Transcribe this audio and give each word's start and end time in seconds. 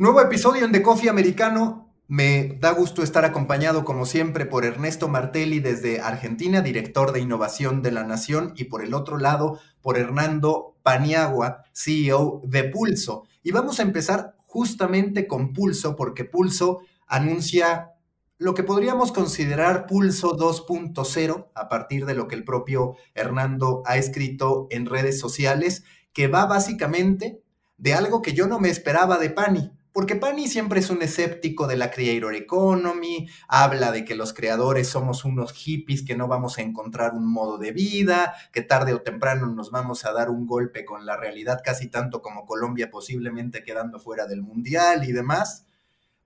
Nuevo 0.00 0.20
episodio 0.20 0.64
en 0.64 0.70
The 0.70 0.80
Coffee 0.80 1.10
Americano. 1.10 1.92
Me 2.06 2.56
da 2.60 2.70
gusto 2.70 3.02
estar 3.02 3.24
acompañado, 3.24 3.84
como 3.84 4.06
siempre, 4.06 4.46
por 4.46 4.64
Ernesto 4.64 5.08
Martelli 5.08 5.58
desde 5.58 6.00
Argentina, 6.00 6.60
director 6.60 7.10
de 7.10 7.18
innovación 7.18 7.82
de 7.82 7.90
la 7.90 8.04
Nación, 8.04 8.52
y 8.54 8.66
por 8.66 8.84
el 8.84 8.94
otro 8.94 9.18
lado, 9.18 9.58
por 9.82 9.98
Hernando 9.98 10.76
Paniagua, 10.84 11.64
CEO 11.72 12.42
de 12.44 12.62
Pulso. 12.62 13.24
Y 13.42 13.50
vamos 13.50 13.80
a 13.80 13.82
empezar 13.82 14.36
justamente 14.46 15.26
con 15.26 15.52
Pulso, 15.52 15.96
porque 15.96 16.24
Pulso 16.24 16.78
anuncia 17.08 17.90
lo 18.38 18.54
que 18.54 18.62
podríamos 18.62 19.10
considerar 19.10 19.86
Pulso 19.86 20.36
2.0, 20.36 21.48
a 21.56 21.68
partir 21.68 22.06
de 22.06 22.14
lo 22.14 22.28
que 22.28 22.36
el 22.36 22.44
propio 22.44 22.94
Hernando 23.16 23.82
ha 23.84 23.96
escrito 23.96 24.68
en 24.70 24.86
redes 24.86 25.18
sociales, 25.18 25.82
que 26.12 26.28
va 26.28 26.46
básicamente 26.46 27.42
de 27.78 27.94
algo 27.94 28.22
que 28.22 28.32
yo 28.32 28.46
no 28.46 28.60
me 28.60 28.70
esperaba 28.70 29.18
de 29.18 29.30
Pani, 29.30 29.72
porque 29.98 30.14
Pani 30.14 30.46
siempre 30.46 30.78
es 30.78 30.90
un 30.90 31.02
escéptico 31.02 31.66
de 31.66 31.76
la 31.76 31.90
creator 31.90 32.32
economy, 32.36 33.28
habla 33.48 33.90
de 33.90 34.04
que 34.04 34.14
los 34.14 34.32
creadores 34.32 34.86
somos 34.86 35.24
unos 35.24 35.52
hippies 35.52 36.04
que 36.04 36.14
no 36.14 36.28
vamos 36.28 36.56
a 36.56 36.62
encontrar 36.62 37.14
un 37.14 37.26
modo 37.26 37.58
de 37.58 37.72
vida, 37.72 38.32
que 38.52 38.62
tarde 38.62 38.94
o 38.94 39.02
temprano 39.02 39.48
nos 39.48 39.72
vamos 39.72 40.04
a 40.04 40.12
dar 40.12 40.30
un 40.30 40.46
golpe 40.46 40.84
con 40.84 41.04
la 41.04 41.16
realidad 41.16 41.62
casi 41.64 41.88
tanto 41.88 42.22
como 42.22 42.46
Colombia 42.46 42.92
posiblemente 42.92 43.64
quedando 43.64 43.98
fuera 43.98 44.28
del 44.28 44.40
mundial 44.40 45.02
y 45.02 45.10
demás. 45.10 45.66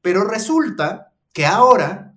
Pero 0.03 0.25
resulta 0.25 1.15
que 1.33 1.47
ahora, 1.47 2.13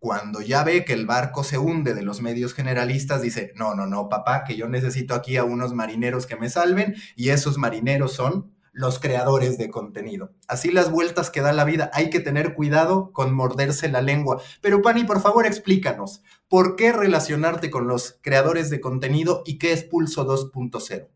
cuando 0.00 0.42
ya 0.42 0.64
ve 0.64 0.84
que 0.84 0.92
el 0.92 1.06
barco 1.06 1.44
se 1.44 1.56
hunde 1.56 1.94
de 1.94 2.02
los 2.02 2.20
medios 2.20 2.52
generalistas, 2.52 3.22
dice, 3.22 3.54
no, 3.56 3.74
no, 3.74 3.86
no, 3.86 4.10
papá, 4.10 4.44
que 4.44 4.54
yo 4.54 4.68
necesito 4.68 5.14
aquí 5.14 5.38
a 5.38 5.44
unos 5.44 5.72
marineros 5.72 6.26
que 6.26 6.36
me 6.36 6.50
salven 6.50 6.94
y 7.16 7.30
esos 7.30 7.56
marineros 7.56 8.12
son 8.12 8.52
los 8.72 8.98
creadores 8.98 9.58
de 9.58 9.70
contenido. 9.70 10.32
Así 10.48 10.70
las 10.70 10.90
vueltas 10.90 11.30
que 11.30 11.40
da 11.40 11.52
la 11.52 11.64
vida. 11.64 11.90
Hay 11.92 12.10
que 12.10 12.20
tener 12.20 12.54
cuidado 12.54 13.12
con 13.12 13.34
morderse 13.34 13.88
la 13.88 14.02
lengua. 14.02 14.40
Pero 14.60 14.82
Pani, 14.82 15.04
por 15.04 15.20
favor, 15.20 15.46
explícanos, 15.46 16.22
¿por 16.48 16.76
qué 16.76 16.92
relacionarte 16.92 17.70
con 17.70 17.88
los 17.88 18.18
creadores 18.22 18.70
de 18.70 18.80
contenido 18.80 19.42
y 19.44 19.58
qué 19.58 19.72
es 19.72 19.84
Pulso 19.84 20.26
2.0? 20.26 21.08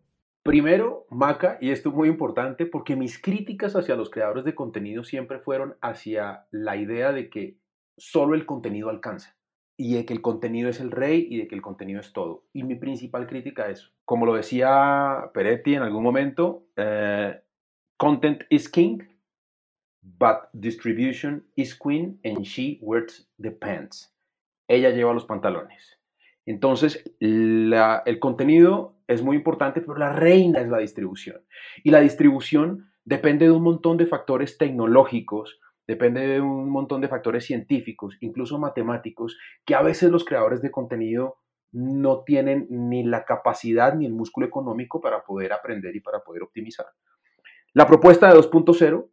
Primero, 0.43 1.07
Maca, 1.11 1.57
y 1.61 1.71
esto 1.71 1.89
es 1.89 1.95
muy 1.95 2.09
importante 2.09 2.67
porque 2.67 2.97
mis 2.97 3.19
críticas 3.21 3.77
hacia 3.77 3.97
los 3.97 4.11
creadores 4.11 4.45
de 4.45 4.55
contenido 4.55 5.03
siempre 5.03 5.39
fueron 5.39 5.77
hacia 5.81 6.47
la 6.51 6.77
idea 6.77 7.13
de 7.13 7.31
que 7.31 7.59
solo 7.97 8.35
el 8.35 8.45
contenido 8.45 8.91
alcanza 8.91 9.37
y 9.77 9.95
de 9.95 10.05
que 10.05 10.13
el 10.13 10.23
contenido 10.23 10.69
es 10.69 10.81
el 10.81 10.91
rey 10.91 11.27
y 11.29 11.39
de 11.39 11.49
que 11.49 11.55
el 11.55 11.63
contenido 11.63 12.01
es 12.01 12.13
todo. 12.13 12.45
Y 12.53 12.63
mi 12.63 12.77
principal 12.77 13.27
crítica 13.27 13.69
es, 13.69 13.93
como 14.05 14.27
lo 14.27 14.35
decía 14.35 15.31
Peretti 15.33 15.75
en 15.75 15.83
algún 15.83 16.03
momento, 16.03 16.67
eh, 16.77 17.41
Content 17.97 18.43
is 18.51 18.69
king, 18.69 19.03
but 20.03 20.49
distribution 20.53 21.45
is 21.57 21.79
queen 21.79 22.19
and 22.25 22.45
she 22.45 22.79
wears 22.83 23.29
the 23.41 23.51
pants. 23.51 24.13
Ella 24.69 24.91
lleva 24.91 25.15
los 25.15 25.25
pantalones. 25.25 25.99
Entonces, 26.47 27.03
el 27.21 28.19
contenido 28.21 28.97
es 29.07 29.23
muy 29.23 29.37
importante, 29.37 29.81
pero 29.81 29.97
la 29.97 30.13
reina 30.13 30.61
es 30.61 30.69
la 30.69 30.79
distribución. 30.79 31.41
Y 31.83 31.91
la 31.91 32.01
distribución 32.01 32.91
depende 33.05 33.47
de 33.47 33.51
un 33.51 33.63
montón 33.63 33.97
de 33.97 34.07
factores 34.07 34.59
tecnológicos, 34.59 35.61
depende 35.87 36.27
de 36.27 36.41
un 36.41 36.71
montón 36.71 37.01
de 37.01 37.09
factores 37.09 37.45
científicos, 37.45 38.17
incluso 38.21 38.59
matemáticos, 38.59 39.39
que 39.65 39.75
a 39.75 39.83
veces 39.83 40.11
los 40.11 40.25
creadores 40.25 40.63
de 40.63 40.71
contenido 40.71 41.39
no 41.73 42.23
tienen 42.23 42.67
ni 42.71 43.03
la 43.03 43.25
capacidad 43.25 43.95
ni 43.95 44.07
el 44.07 44.13
músculo 44.13 44.47
económico 44.47 45.01
para 45.01 45.25
poder 45.25 45.53
aprender 45.53 45.95
y 45.97 46.01
para 46.01 46.21
poder 46.21 46.45
optimizar. 46.45 46.87
La 47.73 47.87
propuesta 47.87 48.29
de 48.29 48.39
2.0 48.39 49.09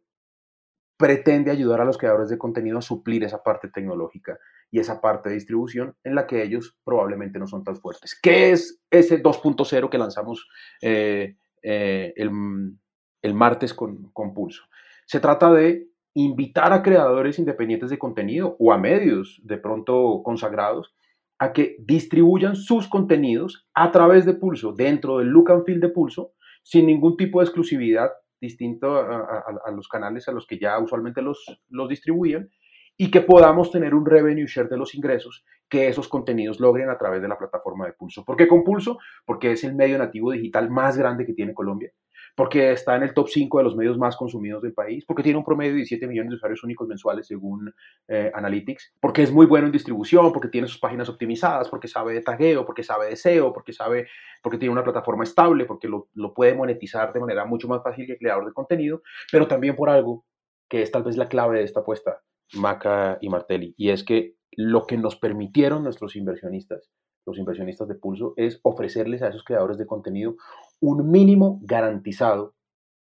pretende 0.96 1.50
ayudar 1.50 1.80
a 1.80 1.84
los 1.84 1.98
creadores 1.98 2.28
de 2.28 2.38
contenido 2.38 2.78
a 2.78 2.82
suplir 2.82 3.24
esa 3.24 3.42
parte 3.42 3.68
tecnológica 3.68 4.38
y 4.70 4.78
esa 4.78 5.00
parte 5.00 5.28
de 5.28 5.34
distribución 5.34 5.96
en 6.04 6.14
la 6.14 6.28
que 6.28 6.44
ellos 6.44 6.78
probablemente 6.84 7.40
no 7.40 7.48
son 7.48 7.64
tan 7.64 7.76
fuertes. 7.76 8.16
¿Qué 8.22 8.52
es 8.52 8.80
ese 8.88 9.20
2.0 9.20 9.90
que 9.90 9.98
lanzamos 9.98 10.48
eh, 10.80 11.36
eh, 11.62 12.14
el, 12.14 13.34
martes 13.34 13.74
con, 13.74 14.12
con 14.12 14.32
Pulso? 14.32 14.62
Se 15.04 15.18
trata 15.18 15.52
de 15.52 15.88
invitar 16.14 16.72
a 16.72 16.82
creadores 16.82 17.38
independientes 17.38 17.90
de 17.90 17.98
contenido 17.98 18.56
o 18.58 18.72
a 18.72 18.78
medios 18.78 19.40
de 19.44 19.56
pronto 19.56 20.22
consagrados 20.22 20.94
a 21.38 21.52
que 21.52 21.76
distribuyan 21.80 22.54
sus 22.54 22.88
contenidos 22.88 23.66
a 23.74 23.90
través 23.90 24.24
de 24.24 24.34
Pulso, 24.34 24.72
dentro 24.72 25.18
del 25.18 25.28
look 25.28 25.50
and 25.50 25.64
feel 25.64 25.80
de 25.80 25.88
Pulso, 25.88 26.32
sin 26.62 26.86
ningún 26.86 27.16
tipo 27.16 27.40
de 27.40 27.46
exclusividad 27.46 28.10
distinto 28.40 28.96
a, 28.96 29.70
los 29.74 29.88
canales 29.88 30.28
a 30.28 30.32
los 30.32 30.46
que 30.46 30.58
ya 30.58 30.78
usualmente 30.78 31.22
los, 31.22 31.44
los 31.68 31.88
distribuyen 31.88 32.50
y 32.96 33.10
que 33.10 33.20
podamos 33.20 33.70
tener 33.70 33.94
un 33.94 34.04
revenue 34.04 34.46
share 34.46 34.68
de 34.68 34.76
los 34.76 34.94
ingresos 34.94 35.44
que 35.68 35.88
esos 35.88 36.08
contenidos 36.08 36.60
logren 36.60 36.90
a 36.90 36.98
través 36.98 37.22
de 37.22 37.28
la 37.28 37.38
plataforma 37.38 37.86
de 37.86 37.94
Pulso. 37.94 38.24
¿Por 38.24 38.36
qué 38.36 38.46
con 38.46 38.62
Pulso? 38.62 38.98
Porque 39.24 39.52
es 39.52 39.64
el 39.64 39.74
medio 39.74 39.96
nativo 39.98 40.30
digital 40.32 40.70
más 40.70 40.98
grande 40.98 41.24
que 41.24 41.32
tiene 41.32 41.54
Colombia 41.54 41.92
porque 42.34 42.72
está 42.72 42.96
en 42.96 43.02
el 43.02 43.14
top 43.14 43.28
5 43.28 43.58
de 43.58 43.64
los 43.64 43.76
medios 43.76 43.98
más 43.98 44.16
consumidos 44.16 44.62
del 44.62 44.72
país, 44.72 45.04
porque 45.04 45.22
tiene 45.22 45.38
un 45.38 45.44
promedio 45.44 45.72
de 45.72 45.78
17 45.78 46.06
millones 46.06 46.30
de 46.30 46.36
usuarios 46.36 46.64
únicos 46.64 46.88
mensuales 46.88 47.26
según 47.26 47.72
eh, 48.08 48.30
Analytics, 48.34 48.94
porque 49.00 49.22
es 49.22 49.32
muy 49.32 49.46
bueno 49.46 49.66
en 49.66 49.72
distribución, 49.72 50.32
porque 50.32 50.48
tiene 50.48 50.66
sus 50.66 50.78
páginas 50.78 51.08
optimizadas, 51.08 51.68
porque 51.68 51.88
sabe 51.88 52.14
de 52.14 52.22
tagueo, 52.22 52.64
porque 52.64 52.82
sabe 52.82 53.06
de 53.06 53.16
SEO, 53.16 53.52
porque 53.52 53.72
sabe, 53.72 54.08
porque 54.42 54.58
tiene 54.58 54.72
una 54.72 54.84
plataforma 54.84 55.24
estable, 55.24 55.66
porque 55.66 55.88
lo, 55.88 56.08
lo 56.14 56.32
puede 56.32 56.54
monetizar 56.54 57.12
de 57.12 57.20
manera 57.20 57.44
mucho 57.44 57.68
más 57.68 57.82
fácil 57.82 58.06
que 58.06 58.12
el 58.12 58.18
creador 58.18 58.46
de 58.46 58.52
contenido, 58.52 59.02
pero 59.30 59.46
también 59.46 59.76
por 59.76 59.90
algo 59.90 60.24
que 60.68 60.82
es 60.82 60.90
tal 60.90 61.02
vez 61.02 61.16
la 61.16 61.28
clave 61.28 61.58
de 61.58 61.64
esta 61.64 61.80
apuesta, 61.80 62.22
Maca 62.54 63.18
y 63.20 63.28
Martelli, 63.28 63.74
y 63.76 63.90
es 63.90 64.04
que 64.04 64.36
lo 64.52 64.86
que 64.86 64.96
nos 64.96 65.16
permitieron 65.16 65.82
nuestros 65.82 66.16
inversionistas 66.16 66.90
los 67.26 67.38
inversionistas 67.38 67.88
de 67.88 67.94
Pulso, 67.94 68.34
es 68.36 68.60
ofrecerles 68.62 69.22
a 69.22 69.28
esos 69.28 69.44
creadores 69.44 69.78
de 69.78 69.86
contenido 69.86 70.36
un 70.80 71.10
mínimo 71.10 71.60
garantizado 71.62 72.54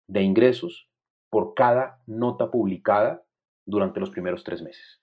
de 0.08 0.22
ingresos 0.22 0.90
por 1.30 1.54
cada 1.54 2.00
nota 2.08 2.52
publicada 2.52 3.24
durante 3.66 4.00
los 4.00 4.10
primeros 4.10 4.44
tres 4.44 4.62
meses. 4.62 5.02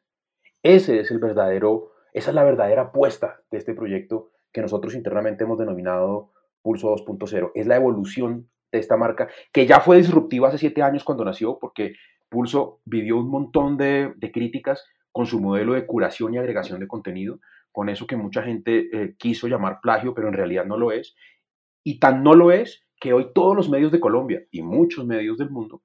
Ese 0.63 1.01
es 1.01 1.11
el 1.11 1.19
verdadero, 1.19 1.93
esa 2.13 2.31
es 2.31 2.35
la 2.35 2.45
verdadera 2.45 2.83
apuesta 2.83 3.41
de 3.51 3.59
este 3.59 3.75
proyecto 3.75 4.31
que 4.53 4.63
nosotros 4.63 4.95
internamente 4.95 5.45
hemos 5.45 5.59
denominado 5.59 6.31
Pulso 6.63 6.95
2.0. 6.95 7.51
Es 7.55 7.67
la 7.67 7.77
evolución 7.77 8.49
de 8.71 8.79
esta 8.79 8.97
marca 8.97 9.29
que 9.53 9.67
ya 9.67 9.81
fue 9.81 9.97
disruptiva 9.97 10.49
hace 10.49 10.59
siete 10.59 10.83
años 10.83 11.05
cuando 11.05 11.25
nació, 11.25 11.59
porque 11.59 11.95
Pulso 12.29 12.81
vivió 12.85 13.19
un 13.19 13.29
montón 13.29 13.77
de, 13.77 14.13
de 14.17 14.33
críticas 14.33 14.85
con 15.11 15.27
su 15.27 15.41
modelo 15.41 15.75
de 15.75 15.87
curación 15.87 16.33
y 16.33 16.39
agregación 16.39 16.81
de 16.81 16.89
contenido, 16.89 17.41
con 17.73 17.89
eso 17.89 18.07
que 18.07 18.17
mucha 18.17 18.43
gente 18.43 18.89
eh, 18.93 19.17
quiso 19.19 19.49
llamar 19.49 19.81
plagio, 19.83 20.15
pero 20.15 20.29
en 20.29 20.35
realidad 20.35 20.67
no 20.67 20.77
lo 20.77 20.93
es. 20.93 21.15
Y 21.83 21.99
tan 21.99 22.23
no 22.23 22.35
lo 22.35 22.53
es 22.53 22.87
que 23.01 23.13
hoy 23.13 23.33
todos 23.35 23.57
los 23.57 23.69
medios 23.69 23.91
de 23.91 23.99
Colombia 23.99 24.47
y 24.51 24.63
muchos 24.63 25.05
medios 25.05 25.39
del 25.39 25.51
mundo 25.51 25.83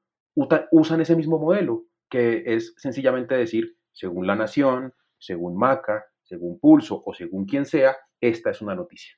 usan 0.71 1.01
ese 1.01 1.15
mismo 1.15 1.39
modelo, 1.39 1.85
que 2.09 2.43
es 2.45 2.75
sencillamente 2.77 3.35
decir, 3.35 3.75
según 3.91 4.27
La 4.27 4.35
Nación, 4.35 4.93
según 5.17 5.57
Maca, 5.57 6.05
según 6.23 6.59
Pulso 6.59 7.01
o 7.03 7.13
según 7.13 7.45
quien 7.45 7.65
sea, 7.65 7.97
esta 8.21 8.51
es 8.51 8.61
una 8.61 8.75
noticia. 8.75 9.15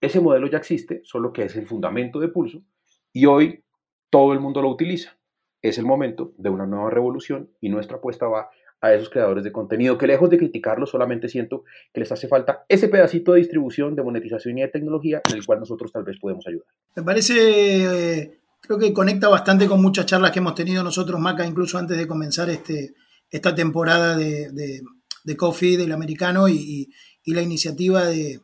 Ese 0.00 0.20
modelo 0.20 0.46
ya 0.46 0.58
existe, 0.58 1.00
solo 1.04 1.32
que 1.32 1.44
es 1.44 1.56
el 1.56 1.66
fundamento 1.66 2.20
de 2.20 2.28
Pulso 2.28 2.62
y 3.12 3.26
hoy 3.26 3.64
todo 4.10 4.32
el 4.32 4.40
mundo 4.40 4.62
lo 4.62 4.70
utiliza. 4.70 5.18
Es 5.60 5.78
el 5.78 5.84
momento 5.84 6.32
de 6.38 6.50
una 6.50 6.66
nueva 6.66 6.90
revolución 6.90 7.50
y 7.60 7.68
nuestra 7.68 7.98
apuesta 7.98 8.26
va 8.26 8.50
a 8.84 8.92
esos 8.92 9.08
creadores 9.08 9.42
de 9.42 9.50
contenido, 9.50 9.96
que 9.96 10.06
lejos 10.06 10.28
de 10.28 10.36
criticarlos, 10.36 10.90
solamente 10.90 11.26
siento 11.28 11.64
que 11.90 12.00
les 12.00 12.12
hace 12.12 12.28
falta 12.28 12.66
ese 12.68 12.88
pedacito 12.88 13.32
de 13.32 13.38
distribución, 13.38 13.96
de 13.96 14.02
monetización 14.02 14.58
y 14.58 14.60
de 14.60 14.68
tecnología 14.68 15.22
en 15.26 15.36
el 15.36 15.46
cual 15.46 15.60
nosotros 15.60 15.90
tal 15.90 16.04
vez 16.04 16.18
podemos 16.20 16.46
ayudar. 16.46 16.66
Me 16.94 17.02
parece, 17.02 17.34
eh, 18.20 18.40
creo 18.60 18.78
que 18.78 18.92
conecta 18.92 19.28
bastante 19.28 19.66
con 19.66 19.80
muchas 19.80 20.04
charlas 20.04 20.32
que 20.32 20.40
hemos 20.40 20.54
tenido 20.54 20.84
nosotros, 20.84 21.18
Maca, 21.18 21.46
incluso 21.46 21.78
antes 21.78 21.96
de 21.96 22.06
comenzar 22.06 22.50
este, 22.50 22.94
esta 23.30 23.54
temporada 23.54 24.16
de, 24.18 24.50
de, 24.52 25.36
Coffee 25.38 25.78
del 25.78 25.92
americano 25.92 26.46
y, 26.46 26.92
la 27.24 27.40
iniciativa 27.40 28.04
de, 28.04 28.40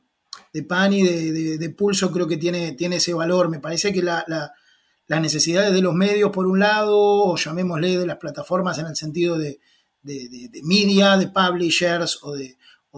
de 0.54 0.62
Pani, 0.62 1.02
de, 1.02 1.58
de, 1.58 1.70
Pulso, 1.70 2.10
creo 2.10 2.26
que 2.26 2.38
tiene, 2.38 2.72
tiene 2.72 2.96
ese 2.96 3.12
valor. 3.12 3.50
Me 3.50 3.60
parece 3.60 3.92
que 3.92 4.02
la, 4.02 4.24
las 4.26 5.20
necesidades 5.20 5.74
de 5.74 5.82
los 5.82 5.92
medios, 5.92 6.30
por 6.30 6.46
un 6.46 6.60
lado, 6.60 6.96
o 6.98 7.36
llamémosle 7.36 7.98
de 7.98 8.06
las 8.06 8.16
plataformas 8.16 8.78
en 8.78 8.86
el 8.86 8.96
sentido 8.96 9.36
de, 9.36 9.60
de, 10.02 10.50
media, 10.62 11.16
de 11.16 11.28
publishers 11.28 12.18
o 12.22 12.32
de, 12.32 12.56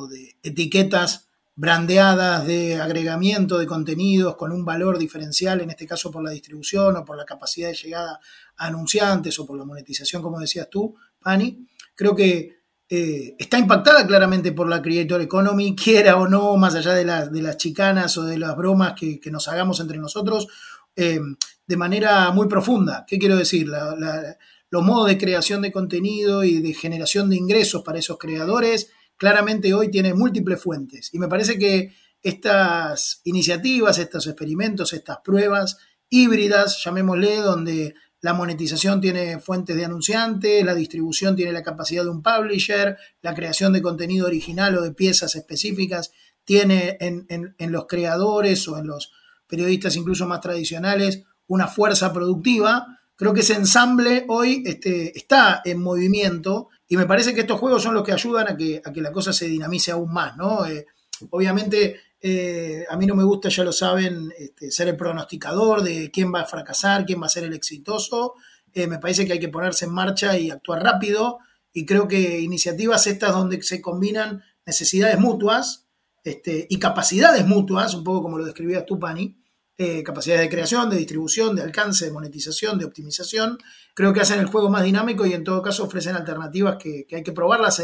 de 0.09 0.37
etiquetas 0.43 1.29
brandeadas 1.55 2.47
de 2.47 2.81
agregamiento 2.81 3.59
de 3.59 3.67
contenidos 3.67 4.37
con 4.37 4.53
un 4.53 4.65
valor 4.65 4.99
diferencial, 4.99 5.61
en 5.61 5.71
este 5.71 5.87
caso 5.87 6.11
por 6.11 6.25
la 6.25 6.31
distribución 6.31 6.97
o 6.97 7.05
por 7.05 7.17
la 7.17 7.25
capacidad 7.25 7.69
de 7.69 7.75
llegada 7.75 8.21
a 8.57 8.67
anunciantes 8.67 9.39
o 9.39 9.47
por 9.47 9.59
la 9.59 9.65
monetización, 9.65 10.23
como 10.23 10.41
decías 10.41 10.69
tú, 10.71 10.95
Pani, 11.21 11.67
creo 11.95 12.17
que 12.17 12.63
eh, 12.89 13.37
está 13.39 13.59
impactada 13.59 14.07
claramente 14.07 14.53
por 14.53 14.69
la 14.69 14.81
Creator 14.81 15.21
Economy, 15.21 15.77
quiera 15.83 16.17
o 16.17 16.27
no, 16.27 16.57
más 16.57 16.75
allá 16.75 16.95
de, 16.95 17.05
de 17.05 17.43
las 17.43 17.57
chicanas 17.59 18.17
o 18.17 18.25
de 18.25 18.39
las 18.39 18.57
bromas 18.57 18.95
que, 18.99 19.21
nos 19.31 19.49
hagamos 19.49 19.81
entre 19.81 19.99
nosotros, 19.99 20.49
eh, 20.97 21.21
de 21.67 21.77
manera 21.77 22.31
muy 22.33 22.49
profunda. 22.49 23.05
¿Qué 23.07 23.19
quiero 23.19 23.37
decir? 23.37 23.69
la, 23.69 24.37
los 24.73 24.83
modos 24.83 25.07
de 25.07 25.19
creación 25.19 25.61
de 25.61 25.71
contenido 25.71 26.45
y 26.45 26.63
de 26.63 26.73
generación 26.73 27.29
de 27.29 27.37
ingresos 27.37 27.83
para 27.83 27.99
esos 27.99 28.17
creadores, 28.17 28.91
claramente 29.19 29.75
hoy 29.75 29.91
tiene 29.91 30.15
múltiples 30.15 30.63
fuentes. 30.63 31.11
Y 31.13 31.19
me 31.19 31.29
parece 31.29 31.59
que 31.59 31.95
estas 32.23 33.21
iniciativas, 33.25 33.99
estos 33.99 34.27
experimentos, 34.27 34.95
estas 34.95 35.19
pruebas 35.23 35.77
híbridas, 36.09 36.83
llamémosle, 36.83 37.37
donde 37.37 37.95
la 38.23 38.33
monetización 38.33 39.03
tiene 39.03 39.41
fuentes 39.41 39.77
de 39.77 39.85
anunciantes, 39.85 40.65
la 40.65 40.75
distribución 40.75 41.37
tiene 41.37 41.53
la 41.53 41.63
capacidad 41.63 42.05
de 42.05 42.11
un 42.11 42.23
publisher, 42.23 42.97
la 43.21 43.35
creación 43.35 43.75
de 43.75 43.83
contenido 43.83 44.27
original 44.27 44.75
o 44.79 44.81
de 44.81 44.93
piezas 44.93 45.37
específicas 45.37 46.13
tiene 46.45 46.97
en, 46.99 47.55
los 47.71 47.87
creadores 47.87 48.67
o 48.69 48.79
en 48.79 48.87
los 48.87 49.13
periodistas 49.47 49.97
incluso 49.97 50.27
más 50.27 50.41
tradicionales 50.41 51.25
una 51.47 51.69
fuerza 51.69 52.11
productiva. 52.15 53.01
Creo 53.23 53.35
que 53.35 53.43
ese 53.43 53.55
ensamble 53.55 54.25
hoy 54.27 54.65
este, 54.67 55.17
está 55.17 55.63
en 55.65 55.81
movimiento 55.81 56.71
y 56.89 56.97
me 56.97 57.07
parece 57.07 57.33
que 57.33 57.43
estos 57.43 57.61
juegos 57.61 57.81
son 57.81 57.95
los 57.95 58.03
que 58.03 58.11
ayudan 58.11 58.49
a 58.49 58.57
que, 58.57 58.83
la 58.97 59.13
cosa 59.13 59.33
se 59.33 59.47
dinamice 59.47 59.93
aún 59.93 60.13
más. 60.13 60.37
¿no? 60.37 60.67
Eh, 60.67 60.87
obviamente 61.31 62.01
eh, 62.21 62.85
a 62.91 62.97
mí 62.97 63.07
no 63.07 63.15
me 63.15 63.23
gusta, 63.23 63.49
ya 63.49 63.63
lo 63.63 63.71
saben, 63.71 64.33
este, 64.37 64.73
ser 64.73 64.89
el 64.89 64.97
pronosticador 64.97 65.85
de 65.85 66.11
quién 66.11 66.35
va 66.35 66.41
a 66.41 66.47
fracasar, 66.47 67.07
quién 67.07 67.23
va 67.23 67.27
a 67.27 67.29
ser 67.29 67.45
el 67.45 67.53
exitoso. 67.53 68.35
Eh, 68.75 68.89
me 68.89 68.99
parece 68.99 69.25
que 69.25 69.35
hay 69.35 69.39
que 69.39 69.51
ponerse 69.51 69.85
en 69.85 69.93
marcha 69.93 70.37
y 70.37 70.51
actuar 70.51 70.83
rápido. 70.83 71.39
Y 71.73 71.87
creo 71.87 72.09
que 72.09 72.41
iniciativas 72.41 73.07
estas 73.07 73.31
donde 73.31 73.63
se 73.63 73.81
combinan 73.81 74.43
necesidades 74.67 75.21
mutuas 75.21 75.87
este, 76.25 76.67
y 76.69 76.81
capacidades 76.81 77.47
mutuas, 77.47 77.95
un 77.95 78.03
poco 78.03 78.21
como 78.21 78.39
lo 78.39 78.45
describías 78.45 78.85
tú, 78.85 78.99
Pani, 78.99 79.37
eh, 79.83 80.03
capacidades 80.03 80.43
de 80.43 80.49
creación, 80.49 80.89
de 80.91 80.97
distribución, 80.97 81.57
de 81.57 81.63
alcance, 81.63 82.07
de 82.07 82.13
monetización, 82.13 82.79
de 82.79 82.85
optimización, 82.85 83.59
creo 83.95 84.13
que 84.13 84.21
hacen 84.21 84.41
el 84.41 84.47
juego 84.47 84.71
más 84.71 84.85
dinámico 84.85 85.27
y 85.27 85.33
en 85.33 85.45
todo 85.45 85.63
caso 85.63 85.85
ofrecen 85.85 86.17
alternativas 86.17 86.77
que, 86.77 87.07
hay 87.13 87.23
que 87.23 87.33
probarlas 87.33 87.83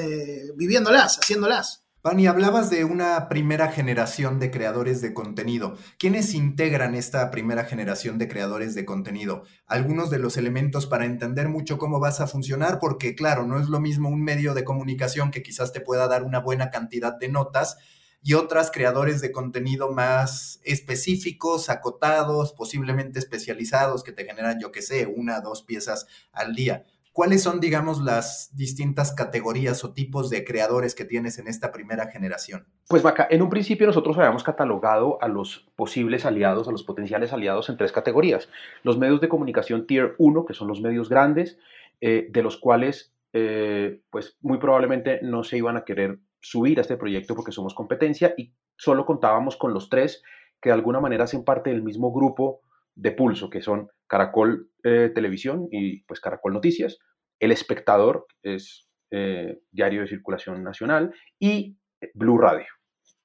viviéndolas, 0.56 1.18
haciéndolas. 1.18 1.84
Pani, 2.00 2.28
hablabas 2.28 2.70
de 2.70 2.84
una 2.84 3.28
primera 3.28 3.72
generación 3.72 4.38
de 4.38 4.52
creadores 4.52 5.00
de 5.02 5.12
contenido. 5.12 5.76
¿Quiénes 5.98 6.32
integran 6.32 6.94
esta 6.94 7.28
primera 7.32 7.64
generación 7.64 8.18
de 8.18 8.28
creadores 8.28 8.76
de 8.76 8.84
contenido? 8.84 9.42
Algunos 9.66 10.08
de 10.08 10.20
los 10.20 10.36
elementos 10.36 10.86
para 10.86 11.06
entender 11.06 11.48
mucho 11.48 11.76
cómo 11.76 11.98
vas 11.98 12.20
a 12.20 12.28
funcionar, 12.28 12.78
porque 12.78 13.16
claro, 13.16 13.48
no 13.48 13.58
es 13.58 13.68
lo 13.68 13.80
mismo 13.80 14.08
un 14.08 14.22
medio 14.22 14.54
de 14.54 14.62
comunicación 14.62 15.32
que 15.32 15.42
quizás 15.42 15.72
te 15.72 15.80
pueda 15.80 16.06
dar 16.06 16.22
una 16.22 16.38
buena 16.38 16.70
cantidad 16.70 17.18
de 17.18 17.30
notas 17.30 17.78
y 18.22 18.34
otras 18.34 18.70
creadores 18.70 19.20
de 19.20 19.32
contenido 19.32 19.92
más 19.92 20.60
específicos, 20.64 21.70
acotados, 21.70 22.52
posiblemente 22.52 23.18
especializados, 23.18 24.02
que 24.02 24.12
te 24.12 24.24
generan, 24.24 24.58
yo 24.60 24.72
qué 24.72 24.82
sé, 24.82 25.06
una, 25.06 25.40
dos 25.40 25.62
piezas 25.62 26.06
al 26.32 26.54
día. 26.54 26.84
¿Cuáles 27.18 27.42
son, 27.42 27.58
digamos, 27.58 28.00
las 28.00 28.54
distintas 28.54 29.12
categorías 29.12 29.82
o 29.82 29.92
tipos 29.92 30.30
de 30.30 30.44
creadores 30.44 30.94
que 30.94 31.04
tienes 31.04 31.38
en 31.40 31.48
esta 31.48 31.72
primera 31.72 32.06
generación? 32.06 32.68
Pues 32.86 33.02
Vaca, 33.02 33.26
en 33.28 33.42
un 33.42 33.50
principio 33.50 33.88
nosotros 33.88 34.16
habíamos 34.18 34.44
catalogado 34.44 35.20
a 35.20 35.26
los 35.26 35.68
posibles 35.74 36.24
aliados, 36.24 36.68
a 36.68 36.70
los 36.70 36.84
potenciales 36.84 37.32
aliados 37.32 37.70
en 37.70 37.76
tres 37.76 37.90
categorías. 37.90 38.48
Los 38.84 38.98
medios 38.98 39.20
de 39.20 39.28
comunicación 39.28 39.86
Tier 39.88 40.14
1, 40.18 40.44
que 40.44 40.54
son 40.54 40.68
los 40.68 40.80
medios 40.80 41.08
grandes, 41.08 41.58
eh, 42.00 42.28
de 42.30 42.42
los 42.44 42.56
cuales 42.56 43.12
eh, 43.32 44.00
pues 44.10 44.38
muy 44.40 44.58
probablemente 44.58 45.18
no 45.22 45.42
se 45.42 45.58
iban 45.58 45.76
a 45.76 45.84
querer 45.84 46.20
subir 46.48 46.78
a 46.78 46.80
este 46.80 46.96
proyecto 46.96 47.34
porque 47.34 47.52
somos 47.52 47.74
competencia 47.74 48.34
y 48.36 48.54
solo 48.76 49.04
contábamos 49.04 49.56
con 49.56 49.74
los 49.74 49.90
tres 49.90 50.22
que 50.62 50.70
de 50.70 50.74
alguna 50.74 50.98
manera 50.98 51.24
hacen 51.24 51.44
parte 51.44 51.70
del 51.70 51.82
mismo 51.82 52.12
grupo 52.12 52.62
de 52.94 53.12
pulso, 53.12 53.50
que 53.50 53.60
son 53.60 53.88
Caracol 54.06 54.70
eh, 54.82 55.12
Televisión 55.14 55.68
y 55.70 56.02
pues 56.04 56.20
Caracol 56.20 56.54
Noticias, 56.54 56.98
El 57.38 57.52
Espectador, 57.52 58.26
es 58.42 58.88
eh, 59.10 59.60
diario 59.70 60.00
de 60.00 60.08
circulación 60.08 60.64
nacional, 60.64 61.14
y 61.38 61.76
Blue 62.14 62.38
Radio, 62.38 62.66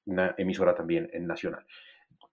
una 0.04 0.34
emisora 0.36 0.74
también 0.74 1.08
en 1.12 1.26
nacional. 1.26 1.64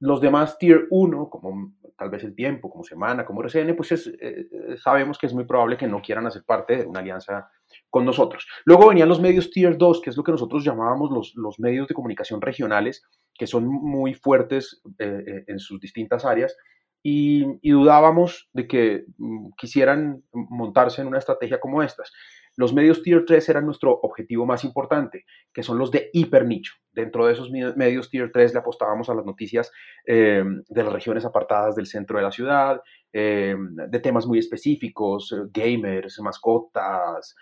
Los 0.02 0.20
demás 0.20 0.58
Tier 0.58 0.88
1, 0.90 1.30
como 1.30 1.74
tal 1.98 2.10
vez 2.10 2.24
El 2.24 2.36
Tiempo, 2.36 2.70
como 2.70 2.84
Semana, 2.84 3.24
como 3.24 3.42
RCN, 3.42 3.76
pues 3.76 3.92
eh, 4.20 4.48
sabemos 4.78 5.18
que 5.18 5.28
es 5.28 5.34
muy 5.34 5.46
probable 5.46 5.78
que 5.78 5.88
no 5.88 6.02
quieran 6.02 6.28
hacer 6.28 6.44
parte 6.44 6.78
de 6.78 6.86
una 6.86 7.00
alianza 7.00 7.50
con 7.90 8.04
nosotros. 8.04 8.46
Luego 8.66 8.90
venían 8.90 9.08
los 9.08 9.22
medios 9.22 9.50
Tier 9.52 9.78
2, 9.78 10.02
que 10.02 10.10
es 10.10 10.18
lo 10.18 10.24
que 10.24 10.34
nosotros 10.34 10.64
llamábamos 10.66 11.12
los, 11.12 11.34
los 11.36 11.60
medios 11.60 11.88
de 11.88 11.94
comunicación 11.94 12.42
regionales, 12.42 13.04
que 13.34 13.48
son 13.48 13.68
muy 13.68 14.14
fuertes 14.14 14.82
en 14.98 15.60
sus 15.60 15.80
distintas 15.80 16.26
áreas, 16.26 16.58
y, 17.04 17.70
dudábamos 17.70 18.50
de 18.54 18.68
que 18.68 19.06
mm, 19.18 19.52
quisieran 19.58 20.24
montarse 20.32 21.02
en 21.02 21.08
una 21.08 21.20
estrategia 21.20 21.60
como 21.60 21.82
estas. 21.82 22.12
Los 22.58 22.74
medios 22.74 23.02
Tier 23.02 23.26
3 23.26 23.50
eran 23.50 23.66
nuestro 23.66 24.00
objetivo 24.02 24.46
más 24.46 24.64
importante, 24.64 25.26
que 25.54 25.64
son 25.64 25.78
los 25.78 25.90
de 25.92 26.10
hiper 26.14 26.46
nicho. 26.46 26.74
Dentro 26.92 27.26
de 27.26 27.34
esos 27.34 27.50
medios 27.50 28.10
Tier 28.10 28.32
3 28.32 28.54
le 28.54 28.60
apostábamos 28.60 29.10
a 29.10 29.14
las 29.14 29.26
noticias 29.26 29.72
eh, 30.06 30.44
de 30.68 30.84
las 30.84 30.92
regiones 30.92 31.26
apartadas 31.26 31.76
del 31.76 31.88
centro 31.88 32.18
de 32.18 32.24
la 32.24 32.32
ciudad, 32.32 32.82
eh, 33.14 33.56
de 33.58 34.00
temas 34.00 34.28
muy 34.28 34.40
específicos, 34.40 35.32
eh, 35.32 35.50
gamers, 35.52 36.20
mascotas, 36.20 37.36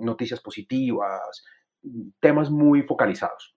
noticias 0.00 0.40
positivas, 0.40 1.44
temas 2.18 2.50
muy 2.50 2.82
focalizados. 2.82 3.54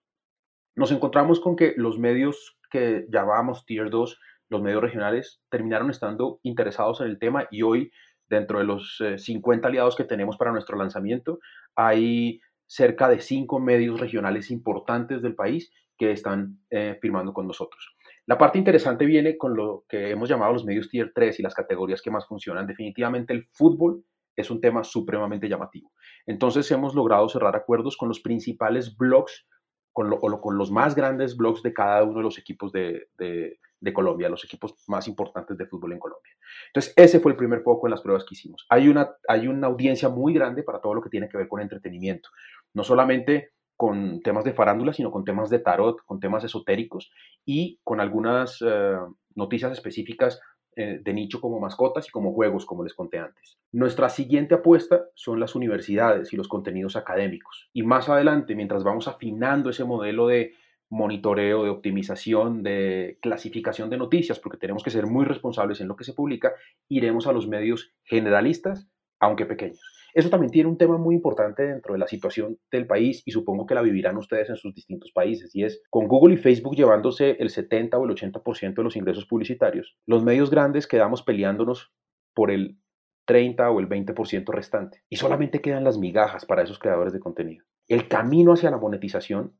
Nos 0.76 0.92
encontramos 0.92 1.40
con 1.40 1.56
que 1.56 1.74
los 1.76 1.98
medios 1.98 2.56
que 2.70 3.06
llamábamos 3.10 3.66
Tier 3.66 3.90
2 3.90 4.18
los 4.50 4.62
medios 4.62 4.82
regionales 4.82 5.42
terminaron 5.48 5.90
estando 5.90 6.38
interesados 6.42 7.00
en 7.00 7.08
el 7.08 7.18
tema 7.18 7.48
y 7.50 7.62
hoy, 7.62 7.90
dentro 8.28 8.58
de 8.58 8.64
los 8.64 9.02
50 9.16 9.66
eh, 9.66 9.68
aliados 9.68 9.96
que 9.96 10.04
tenemos 10.04 10.36
para 10.36 10.52
nuestro 10.52 10.76
lanzamiento, 10.76 11.38
hay 11.74 12.40
cerca 12.66 13.08
de 13.08 13.20
cinco 13.20 13.60
medios 13.60 14.00
regionales 14.00 14.50
importantes 14.50 15.22
del 15.22 15.34
país 15.34 15.70
que 15.96 16.12
están 16.12 16.58
eh, 16.70 16.98
firmando 17.00 17.32
con 17.32 17.46
nosotros. 17.46 17.94
La 18.26 18.38
parte 18.38 18.58
interesante 18.58 19.04
viene 19.04 19.36
con 19.36 19.54
lo 19.54 19.84
que 19.88 20.10
hemos 20.10 20.28
llamado 20.28 20.52
los 20.52 20.64
medios 20.64 20.88
tier 20.88 21.12
3 21.14 21.40
y 21.40 21.42
las 21.42 21.54
categorías 21.54 22.00
que 22.00 22.10
más 22.10 22.26
funcionan. 22.26 22.66
Definitivamente 22.66 23.32
el 23.32 23.46
fútbol 23.52 24.04
es 24.34 24.50
un 24.50 24.60
tema 24.60 24.82
supremamente 24.82 25.48
llamativo. 25.48 25.92
Entonces 26.26 26.70
hemos 26.70 26.94
logrado 26.94 27.28
cerrar 27.28 27.54
acuerdos 27.54 27.96
con 27.96 28.08
los 28.08 28.20
principales 28.20 28.96
blogs, 28.96 29.46
con, 29.92 30.12
o 30.12 30.40
con 30.40 30.58
los 30.58 30.72
más 30.72 30.94
grandes 30.94 31.36
blogs 31.36 31.62
de 31.62 31.72
cada 31.72 32.02
uno 32.02 32.18
de 32.18 32.24
los 32.24 32.38
equipos 32.38 32.72
de, 32.72 33.08
de 33.18 33.60
Colombia, 33.92 34.28
los 34.28 34.44
equipos 34.44 34.74
más 34.88 35.06
importantes 35.08 35.56
de 35.58 35.66
fútbol 35.66 35.92
en 35.92 35.98
Colombia. 35.98 36.32
Entonces, 36.68 36.92
ese 36.96 37.20
fue 37.20 37.32
el 37.32 37.36
primer 37.36 37.62
foco 37.62 37.86
en 37.86 37.92
las 37.92 38.00
pruebas 38.00 38.24
que 38.24 38.34
hicimos. 38.34 38.66
Hay 38.68 38.88
una, 38.88 39.10
hay 39.28 39.48
una 39.48 39.66
audiencia 39.66 40.08
muy 40.08 40.32
grande 40.32 40.62
para 40.62 40.80
todo 40.80 40.94
lo 40.94 41.02
que 41.02 41.10
tiene 41.10 41.28
que 41.28 41.36
ver 41.36 41.48
con 41.48 41.60
entretenimiento, 41.60 42.30
no 42.72 42.84
solamente 42.84 43.50
con 43.76 44.20
temas 44.20 44.44
de 44.44 44.52
farándula, 44.52 44.92
sino 44.92 45.10
con 45.10 45.24
temas 45.24 45.50
de 45.50 45.58
tarot, 45.58 46.04
con 46.04 46.20
temas 46.20 46.44
esotéricos 46.44 47.12
y 47.44 47.80
con 47.82 48.00
algunas 48.00 48.62
eh, 48.64 48.96
noticias 49.34 49.72
específicas 49.72 50.40
eh, 50.76 51.00
de 51.02 51.12
nicho 51.12 51.40
como 51.40 51.60
mascotas 51.60 52.08
y 52.08 52.10
como 52.10 52.32
juegos, 52.32 52.66
como 52.66 52.82
les 52.82 52.94
conté 52.94 53.18
antes. 53.18 53.58
Nuestra 53.70 54.08
siguiente 54.08 54.56
apuesta 54.56 55.04
son 55.14 55.38
las 55.38 55.54
universidades 55.54 56.32
y 56.32 56.36
los 56.36 56.48
contenidos 56.48 56.96
académicos. 56.96 57.70
Y 57.72 57.82
más 57.84 58.08
adelante, 58.08 58.56
mientras 58.56 58.82
vamos 58.82 59.06
afinando 59.06 59.70
ese 59.70 59.84
modelo 59.84 60.26
de 60.26 60.54
monitoreo, 60.90 61.64
de 61.64 61.70
optimización, 61.70 62.62
de 62.62 63.18
clasificación 63.20 63.90
de 63.90 63.96
noticias, 63.96 64.38
porque 64.38 64.58
tenemos 64.58 64.82
que 64.82 64.90
ser 64.90 65.06
muy 65.06 65.24
responsables 65.24 65.80
en 65.80 65.88
lo 65.88 65.96
que 65.96 66.04
se 66.04 66.12
publica, 66.12 66.52
iremos 66.88 67.26
a 67.26 67.32
los 67.32 67.48
medios 67.48 67.92
generalistas, 68.04 68.88
aunque 69.20 69.46
pequeños. 69.46 69.80
Eso 70.14 70.30
también 70.30 70.52
tiene 70.52 70.68
un 70.68 70.78
tema 70.78 70.96
muy 70.96 71.16
importante 71.16 71.66
dentro 71.66 71.92
de 71.92 71.98
la 71.98 72.06
situación 72.06 72.56
del 72.70 72.86
país 72.86 73.22
y 73.26 73.32
supongo 73.32 73.66
que 73.66 73.74
la 73.74 73.82
vivirán 73.82 74.16
ustedes 74.16 74.48
en 74.48 74.56
sus 74.56 74.72
distintos 74.72 75.10
países 75.10 75.54
y 75.56 75.64
es 75.64 75.82
con 75.90 76.06
Google 76.06 76.34
y 76.34 76.36
Facebook 76.36 76.76
llevándose 76.76 77.36
el 77.40 77.50
70 77.50 77.98
o 77.98 78.04
el 78.04 78.14
80% 78.14 78.74
de 78.74 78.82
los 78.84 78.94
ingresos 78.94 79.26
publicitarios, 79.26 79.96
los 80.06 80.22
medios 80.22 80.50
grandes 80.50 80.86
quedamos 80.86 81.24
peleándonos 81.24 81.92
por 82.32 82.52
el 82.52 82.78
30 83.26 83.68
o 83.70 83.80
el 83.80 83.88
20% 83.88 84.52
restante 84.52 85.02
y 85.08 85.16
solamente 85.16 85.60
quedan 85.60 85.82
las 85.82 85.98
migajas 85.98 86.46
para 86.46 86.62
esos 86.62 86.78
creadores 86.78 87.12
de 87.12 87.18
contenido. 87.20 87.64
El 87.88 88.06
camino 88.06 88.52
hacia 88.52 88.70
la 88.70 88.78
monetización 88.78 89.58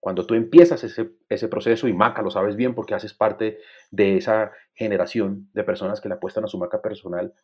cuando 0.00 0.26
tú 0.26 0.34
empiezas 0.34 0.82
ese, 0.84 1.10
ese, 1.28 1.48
proceso, 1.48 1.88
y 1.88 1.92
Maca 1.92 2.22
lo 2.22 2.30
sabes 2.30 2.56
bien 2.56 2.74
porque 2.74 2.94
haces 2.94 3.14
parte 3.14 3.58
de 3.90 4.16
esa 4.16 4.52
generación 4.74 5.50
de 5.52 5.64
personas 5.64 6.00
que 6.00 6.08
le 6.08 6.14
apuestan 6.14 6.44
a 6.44 6.48
su 6.48 6.58
marca 6.58 6.80
personal, 6.80 7.34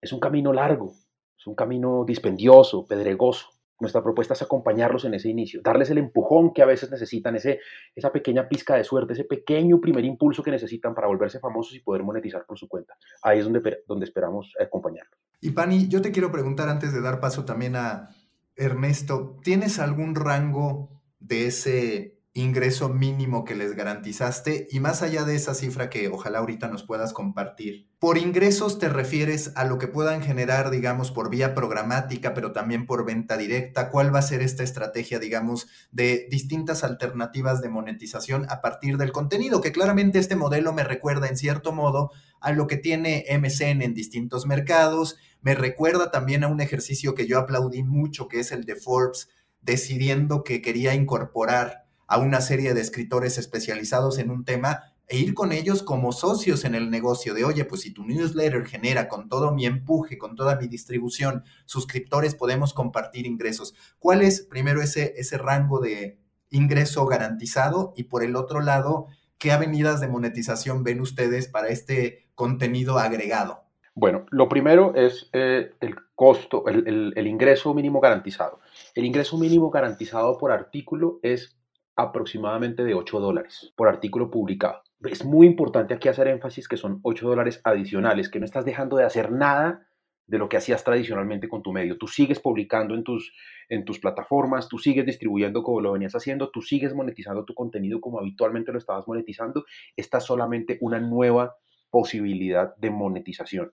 es 0.00 0.12
un 0.12 0.20
camino 0.20 0.52
largo, 0.52 0.92
es 1.38 1.46
un 1.46 1.54
camino 1.54 2.04
dispendioso, 2.06 2.86
pedregoso. 2.86 3.48
Nuestra 3.78 4.02
propuesta 4.02 4.34
es 4.34 4.42
acompañarlos 4.42 5.04
en 5.04 5.14
ese 5.14 5.28
inicio, 5.28 5.60
darles 5.62 5.90
el 5.90 5.98
empujón 5.98 6.52
que 6.52 6.62
a 6.62 6.66
veces 6.66 6.88
necesitan, 6.90 7.34
ese, 7.34 7.58
esa 7.96 8.12
pequeña 8.12 8.48
pizca 8.48 8.76
de 8.76 8.84
suerte, 8.84 9.14
ese 9.14 9.24
pequeño 9.24 9.80
primer 9.80 10.04
impulso 10.04 10.42
que 10.42 10.52
necesitan 10.52 10.94
para 10.94 11.08
volverse 11.08 11.40
famosos 11.40 11.74
y 11.74 11.80
poder 11.80 12.04
monetizar 12.04 12.46
por 12.46 12.56
su 12.58 12.68
cuenta. 12.68 12.94
Ahí 13.22 13.40
es 13.40 13.44
donde, 13.44 13.82
donde 13.88 14.04
esperamos 14.04 14.54
acompañarlos. 14.60 15.18
Y 15.40 15.50
Pani, 15.50 15.88
yo 15.88 16.00
te 16.00 16.12
quiero 16.12 16.30
preguntar 16.30 16.68
antes 16.68 16.92
de 16.92 17.00
dar 17.00 17.18
paso 17.18 17.44
también 17.44 17.74
a 17.74 18.10
Ernesto, 18.54 19.40
¿tienes 19.42 19.80
algún 19.80 20.14
rango 20.14 21.01
de 21.22 21.46
ese 21.46 22.22
ingreso 22.34 22.88
mínimo 22.88 23.44
que 23.44 23.54
les 23.54 23.76
garantizaste 23.76 24.66
y 24.70 24.80
más 24.80 25.02
allá 25.02 25.24
de 25.24 25.34
esa 25.34 25.54
cifra 25.54 25.90
que 25.90 26.08
ojalá 26.08 26.38
ahorita 26.38 26.68
nos 26.68 26.82
puedas 26.82 27.12
compartir. 27.12 27.90
Por 27.98 28.16
ingresos 28.16 28.78
te 28.78 28.88
refieres 28.88 29.52
a 29.54 29.64
lo 29.64 29.78
que 29.78 29.86
puedan 29.86 30.22
generar, 30.22 30.70
digamos, 30.70 31.10
por 31.10 31.28
vía 31.28 31.54
programática, 31.54 32.32
pero 32.32 32.52
también 32.52 32.86
por 32.86 33.04
venta 33.04 33.36
directa. 33.36 33.90
¿Cuál 33.90 34.14
va 34.14 34.20
a 34.20 34.22
ser 34.22 34.40
esta 34.40 34.62
estrategia, 34.62 35.18
digamos, 35.18 35.68
de 35.90 36.26
distintas 36.30 36.84
alternativas 36.84 37.60
de 37.60 37.68
monetización 37.68 38.46
a 38.48 38.62
partir 38.62 38.96
del 38.96 39.12
contenido? 39.12 39.60
Que 39.60 39.72
claramente 39.72 40.18
este 40.18 40.34
modelo 40.34 40.72
me 40.72 40.84
recuerda 40.84 41.28
en 41.28 41.36
cierto 41.36 41.72
modo 41.72 42.10
a 42.40 42.52
lo 42.52 42.66
que 42.66 42.76
tiene 42.76 43.26
MCN 43.28 43.82
en 43.82 43.94
distintos 43.94 44.46
mercados. 44.46 45.16
Me 45.42 45.54
recuerda 45.54 46.10
también 46.10 46.44
a 46.44 46.48
un 46.48 46.60
ejercicio 46.60 47.14
que 47.14 47.26
yo 47.26 47.38
aplaudí 47.38 47.82
mucho, 47.84 48.26
que 48.26 48.40
es 48.40 48.52
el 48.52 48.64
de 48.64 48.74
Forbes, 48.74 49.28
decidiendo 49.62 50.44
que 50.44 50.60
quería 50.60 50.94
incorporar 50.94 51.86
a 52.06 52.18
una 52.18 52.40
serie 52.40 52.74
de 52.74 52.80
escritores 52.80 53.38
especializados 53.38 54.18
en 54.18 54.30
un 54.30 54.44
tema 54.44 54.92
e 55.08 55.18
ir 55.18 55.34
con 55.34 55.52
ellos 55.52 55.82
como 55.82 56.12
socios 56.12 56.64
en 56.64 56.74
el 56.74 56.90
negocio 56.90 57.34
de, 57.34 57.44
oye, 57.44 57.64
pues 57.64 57.82
si 57.82 57.92
tu 57.92 58.04
newsletter 58.04 58.64
genera 58.66 59.08
con 59.08 59.28
todo 59.28 59.52
mi 59.52 59.66
empuje, 59.66 60.18
con 60.18 60.36
toda 60.36 60.56
mi 60.56 60.68
distribución, 60.68 61.44
suscriptores, 61.66 62.34
podemos 62.34 62.72
compartir 62.72 63.26
ingresos. 63.26 63.74
¿Cuál 63.98 64.22
es 64.22 64.42
primero 64.42 64.80
ese, 64.82 65.14
ese 65.16 65.38
rango 65.38 65.80
de 65.80 66.18
ingreso 66.50 67.04
garantizado? 67.06 67.92
Y 67.96 68.04
por 68.04 68.24
el 68.24 68.36
otro 68.36 68.60
lado, 68.60 69.06
¿qué 69.38 69.52
avenidas 69.52 70.00
de 70.00 70.08
monetización 70.08 70.82
ven 70.82 71.00
ustedes 71.00 71.48
para 71.48 71.68
este 71.68 72.30
contenido 72.34 72.98
agregado? 72.98 73.61
Bueno, 73.94 74.24
lo 74.30 74.48
primero 74.48 74.94
es 74.94 75.28
eh, 75.32 75.72
el 75.80 75.96
costo, 76.14 76.66
el, 76.66 77.12
el 77.14 77.26
ingreso 77.26 77.74
mínimo 77.74 78.00
garantizado. 78.00 78.60
El 78.94 79.04
ingreso 79.04 79.36
mínimo 79.36 79.70
garantizado 79.70 80.38
por 80.38 80.50
artículo 80.50 81.20
es 81.22 81.58
aproximadamente 81.94 82.84
de 82.84 82.94
8 82.94 83.20
dólares 83.20 83.72
por 83.76 83.88
artículo 83.88 84.30
publicado. 84.30 84.82
Es 85.00 85.24
muy 85.24 85.46
importante 85.46 85.94
aquí 85.94 86.08
hacer 86.08 86.28
énfasis 86.28 86.68
que 86.68 86.76
son 86.76 87.00
8 87.02 87.28
dólares 87.28 87.60
adicionales, 87.64 88.30
que 88.30 88.38
no 88.38 88.46
estás 88.46 88.64
dejando 88.64 88.96
de 88.96 89.04
hacer 89.04 89.30
nada 89.30 89.86
de 90.26 90.38
lo 90.38 90.48
que 90.48 90.56
hacías 90.56 90.82
tradicionalmente 90.84 91.48
con 91.48 91.62
tu 91.62 91.72
medio. 91.72 91.98
Tú 91.98 92.06
sigues 92.06 92.40
publicando 92.40 92.94
en 92.94 93.04
tus, 93.04 93.34
en 93.68 93.84
tus 93.84 93.98
plataformas, 93.98 94.68
tú 94.68 94.78
sigues 94.78 95.04
distribuyendo 95.04 95.62
como 95.62 95.80
lo 95.80 95.92
venías 95.92 96.14
haciendo, 96.14 96.50
tú 96.50 96.62
sigues 96.62 96.94
monetizando 96.94 97.44
tu 97.44 97.54
contenido 97.54 98.00
como 98.00 98.18
habitualmente 98.18 98.72
lo 98.72 98.78
estabas 98.78 99.06
monetizando. 99.06 99.64
Esta 99.96 100.18
es 100.18 100.24
solamente 100.24 100.78
una 100.80 101.00
nueva 101.00 101.56
posibilidad 101.92 102.74
de 102.76 102.90
monetización. 102.90 103.72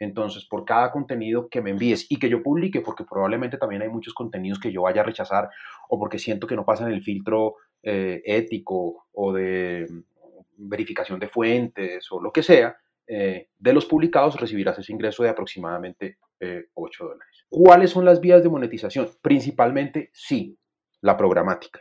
Entonces, 0.00 0.44
por 0.44 0.64
cada 0.64 0.90
contenido 0.90 1.48
que 1.48 1.60
me 1.60 1.70
envíes 1.70 2.06
y 2.08 2.18
que 2.18 2.28
yo 2.28 2.42
publique, 2.42 2.80
porque 2.80 3.04
probablemente 3.04 3.58
también 3.58 3.82
hay 3.82 3.88
muchos 3.88 4.14
contenidos 4.14 4.58
que 4.58 4.72
yo 4.72 4.82
vaya 4.82 5.02
a 5.02 5.04
rechazar 5.04 5.50
o 5.88 5.98
porque 5.98 6.18
siento 6.18 6.46
que 6.46 6.56
no 6.56 6.64
pasan 6.64 6.92
el 6.92 7.02
filtro 7.02 7.56
eh, 7.82 8.22
ético 8.24 9.06
o 9.12 9.32
de 9.32 9.86
verificación 10.56 11.18
de 11.18 11.28
fuentes 11.28 12.10
o 12.10 12.20
lo 12.20 12.32
que 12.32 12.42
sea, 12.42 12.76
eh, 13.06 13.48
de 13.58 13.72
los 13.72 13.86
publicados 13.86 14.40
recibirás 14.40 14.78
ese 14.78 14.92
ingreso 14.92 15.22
de 15.22 15.30
aproximadamente 15.30 16.18
8 16.40 16.40
eh, 16.40 17.06
dólares. 17.06 17.46
¿Cuáles 17.48 17.90
son 17.90 18.04
las 18.04 18.20
vías 18.20 18.42
de 18.42 18.48
monetización? 18.48 19.08
Principalmente, 19.20 20.10
sí, 20.12 20.56
la 21.00 21.16
programática. 21.16 21.80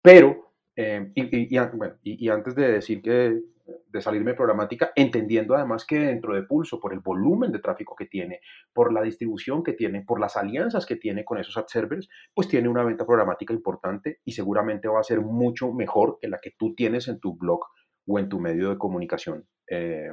Pero, 0.00 0.54
y, 0.74 2.28
antes 2.28 2.54
de 2.56 2.72
decir 2.72 3.02
que 3.02 3.38
de 3.86 4.00
salirme 4.00 4.34
programática, 4.34 4.92
entendiendo 4.96 5.54
además 5.54 5.84
que 5.84 5.98
dentro 5.98 6.34
de 6.34 6.42
Pulso, 6.42 6.80
por 6.80 6.92
el 6.92 7.00
volumen 7.00 7.52
de 7.52 7.58
tráfico 7.58 7.94
que 7.96 8.06
tiene, 8.06 8.40
por 8.72 8.92
la 8.92 9.02
distribución 9.02 9.62
que 9.62 9.72
tiene, 9.72 10.02
por 10.02 10.20
las 10.20 10.36
alianzas 10.36 10.86
que 10.86 10.96
tiene 10.96 11.24
con 11.24 11.38
esos 11.38 11.56
ad 11.56 11.66
servers, 11.66 12.08
pues 12.34 12.48
tiene 12.48 12.68
una 12.68 12.84
venta 12.84 13.06
programática 13.06 13.54
importante 13.54 14.20
y 14.24 14.32
seguramente 14.32 14.88
va 14.88 15.00
a 15.00 15.04
ser 15.04 15.20
mucho 15.20 15.72
mejor 15.72 16.18
que 16.20 16.28
la 16.28 16.38
que 16.38 16.52
tú 16.58 16.74
tienes 16.74 17.08
en 17.08 17.20
tu 17.20 17.36
blog 17.36 17.60
o 18.06 18.18
en 18.18 18.28
tu 18.28 18.40
medio 18.40 18.70
de 18.70 18.78
comunicación 18.78 19.46
eh, 19.68 20.12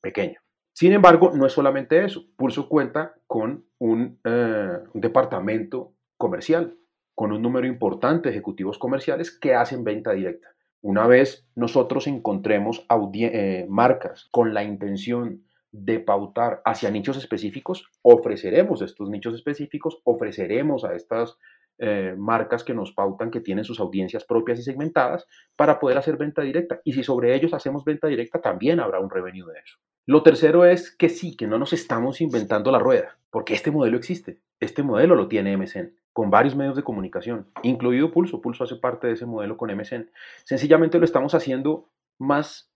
pequeño. 0.00 0.40
Sin 0.72 0.92
embargo, 0.92 1.32
no 1.34 1.46
es 1.46 1.52
solamente 1.52 2.04
eso. 2.04 2.24
Pulso 2.36 2.68
cuenta 2.68 3.14
con 3.26 3.66
eh, 3.78 4.78
un 4.94 5.00
departamento 5.00 5.94
comercial, 6.16 6.78
con 7.14 7.32
un 7.32 7.42
número 7.42 7.66
importante 7.66 8.28
de 8.28 8.34
ejecutivos 8.34 8.78
comerciales 8.78 9.30
que 9.38 9.54
hacen 9.54 9.84
venta 9.84 10.12
directa. 10.12 10.48
Una 10.82 11.06
vez 11.06 11.46
nosotros 11.54 12.08
encontremos 12.08 12.84
eh, 13.14 13.66
marcas 13.68 14.28
con 14.32 14.52
la 14.52 14.64
intención 14.64 15.44
de 15.70 16.00
pautar 16.00 16.60
hacia 16.64 16.90
nichos 16.90 17.16
específicos, 17.16 17.88
ofreceremos 18.02 18.82
estos 18.82 19.08
nichos 19.08 19.34
específicos, 19.34 20.00
ofreceremos 20.04 20.84
a 20.84 20.94
estas 20.94 21.38
eh, 21.78 22.14
marcas 22.18 22.64
que 22.64 22.74
nos 22.74 22.92
pautan 22.92 23.30
que 23.30 23.40
tienen 23.40 23.64
sus 23.64 23.78
audiencias 23.78 24.24
propias 24.24 24.58
y 24.58 24.62
segmentadas 24.62 25.26
para 25.54 25.78
poder 25.78 25.98
hacer 25.98 26.16
venta 26.16 26.42
directa. 26.42 26.80
Y 26.84 26.94
si 26.94 27.04
sobre 27.04 27.34
ellos 27.36 27.54
hacemos 27.54 27.84
venta 27.84 28.08
directa, 28.08 28.40
también 28.40 28.80
habrá 28.80 28.98
un 28.98 29.08
revenue 29.08 29.46
de 29.52 29.60
eso. 29.60 29.78
Lo 30.04 30.24
tercero 30.24 30.64
es 30.64 30.90
que 30.90 31.08
sí, 31.08 31.36
que 31.36 31.46
no 31.46 31.58
nos 31.58 31.72
estamos 31.72 32.20
inventando 32.20 32.72
la 32.72 32.80
rueda, 32.80 33.18
porque 33.30 33.54
este 33.54 33.70
modelo 33.70 33.96
existe. 33.96 34.40
Este 34.58 34.82
modelo 34.82 35.14
lo 35.14 35.28
tiene 35.28 35.56
MSN 35.56 36.01
con 36.12 36.30
varios 36.30 36.54
medios 36.54 36.76
de 36.76 36.82
comunicación, 36.82 37.46
incluido 37.62 38.12
Pulso. 38.12 38.40
Pulso 38.40 38.64
hace 38.64 38.76
parte 38.76 39.06
de 39.06 39.14
ese 39.14 39.26
modelo 39.26 39.56
con 39.56 39.74
MSN. 39.74 40.10
Sencillamente 40.44 40.98
lo 40.98 41.04
estamos 41.04 41.34
haciendo 41.34 41.88
más, 42.18 42.70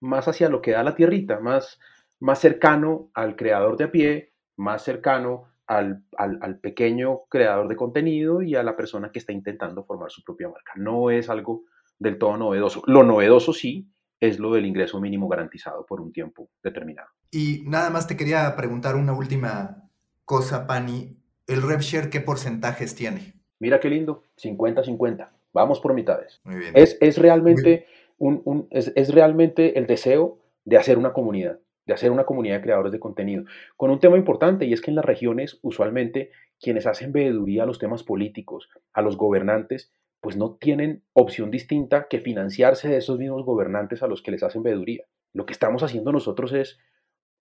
más 0.00 0.28
hacia 0.28 0.48
lo 0.48 0.62
que 0.62 0.72
da 0.72 0.82
la 0.82 0.94
tierrita, 0.94 1.40
más, 1.40 1.80
más 2.20 2.38
cercano 2.38 3.10
al 3.14 3.36
creador 3.36 3.76
de 3.76 3.84
a 3.84 3.90
pie, 3.90 4.32
más 4.56 4.82
cercano 4.82 5.48
al, 5.66 6.02
al, 6.16 6.58
pequeño 6.60 7.24
creador 7.28 7.68
de 7.68 7.76
contenido 7.76 8.42
y 8.42 8.54
a 8.54 8.62
la 8.62 8.74
persona 8.74 9.12
que 9.12 9.18
está 9.18 9.32
intentando 9.32 9.84
formar 9.84 10.10
su 10.10 10.22
propia 10.24 10.48
marca. 10.48 10.72
No 10.76 11.10
es 11.10 11.28
algo 11.28 11.64
del 11.98 12.18
todo 12.18 12.36
novedoso. 12.36 12.82
Lo 12.86 13.02
novedoso 13.02 13.52
sí 13.52 13.90
es 14.18 14.38
lo 14.38 14.52
del 14.52 14.66
ingreso 14.66 15.00
mínimo 15.00 15.28
garantizado 15.28 15.84
por 15.84 16.00
un 16.00 16.12
tiempo 16.12 16.48
determinado. 16.62 17.08
Y 17.30 17.62
nada 17.66 17.90
más 17.90 18.06
te 18.06 18.16
quería 18.16 18.54
preguntar 18.56 18.96
una 18.96 19.12
última 19.12 19.88
cosa, 20.24 20.66
Pani. 20.66 21.16
¿El 21.48 21.62
RevShare 21.62 22.10
qué 22.10 22.20
porcentajes 22.20 22.94
tiene? 22.94 23.32
Mira 23.58 23.80
qué 23.80 23.88
lindo, 23.88 24.22
50-50. 24.36 25.30
Vamos 25.54 25.80
por 25.80 25.94
mitades. 25.94 26.40
Muy 26.44 26.56
bien. 26.56 26.72
Es, 26.74 26.98
es 27.00 27.16
realmente, 27.16 27.86
un, 28.18 28.68
es, 28.70 28.92
es 28.94 29.12
realmente 29.12 29.78
el 29.78 29.86
deseo 29.86 30.38
de 30.66 30.76
hacer 30.76 30.98
una 30.98 31.14
comunidad, 31.14 31.58
de 31.86 31.94
hacer 31.94 32.10
una 32.10 32.24
comunidad 32.24 32.56
de 32.56 32.62
creadores 32.62 32.92
de 32.92 33.00
contenido, 33.00 33.44
con 33.78 33.90
un 33.90 33.98
tema 33.98 34.18
importante 34.18 34.66
y 34.66 34.74
es 34.74 34.82
que 34.82 34.90
en 34.90 34.96
las 34.96 35.06
regiones 35.06 35.58
usualmente 35.62 36.30
quienes 36.60 36.86
hacen 36.86 37.12
veeduría 37.12 37.62
a 37.62 37.66
los 37.66 37.78
temas 37.78 38.02
políticos, 38.02 38.68
a 38.92 39.00
los 39.00 39.16
gobernantes, 39.16 39.90
pues 40.20 40.36
no 40.36 40.56
tienen 40.56 41.02
opción 41.14 41.50
distinta 41.50 42.08
que 42.08 42.20
financiarse 42.20 42.88
de 42.88 42.98
esos 42.98 43.18
mismos 43.18 43.46
gobernantes 43.46 44.02
a 44.02 44.06
los 44.06 44.20
que 44.20 44.32
les 44.32 44.42
hacen 44.42 44.62
veeduría. 44.62 45.04
Lo 45.32 45.46
que 45.46 45.52
estamos 45.52 45.82
haciendo 45.82 46.12
nosotros 46.12 46.52
es 46.52 46.78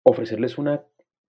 ofrecerles 0.04 0.58
una 0.58 0.84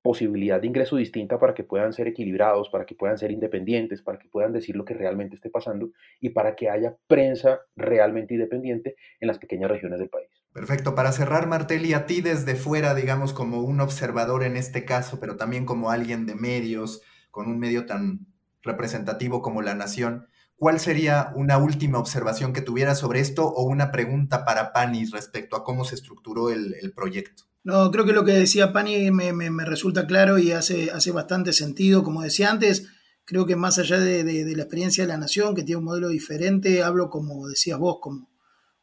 posibilidad 0.04 0.61
de 0.61 0.66
ingreso 0.66 0.96
distinta 0.96 1.38
para 1.38 1.54
que 1.54 1.64
puedan 1.64 1.94
ser 1.94 2.08
equilibrados, 2.08 2.68
para 2.68 2.84
que 2.84 2.94
puedan 2.94 3.16
ser 3.16 3.30
independientes, 3.30 4.02
para 4.02 4.18
que 4.18 4.28
puedan 4.28 4.52
decir 4.52 4.76
lo 4.76 4.84
que 4.84 4.92
realmente 4.92 5.34
esté 5.34 5.49
pasando 5.49 5.92
y 6.20 6.28
para 6.28 6.54
que 6.56 6.68
haya 6.68 6.94
prensa 7.06 7.61
realmente 7.75 8.34
independiente 8.34 8.96
en 9.18 9.28
las 9.28 9.38
pequeñas 9.38 9.70
regiones 9.70 9.99
del 9.99 10.11
país. 10.11 10.28
Perfecto. 10.52 10.94
Para 10.94 11.11
cerrar, 11.11 11.46
Martelli, 11.46 11.94
a 11.94 12.04
ti 12.04 12.20
desde 12.20 12.54
fuera, 12.54 12.94
digamos, 12.94 13.32
como 13.32 13.62
un 13.62 13.80
observador 13.80 14.42
en 14.42 14.58
este 14.58 14.84
caso, 14.84 15.20
pero 15.20 15.37
también 15.37 15.64
como 15.64 15.90
alguien 15.90 16.26
de 16.26 16.34
medios, 16.34 17.00
con 17.30 17.49
un 17.49 17.58
medio 17.58 17.87
tan 17.87 18.26
representativo 18.62 19.40
como 19.40 19.62
La 19.62 19.75
Nación, 19.75 20.28
¿cuál 20.56 20.80
sería 20.80 21.32
una 21.34 21.56
última 21.56 21.99
observación 21.99 22.52
que 22.52 22.61
tuviera 22.61 22.94
sobre 22.94 23.20
esto 23.20 23.46
o 23.46 23.64
una 23.64 23.90
pregunta 23.90 24.44
para 24.44 24.75
Panis 24.75 25.12
respecto 25.12 25.56
a 25.56 25.64
cómo 25.64 25.87
se 25.87 25.94
estructuró 25.94 26.50
el, 26.50 26.75
el 26.82 26.92
proyecto? 26.92 27.44
No, 27.64 27.90
creo 27.90 28.04
que 28.04 28.12
lo 28.12 28.25
que 28.25 28.33
decía 28.33 28.75
Pani 28.75 29.11
me, 29.11 29.33
me, 29.33 29.64
resulta 29.64 30.06
claro 30.06 30.38
y 30.38 30.52
hace, 30.52 30.90
hace 30.90 31.12
bastante 31.12 31.54
sentido. 31.54 32.04
Como 32.04 32.23
decía 32.23 32.50
antes, 32.50 32.87
creo 33.25 33.47
que 33.47 33.56
más 33.56 33.78
allá 33.78 33.99
de, 33.99 34.23
la 34.54 34.62
experiencia 34.62 35.04
de 35.04 35.09
la 35.09 35.16
nación, 35.16 35.54
que 35.54 35.62
tiene 35.62 35.78
un 35.78 35.85
modelo 35.85 36.11
diferente, 36.11 36.83
hablo 36.83 37.09
como 37.09 37.49
decías 37.49 37.78
vos, 37.78 37.97
como, 38.02 38.28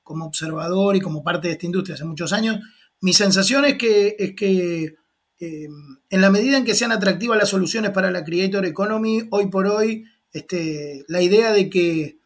como 0.02 0.26
observador 0.26 0.96
y 0.96 1.00
como 1.00 1.24
parte 1.24 1.48
de 1.48 1.54
esta 1.54 1.68
industria 1.68 1.94
hace 1.94 2.06
muchos 2.06 2.34
años. 2.34 2.58
Mi 3.02 3.14
sensación 3.14 3.66
es 3.66 3.78
que, 3.78 4.16
es 4.18 4.36
que 4.36 4.96
eh, 5.40 5.68
en 6.10 6.22
la 6.22 6.32
medida 6.32 6.58
en 6.58 6.66
que 6.66 6.74
sean 6.74 6.92
atractivas 6.92 7.38
las 7.38 7.50
soluciones 7.50 7.92
para 7.92 8.10
la 8.10 8.24
Creator 8.24 8.66
Economy, 8.66 9.28
hoy 9.30 9.48
por 9.48 9.68
hoy, 9.68 10.06
este, 10.34 11.06
la 11.08 11.22
idea 11.22 11.54
de 11.54 11.70
que, 11.70 12.20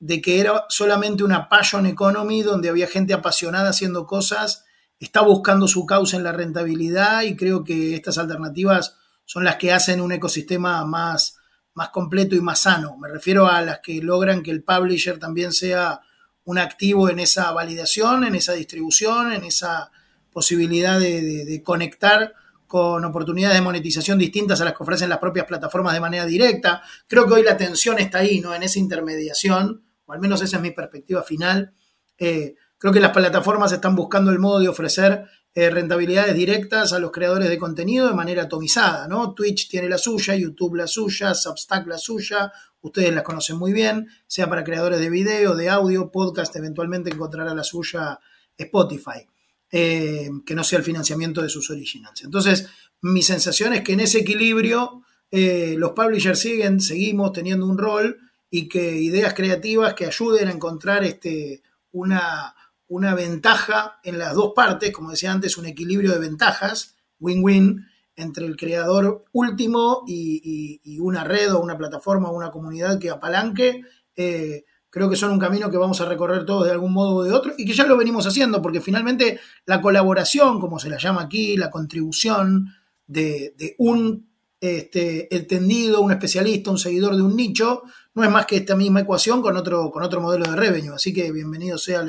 de 0.00 0.20
que 0.20 0.40
era 0.40 0.64
solamente 0.68 1.22
una 1.22 1.48
passion 1.48 1.86
economy 1.86 2.42
donde 2.42 2.70
había 2.70 2.88
gente 2.88 3.14
apasionada 3.14 3.70
haciendo 3.70 4.06
cosas, 4.06 4.64
está 5.00 5.22
buscando 5.22 5.66
su 5.66 5.86
causa 5.86 6.16
en 6.16 6.24
la 6.24 6.32
rentabilidad 6.32 7.22
y 7.22 7.34
creo 7.34 7.64
que 7.64 7.94
estas 7.94 8.18
alternativas 8.18 8.96
son 9.24 9.44
las 9.44 9.56
que 9.56 9.72
hacen 9.72 10.00
un 10.00 10.12
ecosistema 10.12 10.84
más, 10.84 11.38
más 11.74 11.88
completo 11.88 12.36
y 12.36 12.40
más 12.40 12.60
sano. 12.60 12.96
Me 12.98 13.08
refiero 13.08 13.46
a 13.46 13.62
las 13.62 13.80
que 13.80 14.02
logran 14.02 14.42
que 14.42 14.50
el 14.50 14.62
publisher 14.62 15.18
también 15.18 15.52
sea 15.52 16.00
un 16.44 16.58
activo 16.58 17.08
en 17.08 17.18
esa 17.20 17.50
validación, 17.52 18.24
en 18.24 18.34
esa 18.34 18.52
distribución, 18.52 19.32
en 19.32 19.44
esa 19.44 19.90
posibilidad 20.32 20.98
de, 21.00 21.62
conectar 21.64 22.34
con 22.66 23.04
oportunidades 23.04 23.56
de 23.56 23.62
monetización 23.62 24.18
distintas 24.18 24.60
a 24.60 24.64
las 24.64 24.74
que 24.74 24.82
ofrecen 24.82 25.08
las 25.08 25.18
propias 25.18 25.46
plataformas 25.46 25.94
de 25.94 26.00
manera 26.00 26.26
directa. 26.26 26.82
Creo 27.06 27.26
que 27.26 27.34
hoy 27.34 27.42
la 27.42 27.56
tensión 27.56 27.98
está 27.98 28.18
ahí, 28.18 28.40
¿no? 28.40 28.54
En 28.54 28.62
esa 28.62 28.78
intermediación 28.78 29.82
o 30.06 30.12
al 30.12 30.20
menos 30.20 30.42
esa 30.42 30.56
es 30.56 30.62
mi 30.62 30.72
perspectiva 30.72 31.22
final. 31.22 31.72
Eh, 32.18 32.54
creo 32.80 32.94
que 32.94 33.00
las 33.00 33.12
plataformas 33.12 33.72
están 33.72 33.94
buscando 33.94 34.30
el 34.30 34.38
modo 34.38 34.58
de 34.58 34.68
ofrecer 34.68 35.26
eh, 35.54 35.68
rentabilidades 35.68 36.34
directas 36.34 36.94
a 36.94 36.98
los 36.98 37.10
creadores 37.10 37.50
de 37.50 37.58
contenido 37.58 38.08
de 38.08 38.14
manera 38.14 38.44
atomizada, 38.44 39.06
¿no? 39.06 39.34
Twitch 39.34 39.68
tiene 39.68 39.88
la 39.88 39.98
suya, 39.98 40.34
YouTube 40.34 40.76
la 40.76 40.86
suya, 40.86 41.34
Substack 41.34 41.86
la 41.86 41.98
suya, 41.98 42.50
ustedes 42.80 43.12
las 43.12 43.22
conocen 43.22 43.58
muy 43.58 43.74
bien, 43.74 44.08
sea 44.26 44.48
para 44.48 44.64
creadores 44.64 44.98
de 44.98 45.10
video, 45.10 45.54
de 45.54 45.68
audio, 45.68 46.10
podcast, 46.10 46.56
eventualmente 46.56 47.10
encontrará 47.10 47.54
la 47.54 47.64
suya 47.64 48.18
Spotify, 48.56 49.26
eh, 49.70 50.30
que 50.46 50.54
no 50.54 50.64
sea 50.64 50.78
el 50.78 50.84
financiamiento 50.84 51.42
de 51.42 51.50
sus 51.50 51.68
originals. 51.68 52.22
Entonces, 52.22 52.66
mi 53.02 53.22
sensación 53.22 53.74
es 53.74 53.82
que 53.82 53.92
en 53.92 54.00
ese 54.00 54.20
equilibrio 54.20 55.02
eh, 55.30 55.74
los 55.76 55.90
publishers 55.90 56.38
siguen, 56.38 56.80
seguimos 56.80 57.32
teniendo 57.32 57.66
un 57.66 57.76
rol 57.76 58.18
y 58.48 58.68
que 58.68 58.96
ideas 58.96 59.34
creativas 59.34 59.92
que 59.92 60.06
ayuden 60.06 60.48
a 60.48 60.52
encontrar 60.52 61.04
este, 61.04 61.62
una, 61.92 62.54
una 62.90 63.14
ventaja 63.14 64.00
en 64.02 64.18
las 64.18 64.34
dos 64.34 64.52
partes, 64.54 64.90
como 64.90 65.12
decía 65.12 65.30
antes, 65.30 65.56
un 65.56 65.66
equilibrio 65.66 66.12
de 66.12 66.18
ventajas, 66.18 66.96
win-win, 67.20 67.86
entre 68.16 68.46
el 68.46 68.56
creador 68.56 69.24
último 69.32 70.02
y, 70.08 70.98
una 70.98 71.22
red 71.22 71.54
o 71.54 71.60
una 71.60 71.78
plataforma 71.78 72.28
o 72.28 72.36
una 72.36 72.50
comunidad 72.50 72.98
que 72.98 73.10
apalanque. 73.10 73.82
Eh, 74.16 74.64
creo 74.90 75.08
que 75.08 75.14
son 75.14 75.30
un 75.30 75.38
camino 75.38 75.70
que 75.70 75.76
vamos 75.76 76.00
a 76.00 76.04
recorrer 76.04 76.44
todos 76.44 76.66
de 76.66 76.72
algún 76.72 76.92
modo 76.92 77.14
o 77.14 77.22
de 77.22 77.32
otro 77.32 77.52
y 77.56 77.64
que 77.64 77.72
ya 77.72 77.86
lo 77.86 77.96
venimos 77.96 78.26
haciendo, 78.26 78.60
porque 78.60 78.80
finalmente 78.80 79.38
la 79.66 79.80
colaboración, 79.80 80.60
como 80.60 80.80
se 80.80 80.90
la 80.90 80.98
llama 80.98 81.22
aquí, 81.22 81.56
la 81.56 81.70
contribución 81.70 82.74
de, 83.06 83.54
un 83.78 84.28
este, 84.60 85.34
entendido, 85.34 86.00
un 86.00 86.10
especialista, 86.10 86.72
un 86.72 86.78
seguidor 86.78 87.14
de 87.14 87.22
un 87.22 87.36
nicho, 87.36 87.84
no 88.14 88.24
es 88.24 88.30
más 88.30 88.46
que 88.46 88.56
esta 88.56 88.74
misma 88.74 89.00
ecuación 89.00 89.40
con 89.40 89.56
otro, 89.56 89.92
con 89.92 90.02
otro 90.02 90.20
modelo 90.20 90.50
de 90.50 90.56
revenue. 90.56 90.94
Así 90.94 91.12
que 91.12 91.30
bienvenido 91.30 91.78
sea 91.78 92.02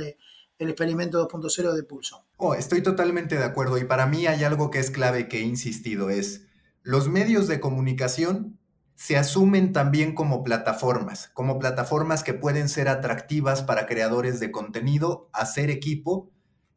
el 0.61 0.69
experimento 0.69 1.27
2.0 1.27 1.73
de 1.73 1.83
Pulso. 1.83 2.23
Oh, 2.37 2.53
estoy 2.53 2.83
totalmente 2.83 3.35
de 3.35 3.43
acuerdo 3.43 3.77
y 3.77 3.83
para 3.83 4.05
mí 4.05 4.27
hay 4.27 4.43
algo 4.43 4.69
que 4.69 4.79
es 4.79 4.91
clave 4.91 5.27
que 5.27 5.39
he 5.39 5.41
insistido, 5.41 6.09
es 6.09 6.45
los 6.83 7.09
medios 7.09 7.47
de 7.47 7.59
comunicación 7.59 8.59
se 8.95 9.17
asumen 9.17 9.73
también 9.73 10.13
como 10.13 10.43
plataformas, 10.43 11.31
como 11.33 11.57
plataformas 11.57 12.23
que 12.23 12.35
pueden 12.35 12.69
ser 12.69 12.87
atractivas 12.87 13.63
para 13.63 13.87
creadores 13.87 14.39
de 14.39 14.51
contenido, 14.51 15.29
hacer 15.33 15.71
equipo, 15.71 16.29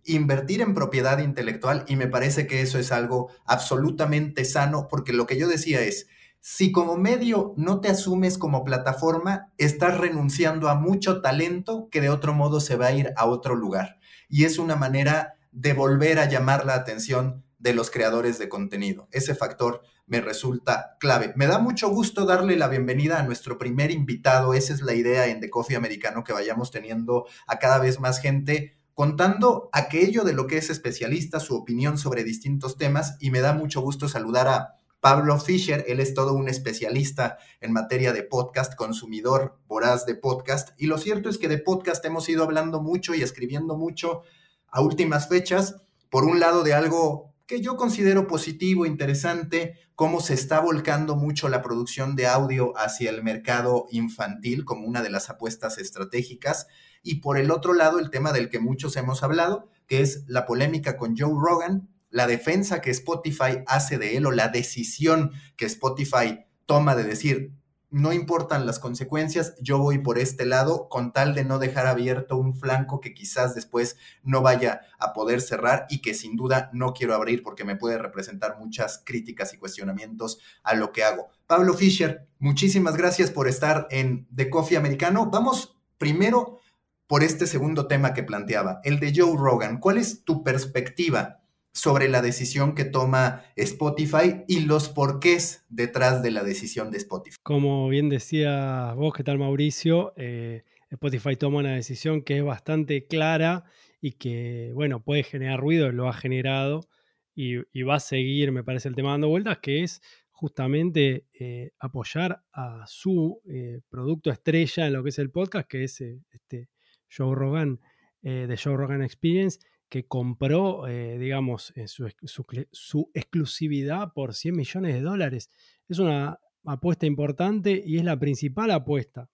invertir 0.05 0.63
en 0.63 0.75
propiedad 0.75 1.19
intelectual 1.19 1.85
y 1.87 1.97
me 1.97 2.07
parece 2.07 2.47
que 2.47 2.63
eso 2.63 2.79
es 2.79 2.93
algo 2.93 3.31
absolutamente 3.45 4.47
sano 4.47 4.89
porque 4.89 5.13
lo 5.13 5.27
que 5.27 5.39
yo 5.39 5.49
decía 5.49 5.83
es, 5.83 6.07
si 6.47 6.73
como 6.73 6.99
medio 6.99 7.55
no 7.57 7.81
te 7.81 7.89
asumes 7.89 8.37
como 8.37 8.65
plataforma, 8.65 9.51
estás 9.57 9.97
renunciando 9.97 10.69
a 10.69 10.75
mucho 10.75 11.23
talento 11.23 11.89
que 11.91 12.03
de 12.03 12.11
otro 12.11 12.35
modo 12.35 12.61
se 12.61 12.77
va 12.77 12.89
a 12.89 12.93
ir 12.93 13.15
a 13.17 13.25
otro 13.25 13.55
lugar. 13.55 13.99
Y 14.29 14.45
es 14.45 14.59
una 14.59 14.77
manera 14.77 15.39
de 15.53 15.73
volver 15.73 16.19
a 16.19 16.29
llamar 16.29 16.67
la 16.67 16.75
atención 16.75 17.43
de 17.59 17.73
los 17.73 17.91
creadores 17.91 18.39
de 18.39 18.51
contenido. 18.51 19.09
Ese 19.11 19.35
factor 19.35 19.81
me 20.07 20.21
resulta 20.21 20.99
clave. 21.01 21.33
Me 21.35 21.47
da 21.47 21.59
mucho 21.59 21.89
gusto 21.89 22.27
darle 22.27 22.57
la 22.57 22.69
bienvenida 22.69 23.19
a 23.19 23.23
nuestro 23.23 23.57
primer 23.57 23.91
invitado. 23.91 24.53
Esa 24.53 24.75
es 24.75 24.83
la 24.83 24.93
idea 24.93 25.29
en 25.29 25.41
The 25.41 25.49
Coffee 25.49 25.77
Americano, 25.77 26.25
que 26.25 26.35
vayamos 26.35 26.71
teniendo 26.71 27.25
a 27.47 27.59
cada 27.59 27.79
vez 27.79 28.01
más 28.01 28.21
gente 28.21 28.77
contando 28.93 29.71
aquello 29.73 30.25
de 30.25 30.35
lo 30.35 30.47
que 30.47 30.59
es 30.59 30.69
especialista, 30.69 31.41
su 31.41 31.57
opinión 31.57 31.97
sobre 31.97 32.23
distintos 32.23 32.77
temas. 32.77 33.17
Y 33.19 33.31
me 33.31 33.41
da 33.41 33.55
mucho 33.55 33.81
gusto 33.81 34.11
saludar 34.11 34.49
a 34.49 34.75
Pablo 35.05 35.39
Fischer, 35.39 35.85
él 35.87 36.01
es 36.01 36.15
todo 36.15 36.33
un 36.33 36.49
especialista 36.49 37.37
en 37.61 37.75
materia 37.75 38.15
de 38.15 38.23
podcast, 38.23 38.75
consumidor 38.75 39.59
voraz 39.67 40.07
de 40.07 40.15
podcast. 40.15 40.71
Y 40.79 40.87
lo 40.87 40.97
cierto 40.97 41.29
es 41.29 41.37
que 41.37 41.47
de 41.47 41.59
podcast 41.59 42.03
hemos 42.07 42.27
ido 42.31 42.43
hablando 42.43 42.81
mucho 42.81 43.15
y 43.15 43.21
escribiendo 43.21 43.77
mucho 43.77 44.23
a 44.67 44.81
últimas 44.81 45.29
fechas. 45.29 45.77
Por 46.09 46.25
un 46.25 46.41
lado, 46.41 46.63
de 46.63 46.73
algo 46.73 47.35
que 47.47 47.61
yo 47.61 47.77
considero 47.77 48.27
positivo, 48.27 48.87
interesante, 48.87 49.75
cómo 49.95 50.21
se 50.21 50.33
está 50.33 50.61
volcando 50.61 51.17
mucho 51.17 51.51
la 51.51 51.61
producción 51.61 52.17
de 52.17 52.27
audio 52.27 52.73
hacia 52.75 53.11
el 53.11 53.23
mercado 53.23 53.85
infantil 53.91 54.65
como 54.65 54.87
una 54.87 55.03
de 55.03 55.11
las 55.11 55.29
apuestas 55.29 55.77
estratégicas. 55.77 56.67
Y 57.03 57.17
por 57.17 57.37
el 57.37 57.51
otro 57.51 57.75
lado, 57.75 57.99
el 57.99 58.09
tema 58.09 58.33
del 58.33 58.49
que 58.49 58.59
muchos 58.59 58.97
hemos 58.97 59.23
hablado, 59.23 59.69
que 59.87 60.01
es 60.01 60.25
la 60.29 60.47
polémica 60.47 60.97
con 60.97 61.15
Joe 61.15 61.35
Rogan, 61.39 61.94
la 62.15 62.29
defensa 62.29 62.81
que 62.81 62.93
Spotify 62.93 63.65
hace 63.67 63.99
de 63.99 64.17
él 64.17 64.27
o 64.27 64.31
la 64.31 64.47
decisión 64.47 65.33
que 65.57 65.67
Spotify 65.67 66.45
toma 66.65 66.95
de 66.95 67.03
decir, 67.03 67.53
no 67.91 68.13
importan 68.13 68.67
las 68.67 68.79
consecuencias, 68.79 69.57
yo 69.61 69.79
voy 69.79 69.99
por 69.99 70.21
este 70.21 70.47
lado 70.47 70.89
con 70.89 71.13
tal 71.13 71.35
de 71.35 71.43
no 71.43 71.59
dejar 71.59 71.89
abierto 71.89 72.37
un 72.37 72.55
flanco 72.55 73.01
que 73.01 73.15
quizás 73.15 73.57
después 73.57 73.97
no 74.23 74.43
vaya 74.43 74.83
a 75.01 75.13
poder 75.13 75.41
cerrar 75.41 75.87
y 75.91 76.03
que 76.03 76.15
sin 76.15 76.37
duda 76.37 76.71
no 76.73 76.93
quiero 76.93 77.17
abrir 77.17 77.43
porque 77.43 77.65
me 77.65 77.75
puede 77.75 77.99
representar 77.99 78.59
muchas 78.61 79.03
críticas 79.05 79.53
y 79.53 79.59
cuestionamientos 79.59 80.39
a 80.63 80.77
lo 80.77 80.93
que 80.93 81.03
hago. 81.03 81.31
Pablo 81.49 81.75
Fischer, 81.75 82.29
muchísimas 82.39 82.97
gracias 82.97 83.33
por 83.33 83.49
estar 83.49 83.89
en 83.91 84.29
The 84.33 84.51
Coffee 84.51 84.77
Americano. 84.77 85.31
Vamos 85.33 85.81
primero 85.99 86.61
por 87.09 87.25
este 87.25 87.49
segundo 87.49 87.89
tema 87.89 88.15
que 88.15 88.23
planteaba, 88.23 88.81
el 88.85 89.01
de 89.01 89.13
Joe 89.17 89.37
Rogan. 89.37 89.79
¿Cuál 89.79 89.99
es 89.99 90.23
tu 90.23 90.45
perspectiva 90.45 91.41
sobre 91.75 92.09
la 92.09 92.23
decisión 92.23 92.77
que 92.77 92.85
toma 92.85 93.43
Spotify 93.57 94.45
y 94.47 94.61
los 94.61 94.89
porqués 94.89 95.67
detrás 95.69 96.23
de 96.23 96.31
la 96.31 96.45
decisión 96.45 96.93
de 96.93 96.99
Spotify. 96.99 97.37
Como 97.43 97.89
bien 97.89 98.09
decía 98.09 98.95
vos, 98.95 99.13
¿qué 99.13 99.25
tal 99.25 99.39
Mauricio? 99.39 100.15
Eh, 100.17 100.63
Spotify 100.91 101.35
toma 101.35 101.59
una 101.59 101.75
decisión 101.75 102.23
que 102.23 102.39
es 102.39 102.45
bastante 102.45 103.07
clara 103.07 103.65
y 104.01 104.13
que, 104.13 104.71
bueno, 104.73 105.03
puede 105.03 105.25
generar 105.25 105.59
ruido, 105.59 105.91
lo 105.91 106.09
ha 106.09 106.13
generado 106.13 106.89
y, 107.35 107.57
va 107.83 107.97
a 107.97 108.01
seguir, 108.01 108.53
me 108.53 108.63
parece, 108.63 108.89
el 108.89 108.95
tema 108.95 109.11
dando 109.11 109.29
vueltas, 109.29 109.59
que 109.59 109.83
es 109.83 110.01
justamente 110.31 111.27
eh, 111.33 111.73
apoyar 111.81 112.45
a 112.53 112.85
su 112.87 113.41
eh, 113.49 113.81
producto 113.89 114.31
estrella 114.31 114.87
en 114.87 114.93
lo 114.93 115.03
que 115.03 115.09
es 115.09 115.19
el 115.19 115.33
podcast, 115.33 115.69
que 115.69 115.83
es 115.83 116.01
este 116.01 116.69
Joe 117.11 117.35
Rogan, 117.35 117.81
de 118.23 118.57
Joe 118.57 118.75
Rogan 118.75 119.03
Experience, 119.03 119.59
que 119.95 120.09
compró, 120.09 120.89
eh, 120.89 121.19
digamos, 121.19 121.73
eh, 121.77 121.87
su, 121.87 123.11
exclusividad 123.15 124.13
por 124.13 124.35
100 124.35 124.57
millones 124.57 124.95
de 124.95 125.01
dólares. 125.01 125.51
Es 125.87 126.01
una 126.01 126.41
apuesta 126.65 127.07
importante 127.07 127.81
y 127.87 127.99
es 127.99 128.05
la 128.05 128.19
principal 128.19 128.73
apuesta 128.73 129.31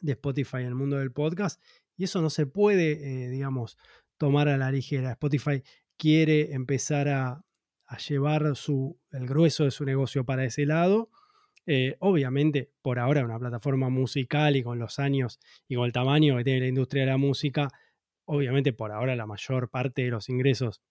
de 0.00 0.10
Spotify 0.10 0.56
en 0.56 0.66
el 0.66 0.74
mundo 0.74 0.96
del 0.96 1.12
podcast. 1.12 1.62
Y 1.96 2.02
eso 2.02 2.20
no 2.20 2.30
se 2.30 2.46
puede, 2.46 2.94
eh, 2.94 3.30
digamos, 3.30 3.78
tomar 4.18 4.48
a 4.48 4.56
la 4.56 4.72
ligera. 4.72 5.12
Spotify 5.12 5.62
quiere 5.96 6.52
empezar 6.52 7.08
a, 7.08 7.44
llevar 8.08 8.56
su, 8.56 8.98
el 9.12 9.28
grueso 9.28 9.62
de 9.62 9.70
su 9.70 9.84
negocio 9.84 10.24
para 10.26 10.44
ese 10.44 10.66
lado. 10.66 11.10
obviamente, 12.00 12.72
por 12.82 12.98
ahora, 12.98 13.24
una 13.24 13.38
plataforma 13.38 13.88
musical 13.88 14.56
y 14.56 14.64
con 14.64 14.80
los 14.80 14.98
años 14.98 15.38
y 15.68 15.76
con 15.76 15.84
el 15.84 15.92
tamaño 15.92 16.36
que 16.38 16.42
tiene 16.42 16.60
la 16.62 16.66
industria 16.66 17.04
de 17.04 17.10
la 17.10 17.18
música, 17.18 17.68
Obviamente 18.26 18.72
por 18.72 18.92
ahora 18.92 19.16
la 19.16 19.26
mayor 19.26 19.70
parte 19.70 20.02
de 20.02 20.10
los 20.10 20.28
ingresos 20.28 20.82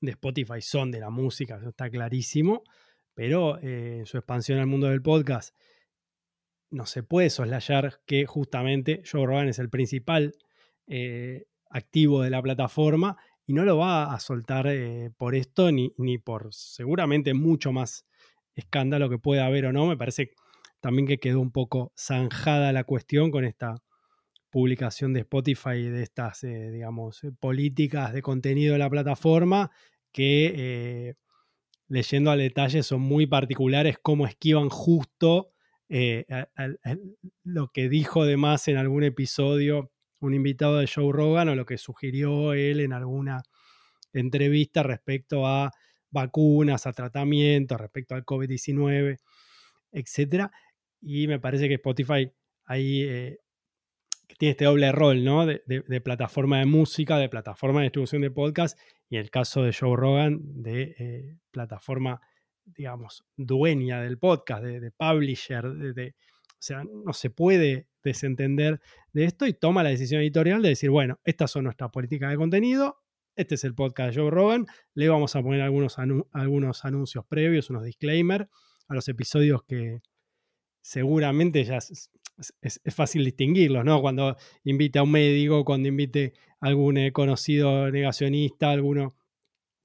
de 0.00 0.12
Spotify 0.12 0.60
son 0.60 0.90
de 0.90 1.00
la 1.00 1.10
música, 1.10 1.56
eso 1.56 1.70
está 1.70 1.90
clarísimo, 1.90 2.62
pero 3.14 3.58
eh, 3.58 3.98
en 4.00 4.06
su 4.06 4.18
expansión 4.18 4.58
al 4.58 4.66
mundo 4.66 4.88
del 4.88 5.02
podcast 5.02 5.56
no 6.70 6.86
se 6.86 7.02
puede 7.02 7.30
soslayar 7.30 8.00
que 8.04 8.26
justamente 8.26 9.02
Joe 9.10 9.26
Rogan 9.26 9.48
es 9.48 9.58
el 9.58 9.70
principal 9.70 10.34
eh, 10.86 11.46
activo 11.70 12.22
de 12.22 12.30
la 12.30 12.42
plataforma 12.42 13.16
y 13.46 13.52
no 13.52 13.64
lo 13.64 13.78
va 13.78 14.12
a 14.12 14.20
soltar 14.20 14.66
eh, 14.66 15.10
por 15.16 15.34
esto 15.34 15.70
ni, 15.70 15.92
ni, 15.96 16.18
por 16.18 16.52
seguramente 16.52 17.32
mucho 17.32 17.72
más 17.72 18.06
escándalo 18.54 19.08
que 19.08 19.18
pueda 19.18 19.46
haber 19.46 19.66
o 19.66 19.72
no. 19.72 19.86
Me 19.86 19.96
parece 19.96 20.32
también 20.80 21.06
que 21.06 21.18
quedó 21.18 21.40
un 21.40 21.52
poco 21.52 21.92
zanjada 21.96 22.72
la 22.72 22.84
cuestión 22.84 23.30
con 23.30 23.44
esta 23.44 23.76
publicación 24.54 25.12
de 25.12 25.22
Spotify 25.22 25.82
de 25.82 26.04
estas, 26.04 26.44
eh, 26.44 26.70
digamos, 26.70 27.24
eh, 27.24 27.32
políticas 27.32 28.12
de 28.12 28.22
contenido 28.22 28.74
de 28.74 28.78
la 28.78 28.88
plataforma 28.88 29.72
que 30.12 30.52
eh, 30.54 31.14
leyendo 31.88 32.30
al 32.30 32.38
detalle 32.38 32.84
son 32.84 33.00
muy 33.00 33.26
particulares, 33.26 33.98
cómo 34.00 34.28
esquivan 34.28 34.68
justo 34.68 35.50
lo 37.42 37.72
que 37.72 37.88
dijo 37.88 38.22
además 38.22 38.68
en 38.68 38.76
algún 38.76 39.02
episodio 39.02 39.90
un 40.20 40.34
invitado 40.34 40.78
de 40.78 40.86
Joe 40.86 41.12
Rogan 41.12 41.48
o 41.48 41.56
lo 41.56 41.66
que 41.66 41.76
sugirió 41.76 42.52
él 42.52 42.78
en 42.78 42.92
alguna 42.92 43.42
entrevista 44.12 44.84
respecto 44.84 45.48
a 45.48 45.72
vacunas, 46.10 46.86
a 46.86 46.92
tratamientos, 46.92 47.80
respecto 47.80 48.14
al 48.14 48.24
COVID-19, 48.24 49.18
etc. 49.90 50.46
Y 51.00 51.26
me 51.26 51.40
parece 51.40 51.66
que 51.66 51.74
Spotify 51.74 52.30
ahí 52.66 53.36
tiene 54.38 54.50
este 54.52 54.64
doble 54.64 54.92
rol, 54.92 55.24
¿no? 55.24 55.46
De, 55.46 56.00
plataforma 56.02 56.58
de 56.58 56.66
música, 56.66 57.18
de 57.18 57.28
plataforma 57.28 57.80
de 57.80 57.84
distribución 57.84 58.22
de 58.22 58.30
podcast, 58.30 58.78
y 59.08 59.16
el 59.16 59.30
caso 59.30 59.62
de 59.62 59.72
Joe 59.72 59.96
Rogan, 59.96 60.40
de 60.62 60.94
eh, 60.98 61.36
plataforma, 61.50 62.20
digamos, 62.64 63.24
dueña 63.36 64.00
del 64.00 64.18
podcast, 64.18 64.64
de, 64.64 64.90
publisher, 64.90 65.64
de, 65.64 66.14
sea, 66.64 66.84
no 66.84 67.12
se 67.12 67.30
puede 67.30 67.88
desentender 68.02 68.80
de 69.12 69.24
esto 69.24 69.46
y 69.46 69.52
toma 69.52 69.82
la 69.82 69.90
decisión 69.90 70.20
editorial 70.20 70.62
de 70.62 70.70
decir, 70.70 70.90
bueno, 70.90 71.20
estas 71.24 71.50
son 71.50 71.64
nuestras 71.64 71.90
políticas 71.90 72.30
de 72.30 72.36
contenido, 72.36 72.98
este 73.36 73.56
es 73.56 73.64
el 73.64 73.74
podcast 73.74 74.14
de 74.14 74.22
Joe 74.22 74.30
Rogan, 74.30 74.66
le 74.94 75.08
vamos 75.08 75.36
a 75.36 75.42
poner 75.42 75.60
algunos, 75.60 75.96
algunos 76.32 76.84
anuncios 76.84 77.24
previos, 77.26 77.70
unos 77.70 77.84
disclaimers 77.84 78.46
a 78.88 78.94
los 78.94 79.08
episodios 79.08 79.62
que 79.64 80.00
seguramente 80.82 81.64
ya 81.64 81.78
es, 82.60 82.80
fácil 82.94 83.24
distinguirlos, 83.24 83.84
¿no? 83.84 84.00
Cuando 84.00 84.36
invite 84.64 84.98
a 84.98 85.02
un 85.02 85.12
médico, 85.12 85.64
cuando 85.64 85.88
invite 85.88 86.32
a 86.60 86.66
algún 86.68 86.96
eh, 86.98 87.12
conocido 87.12 87.90
negacionista, 87.90 88.70
alguno 88.70 89.14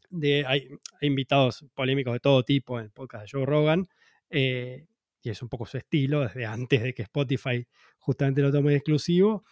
de... 0.10 0.46
Hay, 0.46 0.70
invitados 1.02 1.66
polémicos 1.74 2.14
de 2.14 2.20
todo 2.20 2.44
tipo 2.44 2.80
en 2.80 2.86
el 2.86 2.92
podcast 2.92 3.26
de 3.26 3.30
Joe 3.32 3.46
Rogan. 3.46 3.88
Eh, 4.30 4.86
y 5.22 5.30
es 5.30 5.42
un 5.42 5.50
poco 5.50 5.66
su 5.66 5.78
estilo, 5.78 6.22
desde 6.22 6.46
antes 6.46 6.82
de 6.82 6.94
que 6.94 7.04
Spotify 7.04 7.66
justamente 7.98 8.42
lo 8.42 8.52
tome 8.52 8.72
de 8.72 8.78
exclusivo. 8.78 9.44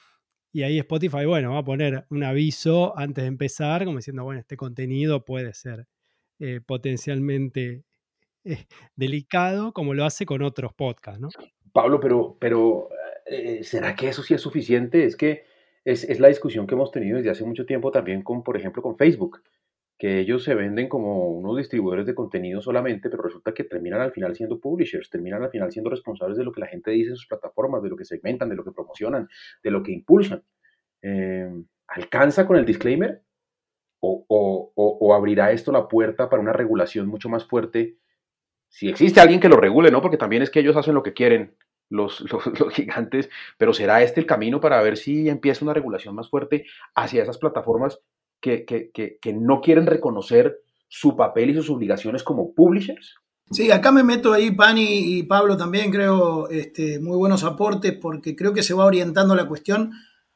Y 0.51 0.63
ahí 0.63 0.79
Spotify, 0.79 1.25
bueno, 1.25 1.53
va 1.53 1.59
a 1.59 1.63
poner 1.63 2.05
un 2.09 2.23
aviso 2.23 2.97
antes 2.97 3.23
de 3.23 3.27
empezar, 3.27 3.85
como 3.85 3.97
diciendo, 3.97 4.23
bueno, 4.23 4.39
este 4.39 4.57
contenido 4.57 5.25
puede 5.25 5.53
ser 5.53 5.87
eh, 6.39 6.61
potencialmente 6.65 7.83
delicado, 8.95 9.73
como 9.73 9.93
lo 9.93 10.05
hace 10.05 10.25
con 10.25 10.41
otros 10.41 10.73
podcasts, 10.73 11.19
¿no? 11.19 11.29
Pablo, 11.77 11.99
pero, 11.99 12.35
pero 12.39 12.89
eh, 13.27 13.63
¿será 13.63 13.95
que 13.95 14.09
eso 14.09 14.23
sí 14.23 14.33
es 14.33 14.41
suficiente? 14.41 15.05
Es 15.05 15.15
que 15.15 15.43
es, 15.85 16.03
es 16.03 16.19
la 16.19 16.27
discusión 16.27 16.65
que 16.65 16.73
hemos 16.73 16.91
tenido 16.91 17.17
desde 17.17 17.29
hace 17.29 17.45
mucho 17.45 17.67
tiempo 17.67 17.91
también 17.91 18.23
con, 18.23 18.41
por 18.43 18.57
ejemplo, 18.57 18.81
con 18.81 18.97
Facebook 18.97 19.43
que 19.99 20.19
ellos 20.19 20.43
se 20.43 20.55
venden 20.55 20.89
como 20.89 21.29
unos 21.29 21.57
distribuidores 21.57 22.07
de 22.07 22.15
contenido 22.15 22.61
solamente, 22.61 23.11
pero 23.11 23.21
resulta 23.21 23.53
que 23.53 23.63
terminan 23.63 24.01
al 24.01 24.11
final 24.11 24.35
siendo 24.35 24.59
publishers, 24.59 25.09
terminan 25.11 25.43
al 25.43 25.51
final 25.51 25.71
siendo 25.71 25.91
responsables 25.91 26.37
de 26.37 26.43
lo 26.43 26.51
que 26.51 26.61
la 26.61 26.67
gente 26.67 26.89
dice 26.89 27.11
en 27.11 27.15
sus 27.15 27.27
plataformas, 27.27 27.83
de 27.83 27.89
lo 27.89 27.95
que 27.95 28.05
segmentan, 28.05 28.49
de 28.49 28.55
lo 28.55 28.63
que 28.63 28.71
promocionan, 28.71 29.27
de 29.63 29.71
lo 29.71 29.83
que 29.83 29.91
impulsan. 29.91 30.43
Eh, 31.03 31.47
¿Alcanza 31.87 32.47
con 32.47 32.57
el 32.57 32.65
disclaimer? 32.65 33.21
O, 33.99 34.25
o, 34.75 35.13
abrirá 35.15 35.51
esto 35.51 35.71
la 35.71 35.87
puerta 35.87 36.29
para 36.29 36.41
una 36.41 36.53
regulación 36.53 37.07
mucho 37.07 37.29
más 37.29 37.45
fuerte? 37.45 37.97
Si 38.69 38.89
existe 38.89 39.19
alguien 39.19 39.39
que 39.39 39.49
lo 39.49 39.57
regule, 39.57 39.89
¿no? 39.89 40.01
Porque 40.01 40.17
también 40.17 40.43
es 40.43 40.51
que 40.51 40.59
ellos 40.59 40.75
hacen 40.75 40.93
lo 40.93 41.01
que 41.01 41.13
quieren, 41.13 41.55
los, 41.89 42.23
los, 42.29 42.73
gigantes, 42.73 43.29
pero 43.57 43.73
¿será 43.73 44.01
este 44.03 44.19
el 44.19 44.25
camino 44.25 44.59
para 44.59 44.81
ver 44.81 44.97
si 44.97 45.29
empieza 45.29 45.63
una 45.63 45.73
regulación 45.73 46.15
más 46.15 46.29
fuerte 46.29 46.65
hacia 46.95 47.23
esas 47.23 47.37
plataformas 47.37 47.99
que, 48.39 48.65
que, 48.65 48.91
que, 48.93 49.33
no 49.33 49.61
quieren 49.61 49.87
reconocer 49.87 50.59
su 50.87 51.15
papel 51.15 51.49
y 51.49 51.55
sus 51.55 51.69
obligaciones 51.69 52.23
como 52.23 52.53
publishers? 52.53 53.15
Sí, 53.49 53.71
acá 53.71 53.91
me 53.91 54.03
meto 54.03 54.33
ahí, 54.33 54.51
Pani 54.51 55.17
y 55.17 55.23
Pablo 55.23 55.55
también, 55.55 55.89
creo, 55.89 56.49
este, 56.49 56.99
muy 56.99 57.17
buenos 57.17 57.43
aportes, 57.43 57.93
porque 57.99 58.35
creo 58.35 58.53
que 58.53 58.63
se 58.63 58.73
va 58.73 58.85
orientando 58.85 59.35
la 59.35 59.47
cuestión 59.47 59.91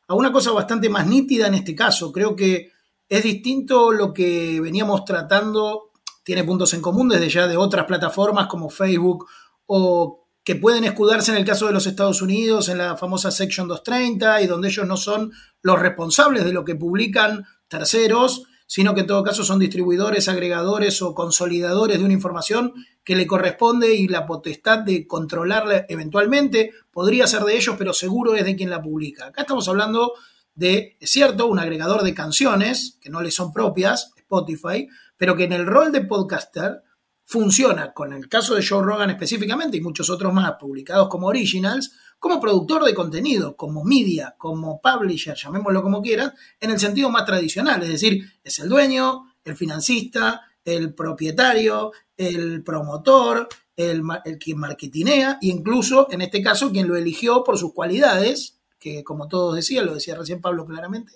a 0.07 0.15
una 0.15 0.31
cosa 0.31 0.51
bastante 0.51 0.89
más 0.89 1.05
nítida 1.05 1.47
en 1.47 1.55
este 1.55 1.75
caso. 1.75 2.11
Creo 2.11 2.35
que 2.35 2.71
es 3.07 3.23
distinto 3.23 3.91
lo 3.91 4.13
que 4.13 4.59
veníamos 4.61 5.03
tratando, 5.03 5.91
tiene 6.23 6.45
puntos 6.45 6.73
en 6.73 6.81
común 6.81 7.09
desde 7.09 7.29
ya 7.29 7.47
de 7.47 7.57
otras 7.57 7.85
plataformas 7.85 8.47
como 8.47 8.69
Facebook 8.69 9.27
o 9.65 10.20
que 10.43 10.55
pueden 10.55 10.83
escudarse 10.83 11.31
en 11.31 11.37
el 11.37 11.45
caso 11.45 11.67
de 11.67 11.73
los 11.73 11.85
Estados 11.85 12.21
Unidos 12.21 12.69
en 12.69 12.79
la 12.79 12.97
famosa 12.97 13.31
Section 13.31 13.67
230 13.67 14.41
y 14.41 14.47
donde 14.47 14.69
ellos 14.69 14.87
no 14.87 14.97
son 14.97 15.31
los 15.61 15.79
responsables 15.79 16.43
de 16.43 16.53
lo 16.53 16.65
que 16.65 16.75
publican 16.75 17.45
terceros, 17.67 18.43
sino 18.65 18.95
que 18.95 19.01
en 19.01 19.07
todo 19.07 19.23
caso 19.23 19.43
son 19.43 19.59
distribuidores, 19.59 20.29
agregadores 20.29 21.01
o 21.01 21.13
consolidadores 21.13 21.99
de 21.99 22.05
una 22.05 22.13
información 22.13 22.73
que 23.03 23.15
le 23.15 23.27
corresponde 23.27 23.93
y 23.93 24.07
la 24.07 24.25
potestad 24.25 24.79
de 24.79 25.05
controlarla 25.05 25.85
eventualmente 25.89 26.71
podría 26.89 27.27
ser 27.27 27.43
de 27.43 27.57
ellos, 27.57 27.75
pero 27.77 27.93
seguro 27.93 28.33
es 28.33 28.45
de 28.45 28.55
quien 28.55 28.69
la 28.69 28.81
publica. 28.81 29.27
Acá 29.27 29.41
estamos 29.41 29.67
hablando 29.67 30.13
de, 30.55 30.97
es 30.99 31.11
cierto, 31.11 31.47
un 31.47 31.59
agregador 31.59 32.03
de 32.03 32.13
canciones 32.13 32.97
que 33.01 33.09
no 33.09 33.21
le 33.21 33.31
son 33.31 33.51
propias, 33.51 34.13
Spotify, 34.15 34.87
pero 35.17 35.35
que 35.35 35.43
en 35.43 35.53
el 35.53 35.65
rol 35.65 35.91
de 35.91 36.01
podcaster 36.01 36.81
funciona, 37.31 37.93
con 37.93 38.11
el 38.11 38.27
caso 38.27 38.55
de 38.55 38.65
Joe 38.65 38.83
Rogan 38.83 39.09
específicamente 39.09 39.77
y 39.77 39.81
muchos 39.81 40.09
otros 40.09 40.33
más 40.33 40.51
publicados 40.59 41.07
como 41.07 41.27
originals, 41.27 41.93
como 42.19 42.41
productor 42.41 42.83
de 42.83 42.93
contenido, 42.93 43.55
como 43.55 43.85
media, 43.85 44.35
como 44.37 44.81
publisher, 44.81 45.33
llamémoslo 45.33 45.81
como 45.81 46.01
quieras, 46.01 46.33
en 46.59 46.71
el 46.71 46.79
sentido 46.79 47.09
más 47.09 47.23
tradicional, 47.23 47.81
es 47.83 47.87
decir, 47.87 48.29
es 48.43 48.59
el 48.59 48.67
dueño, 48.67 49.33
el 49.45 49.55
financista, 49.55 50.41
el 50.65 50.93
propietario, 50.93 51.93
el 52.17 52.63
promotor, 52.63 53.47
el, 53.77 54.03
el 54.25 54.37
quien 54.37 54.57
marketinea 54.57 55.39
e 55.41 55.47
incluso, 55.47 56.09
en 56.11 56.23
este 56.23 56.41
caso, 56.41 56.69
quien 56.69 56.89
lo 56.89 56.97
eligió 56.97 57.45
por 57.45 57.57
sus 57.57 57.73
cualidades, 57.73 58.59
que 58.77 59.05
como 59.05 59.29
todos 59.29 59.55
decían, 59.55 59.85
lo 59.85 59.93
decía 59.93 60.15
recién 60.15 60.41
Pablo 60.41 60.65
claramente, 60.65 61.13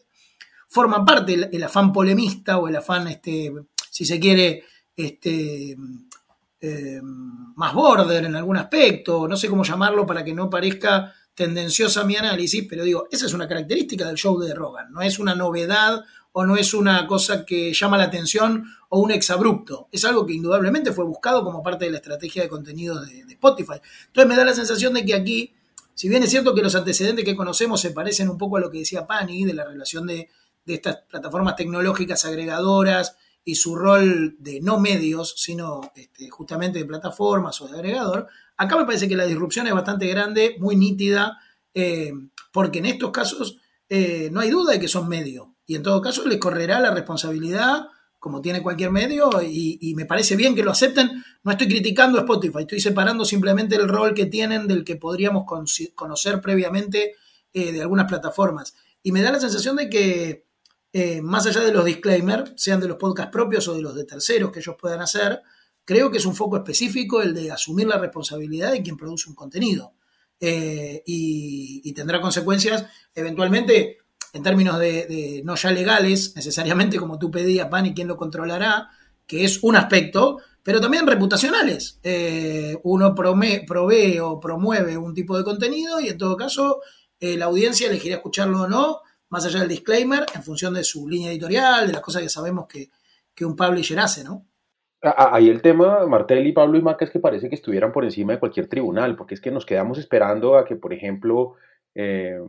forman 0.69 1.03
parte 1.03 1.49
el, 1.51 1.63
afán 1.63 1.91
polemista 1.91 2.57
o 2.57 2.69
el 2.69 2.77
afán, 2.77 3.09
este, 3.09 3.51
si 3.89 4.05
se 4.05 4.17
quiere, 4.17 4.63
este, 4.95 5.75
eh, 6.61 7.01
más 7.03 7.73
border 7.73 8.25
en 8.25 8.35
algún 8.35 8.57
aspecto, 8.57 9.27
no 9.27 9.37
sé 9.37 9.47
cómo 9.47 9.63
llamarlo 9.63 10.05
para 10.05 10.23
que 10.23 10.33
no 10.33 10.49
parezca 10.49 11.13
tendenciosa 11.35 12.05
mi 12.05 12.15
análisis, 12.15 12.65
pero 12.67 12.83
digo, 12.83 13.07
esa 13.11 13.25
es 13.25 13.33
una 13.33 13.47
característica 13.47 14.07
del 14.07 14.15
show 14.15 14.39
de 14.39 14.53
Rogan, 14.53 14.91
no 14.91 15.01
es 15.01 15.19
una 15.19 15.35
novedad 15.35 16.03
o 16.31 16.45
no 16.45 16.55
es 16.55 16.73
una 16.73 17.05
cosa 17.07 17.45
que 17.45 17.73
llama 17.73 17.97
la 17.97 18.05
atención 18.05 18.65
o 18.89 18.99
un 18.99 19.11
exabrupto, 19.11 19.89
es 19.91 20.05
algo 20.05 20.25
que 20.25 20.33
indudablemente 20.33 20.91
fue 20.91 21.05
buscado 21.05 21.43
como 21.43 21.61
parte 21.61 21.85
de 21.85 21.91
la 21.91 21.97
estrategia 21.97 22.41
de 22.41 22.49
contenidos 22.49 23.05
de, 23.05 23.25
Spotify. 23.33 23.81
Entonces 24.07 24.29
me 24.29 24.35
da 24.35 24.45
la 24.45 24.53
sensación 24.53 24.93
de 24.93 25.05
que 25.05 25.13
aquí, 25.13 25.53
si 25.93 26.07
bien 26.07 26.23
es 26.23 26.29
cierto 26.29 26.55
que 26.55 26.61
los 26.61 26.73
antecedentes 26.73 27.25
que 27.25 27.35
conocemos 27.35 27.81
se 27.81 27.91
parecen 27.91 28.29
un 28.29 28.37
poco 28.37 28.57
a 28.57 28.61
lo 28.61 28.71
que 28.71 28.79
decía 28.79 29.05
Pani, 29.05 29.43
de 29.43 29.53
la 29.53 29.65
relación 29.65 30.07
de, 30.07 30.29
de 30.65 30.73
estas 30.73 30.97
plataformas 31.09 31.57
tecnológicas 31.57 32.25
agregadoras, 32.25 33.17
y 33.47 33.55
su 33.55 33.75
rol 33.75 34.35
de 34.39 34.59
no 34.59 34.79
medios, 34.79 35.35
sino 35.37 35.91
este, 35.95 36.29
justamente 36.29 36.79
de 36.79 36.85
plataformas 36.85 37.61
o 37.61 37.67
de 37.67 37.75
agregador, 37.75 38.27
acá 38.57 38.75
me 38.75 38.85
parece 38.85 39.07
que 39.07 39.15
la 39.15 39.25
disrupción 39.25 39.67
es 39.67 39.73
bastante 39.73 40.07
grande, 40.07 40.55
muy 40.59 40.75
nítida, 40.75 41.37
eh, 41.73 42.11
porque 42.51 42.79
en 42.79 42.87
estos 42.87 43.11
casos 43.11 43.57
eh, 43.87 44.29
no 44.31 44.39
hay 44.39 44.49
duda 44.49 44.73
de 44.73 44.79
que 44.79 44.87
son 44.87 45.07
medios. 45.07 45.47
Y 45.67 45.75
en 45.75 45.83
todo 45.83 46.01
caso 46.01 46.27
les 46.27 46.39
correrá 46.39 46.79
la 46.79 46.91
responsabilidad, 46.91 47.87
como 48.19 48.41
tiene 48.41 48.63
cualquier 48.63 48.89
medio, 48.89 49.29
y, 49.43 49.93
me 49.95 50.05
parece 50.05 50.35
bien 50.35 50.55
que 50.55 50.63
lo 50.63 50.71
acepten. 50.71 51.23
No 51.43 51.51
estoy 51.51 51.67
criticando 51.67 52.17
a 52.17 52.21
Spotify, 52.21 52.61
estoy 52.61 52.79
separando 52.79 53.25
simplemente 53.25 53.75
el 53.75 53.87
rol 53.87 54.15
que 54.15 54.25
tienen 54.25 54.67
del 54.67 54.83
que 54.83 54.95
podríamos 54.95 55.43
conocer 55.93 56.41
previamente 56.41 57.13
eh, 57.53 57.71
de 57.71 57.81
algunas 57.81 58.07
plataformas. 58.07 58.73
Y 59.03 59.11
me 59.11 59.21
da 59.21 59.31
la 59.31 59.39
sensación 59.39 59.75
de 59.75 59.89
que 59.89 60.45
eh, 60.97 61.21
más 61.21 61.45
allá 61.45 61.59
de 61.59 61.73
los 61.73 61.83
disclaimers, 61.83 62.53
sean 62.55 62.79
de 62.79 62.87
los 62.87 62.95
podcasts 62.95 63.29
propios 63.29 63.67
o 63.67 63.75
de 63.75 63.81
los 63.81 63.93
de 63.95 64.05
terceros 64.05 64.49
que 64.49 64.59
ellos 64.59 64.77
puedan 64.79 65.01
hacer, 65.01 65.41
creo 65.83 66.09
que 66.09 66.19
es 66.19 66.25
un 66.25 66.33
foco 66.33 66.55
específico 66.55 67.21
el 67.21 67.33
de 67.33 67.51
asumir 67.51 67.85
la 67.85 67.97
responsabilidad 67.97 68.71
de 68.71 68.81
quien 68.81 68.95
produce 68.95 69.27
un 69.27 69.35
contenido. 69.35 69.91
Eh, 70.39 71.03
y, 71.05 71.91
tendrá 71.91 72.21
consecuencias 72.21 72.85
eventualmente 73.13 73.97
en 74.31 74.41
términos 74.41 74.79
de, 74.79 75.41
no 75.43 75.55
ya 75.55 75.71
legales, 75.71 76.33
necesariamente 76.33 76.95
como 76.95 77.19
tú 77.19 77.29
pedías, 77.29 77.67
Pan, 77.67 77.87
y 77.87 77.93
quién 77.93 78.07
lo 78.07 78.15
controlará, 78.15 78.89
que 79.27 79.43
es 79.43 79.61
un 79.63 79.75
aspecto, 79.75 80.37
pero 80.63 80.79
también 80.79 81.05
reputacionales. 81.05 81.99
Eh, 82.03 82.79
uno 82.83 83.13
provee 83.13 84.19
o 84.19 84.39
promueve 84.39 84.95
un 84.95 85.13
tipo 85.13 85.37
de 85.37 85.43
contenido 85.43 85.99
y 85.99 86.07
en 86.07 86.17
todo 86.17 86.37
caso 86.37 86.79
la 87.19 87.45
audiencia 87.45 87.89
elegirá 87.89 88.15
escucharlo 88.15 88.61
o 88.61 88.67
no 88.69 89.01
más 89.35 89.45
allá 89.45 89.59
del 89.59 89.67
disclaimer, 89.67 90.25
en 90.33 90.43
función 90.43 90.73
de 90.73 90.83
su 90.85 91.09
línea 91.09 91.29
editorial, 91.29 91.87
de 91.87 91.91
las 91.91 92.01
cosas 92.01 92.21
que 92.21 92.29
sabemos 92.29 92.67
que, 92.67 92.87
un 93.45 93.57
publisher 93.57 93.99
hace, 93.99 94.23
¿no? 94.23 94.45
Ahí 95.01 95.49
el 95.49 95.61
tema, 95.61 96.07
Martel 96.07 96.47
y 96.47 96.53
Pablo 96.53 96.77
y 96.77 96.81
Maca, 96.81 97.03
es 97.03 97.11
que 97.11 97.19
parece 97.19 97.49
que 97.49 97.55
estuvieran 97.55 97.91
por 97.91 98.05
encima 98.05 98.31
de 98.31 98.39
cualquier 98.39 98.67
tribunal, 98.67 99.17
porque 99.17 99.33
es 99.33 99.41
que 99.41 99.51
nos 99.51 99.65
quedamos 99.65 99.97
esperando 99.97 100.57
a 100.57 100.63
que, 100.63 100.77
por 100.77 100.93
ejemplo, 100.93 101.55
eh, 101.95 102.39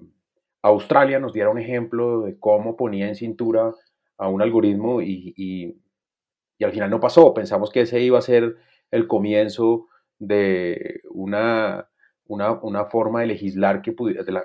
Australia 0.63 1.19
nos 1.19 1.33
diera 1.33 1.51
un 1.51 1.59
ejemplo 1.59 2.21
de 2.21 2.39
cómo 2.39 2.77
ponía 2.77 3.09
en 3.09 3.17
cintura 3.17 3.75
a 4.17 4.29
un 4.29 4.41
algoritmo 4.41 5.03
y, 5.03 5.35
y 5.37 6.65
al 6.65 6.71
final 6.71 6.89
no 6.89 7.01
pasó. 7.01 7.35
Pensamos 7.35 7.71
que 7.71 7.81
ese 7.81 8.01
iba 8.01 8.19
a 8.21 8.23
ser 8.23 8.59
el 8.93 9.09
comienzo 9.09 9.89
de 10.21 11.01
una 11.11 11.89
una, 12.29 12.85
forma 12.87 13.21
de 13.21 13.29
legislar 13.29 13.83
que 13.83 13.95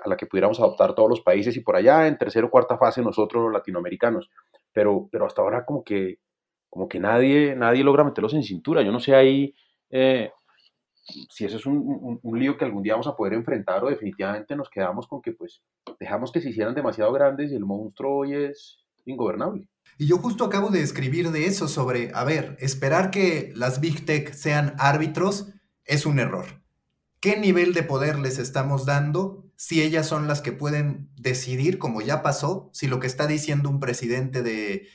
a 0.04 0.08
la 0.08 0.16
que 0.16 0.26
pudiéramos 0.26 0.60
adoptar 0.60 0.94
todos 0.94 1.08
los 1.08 1.20
países 1.20 1.56
y 1.56 1.60
por 1.60 1.76
allá 1.76 2.06
en 2.06 2.18
tercera 2.18 2.46
o 2.46 2.50
cuarta 2.50 2.78
fase 2.78 3.02
nosotros 3.02 3.44
los 3.44 3.52
latinoamericanos. 3.52 4.30
Pero, 4.72 5.08
pero 5.10 5.26
hasta 5.26 5.42
ahora 5.42 5.64
como 5.64 5.82
que, 5.84 6.18
como 6.70 6.88
que 6.88 7.00
nadie, 7.00 7.54
nadie 7.56 7.84
logra 7.84 8.04
meterlos 8.04 8.34
en 8.34 8.42
cintura. 8.42 8.82
Yo 8.82 8.92
no 8.92 9.00
sé 9.00 9.14
ahí 9.14 9.54
eh, 9.90 10.30
si 11.30 11.44
eso 11.44 11.56
es 11.56 11.66
un, 11.66 12.20
lío 12.34 12.56
que 12.56 12.64
algún 12.64 12.82
día 12.82 12.94
vamos 12.94 13.08
a 13.08 13.16
poder 13.16 13.34
enfrentar 13.34 13.84
o 13.84 13.90
definitivamente 13.90 14.54
nos 14.54 14.70
quedamos 14.70 15.06
con 15.06 15.20
que 15.20 15.32
pues 15.32 15.62
dejamos 15.98 16.30
que 16.30 16.40
se 16.40 16.50
hicieran 16.50 16.74
demasiado 16.74 17.12
grandes 17.12 17.50
y 17.50 17.56
el 17.56 17.64
monstruo 17.64 18.18
hoy 18.18 18.34
es 18.34 18.78
ingobernable. 19.04 19.68
Y 19.98 20.06
yo 20.06 20.18
justo 20.18 20.44
acabo 20.44 20.70
de 20.70 20.80
escribir 20.80 21.30
de 21.32 21.46
eso 21.46 21.66
sobre, 21.66 22.12
a 22.14 22.24
ver, 22.24 22.56
esperar 22.60 23.10
que 23.10 23.52
las 23.56 23.80
Big 23.80 24.06
Tech 24.06 24.32
sean 24.32 24.74
árbitros 24.78 25.52
es 25.84 26.06
un 26.06 26.20
error 26.20 26.61
¿Qué 27.22 27.36
nivel 27.36 27.72
de 27.72 27.84
poder 27.84 28.18
les 28.18 28.40
estamos 28.40 28.84
dando 28.84 29.44
si 29.54 29.80
ellas 29.80 30.08
son 30.08 30.26
las 30.26 30.40
que 30.40 30.50
pueden 30.50 31.08
decidir, 31.14 31.78
como 31.78 32.00
ya 32.00 32.20
pasó, 32.20 32.68
si 32.72 32.88
lo 32.88 32.98
que 32.98 33.06
está 33.06 33.28
diciendo 33.28 33.70
un 33.70 33.78
presidente 33.78 34.42
de 34.42 34.88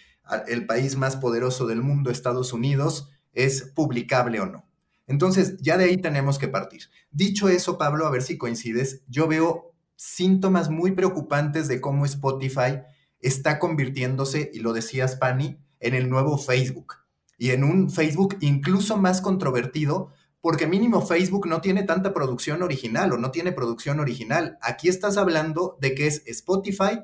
el 0.49 0.65
país 0.65 0.97
más 0.97 1.15
poderoso 1.15 1.67
del 1.67 1.81
mundo, 1.81 2.11
Estados 2.11 2.51
Unidos, 2.51 3.09
es 3.31 3.71
publicable 3.73 4.41
o 4.41 4.45
no? 4.45 4.69
Entonces, 5.07 5.55
ya 5.61 5.77
de 5.77 5.85
ahí 5.85 5.95
tenemos 5.95 6.37
que 6.37 6.49
partir. 6.49 6.89
Dicho 7.11 7.47
eso, 7.47 7.77
Pablo, 7.77 8.05
a 8.05 8.11
ver 8.11 8.23
si 8.23 8.37
coincides, 8.37 9.03
yo 9.07 9.29
veo 9.29 9.73
síntomas 9.95 10.69
muy 10.69 10.91
preocupantes 10.91 11.69
de 11.69 11.79
cómo 11.79 12.05
Spotify 12.05 12.81
está 13.21 13.57
convirtiéndose, 13.57 14.51
y 14.53 14.59
lo 14.59 14.73
decías, 14.73 15.15
Pani, 15.15 15.61
en 15.79 15.93
el 15.93 16.09
nuevo 16.09 16.37
Facebook. 16.37 16.95
Y 17.37 17.51
en 17.51 17.63
un 17.63 17.89
Facebook 17.89 18.35
incluso 18.41 18.97
más 18.97 19.21
controvertido 19.21 20.11
porque 20.41 20.67
mínimo 20.67 21.05
Facebook 21.05 21.47
no 21.47 21.61
tiene 21.61 21.83
tanta 21.83 22.13
producción 22.13 22.63
original 22.63 23.11
o 23.13 23.17
no 23.17 23.31
tiene 23.31 23.51
producción 23.51 23.99
original. 23.99 24.57
Aquí 24.61 24.89
estás 24.89 25.17
hablando 25.17 25.77
de 25.81 25.95
que 25.95 26.07
es 26.07 26.23
Spotify 26.25 27.01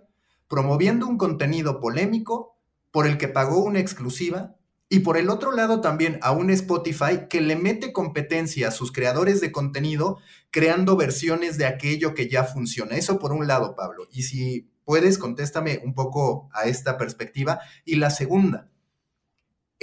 promoviendo 0.47 1.07
un 1.07 1.17
contenido 1.17 1.79
polémico 1.79 2.57
por 2.91 3.07
el 3.07 3.17
que 3.17 3.27
pagó 3.27 3.63
una 3.63 3.79
exclusiva 3.79 4.55
y 4.87 4.99
por 4.99 5.17
el 5.17 5.31
otro 5.31 5.51
lado 5.51 5.81
también 5.81 6.19
a 6.21 6.31
un 6.31 6.51
Spotify 6.51 7.27
que 7.27 7.41
le 7.41 7.55
mete 7.55 7.91
competencia 7.91 8.67
a 8.67 8.71
sus 8.71 8.91
creadores 8.91 9.41
de 9.41 9.51
contenido 9.51 10.19
creando 10.51 10.95
versiones 10.95 11.57
de 11.57 11.65
aquello 11.65 12.13
que 12.13 12.29
ya 12.29 12.43
funciona. 12.43 12.95
Eso 12.95 13.17
por 13.17 13.33
un 13.33 13.47
lado, 13.47 13.75
Pablo. 13.75 14.07
Y 14.11 14.21
si 14.21 14.69
puedes, 14.85 15.17
contéstame 15.17 15.81
un 15.83 15.95
poco 15.95 16.47
a 16.53 16.65
esta 16.65 16.99
perspectiva. 16.99 17.59
Y 17.85 17.95
la 17.95 18.11
segunda, 18.11 18.69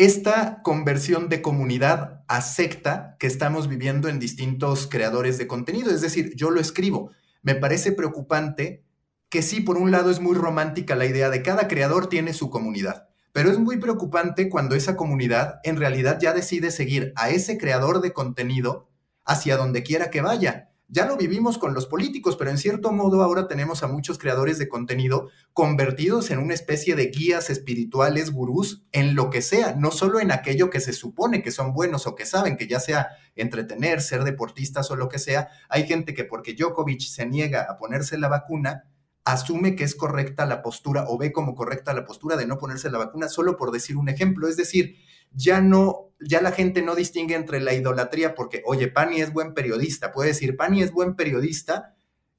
esta 0.01 0.63
conversión 0.63 1.29
de 1.29 1.43
comunidad 1.43 2.25
a 2.27 2.41
secta 2.41 3.17
que 3.19 3.27
estamos 3.27 3.69
viviendo 3.69 4.09
en 4.09 4.19
distintos 4.19 4.87
creadores 4.87 5.37
de 5.37 5.47
contenido. 5.47 5.91
Es 5.91 6.01
decir, 6.01 6.35
yo 6.37 6.51
lo 6.51 6.59
escribo. 6.59 7.11
Me 7.43 7.55
parece 7.55 7.93
preocupante 7.93 8.83
que 9.29 9.43
sí, 9.43 9.61
por 9.61 9.77
un 9.77 9.91
lado 9.91 10.11
es 10.11 10.19
muy 10.19 10.35
romántica 10.35 10.95
la 10.95 11.05
idea 11.05 11.29
de 11.29 11.43
cada 11.43 11.69
creador 11.69 12.09
tiene 12.09 12.33
su 12.33 12.49
comunidad, 12.49 13.11
pero 13.33 13.51
es 13.51 13.59
muy 13.59 13.77
preocupante 13.77 14.49
cuando 14.49 14.75
esa 14.75 14.97
comunidad 14.97 15.61
en 15.65 15.77
realidad 15.77 16.19
ya 16.19 16.33
decide 16.33 16.71
seguir 16.71 17.13
a 17.17 17.29
ese 17.29 17.59
creador 17.59 18.01
de 18.01 18.15
contenido 18.15 18.89
hacia 19.27 19.59
donde 19.59 19.83
quiera 19.83 20.09
que 20.09 20.23
vaya. 20.23 20.70
Ya 20.93 21.07
lo 21.07 21.17
vivimos 21.17 21.57
con 21.57 21.73
los 21.73 21.87
políticos, 21.87 22.35
pero 22.37 22.51
en 22.51 22.59
cierto 22.59 22.91
modo 22.91 23.23
ahora 23.23 23.47
tenemos 23.47 23.85
a 23.85 23.87
muchos 23.87 24.19
creadores 24.19 24.59
de 24.59 24.69
contenido 24.69 25.29
convertidos 25.53 26.33
en 26.33 26.41
una 26.41 26.53
especie 26.53 26.97
de 26.97 27.07
guías 27.07 27.49
espirituales, 27.49 28.33
gurús, 28.33 28.83
en 28.91 29.15
lo 29.15 29.31
que 29.31 29.41
sea, 29.41 29.77
no 29.77 29.93
solo 29.93 30.19
en 30.19 30.33
aquello 30.33 30.69
que 30.69 30.81
se 30.81 30.93
supone 30.93 31.45
que 31.45 31.53
son 31.53 31.75
buenos 31.75 32.09
o 32.09 32.17
que 32.17 32.27
saben, 32.27 32.57
que 32.57 32.67
ya 32.67 32.81
sea 32.81 33.11
entretener, 33.37 34.01
ser 34.01 34.25
deportistas 34.25 34.91
o 34.91 34.97
lo 34.97 35.09
que 35.09 35.21
sea. 35.21 35.47
Hay 35.69 35.87
gente 35.87 36.13
que 36.13 36.25
porque 36.25 36.55
Djokovic 36.55 37.03
se 37.03 37.25
niega 37.25 37.69
a 37.71 37.79
ponerse 37.79 38.19
la 38.19 38.27
vacuna, 38.27 38.83
asume 39.25 39.77
que 39.77 39.85
es 39.85 39.95
correcta 39.95 40.45
la 40.45 40.61
postura 40.61 41.05
o 41.07 41.19
ve 41.19 41.31
como 41.31 41.55
correcta 41.55 41.95
la 41.95 42.05
postura 42.05 42.37
de 42.37 42.49
no 42.49 42.59
ponerse 42.59 42.91
la 42.91 42.99
vacuna 42.99 43.29
solo 43.29 43.57
por 43.57 43.71
decir 43.71 43.97
un 43.97 44.09
ejemplo. 44.09 44.49
Es 44.49 44.57
decir, 44.57 44.97
ya 45.33 45.61
no, 45.61 46.13
ya 46.21 46.43
la 46.43 46.53
gente 46.53 46.83
no 46.83 46.95
distingue 46.95 47.35
entre 47.35 47.61
la 47.61 47.75
idolatría 47.75 48.35
porque, 48.35 48.63
oye, 48.67 48.89
Pani 48.89 49.21
es 49.21 49.33
buen 49.33 49.55
periodista, 49.55 50.13
puede 50.13 50.31
decir, 50.31 50.57
Pani 50.57 50.83
es 50.83 50.93
buen 50.93 51.17
periodista 51.17 51.97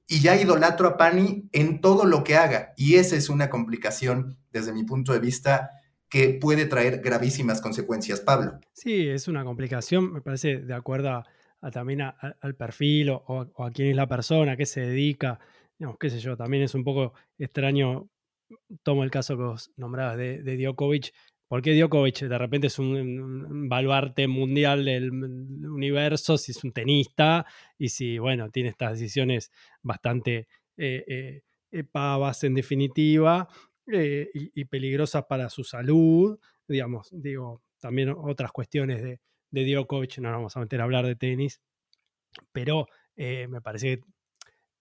y 0.07 0.19
ya 0.19 0.35
idolatro 0.35 0.87
a 0.87 0.97
Pani 0.97 1.49
en 1.51 1.81
todo 1.81 2.05
lo 2.05 2.23
que 2.23 2.35
haga. 2.35 2.73
Y 2.75 2.95
esa 2.95 3.15
es 3.15 3.29
una 3.29 3.49
complicación 3.49 4.37
desde 4.51 4.73
mi 4.73 4.83
punto 4.83 5.13
de 5.13 5.19
vista 5.19 5.71
que 6.09 6.37
puede 6.39 6.65
traer 6.65 6.99
gravísimas 6.99 7.61
consecuencias, 7.61 8.19
Pablo. 8.19 8.59
Sí, 8.73 9.07
es 9.07 9.29
una 9.29 9.45
complicación, 9.45 10.11
me 10.11 10.21
parece, 10.21 10.57
de 10.57 10.73
acuerdo 10.73 11.09
a, 11.09 11.71
también 11.71 12.01
al 12.01 12.55
perfil 12.55 13.11
o, 13.11 13.47
a 13.57 13.71
quién 13.71 13.91
es 13.91 13.95
la 13.95 14.07
persona, 14.07 14.51
a 14.51 14.57
qué 14.57 14.65
se 14.65 14.81
dedica, 14.81 15.39
qué 15.99 16.09
sé 16.09 16.19
yo, 16.19 16.35
también 16.35 16.63
es 16.63 16.75
un 16.75 16.83
poco 16.83 17.13
extraño, 17.37 18.09
tomo 18.83 19.05
el 19.05 19.11
caso 19.11 19.37
que 19.37 19.43
vos 19.43 19.71
nombrabas 19.77 20.17
de, 20.17 20.43
de 20.43 20.57
Djokovic, 20.57 21.13
¿Por 21.51 21.61
qué 21.61 21.75
Djokovic 21.75 22.21
de 22.21 22.37
repente 22.37 22.67
es 22.67 22.79
un, 22.79 23.67
baluarte 23.67 24.25
mundial 24.25 24.85
del 24.85 25.11
universo 25.11 26.37
si 26.37 26.53
es 26.53 26.63
un 26.63 26.71
tenista 26.71 27.45
y 27.77 27.89
si, 27.89 28.17
bueno, 28.19 28.49
tiene 28.49 28.69
estas 28.69 28.93
decisiones 28.93 29.51
bastante 29.81 30.47
eh, 30.77 31.03
eh, 31.05 31.41
eh, 31.69 31.83
pavas 31.83 32.45
en 32.45 32.53
definitiva 32.53 33.49
y, 33.85 34.63
peligrosas 34.63 35.25
para 35.25 35.49
su 35.49 35.65
salud? 35.65 36.39
Digamos, 36.69 37.09
digo, 37.11 37.61
también 37.81 38.15
otras 38.17 38.53
cuestiones 38.53 39.03
de, 39.03 39.19
de 39.49 39.65
Djokovic, 39.65 40.19
no 40.19 40.29
nos 40.29 40.37
vamos 40.37 40.55
a 40.55 40.61
meter 40.61 40.79
a 40.79 40.85
hablar 40.85 41.05
de 41.05 41.17
tenis, 41.17 41.59
pero 42.53 42.87
me 43.17 43.59
parece 43.59 43.97
que 43.97 44.03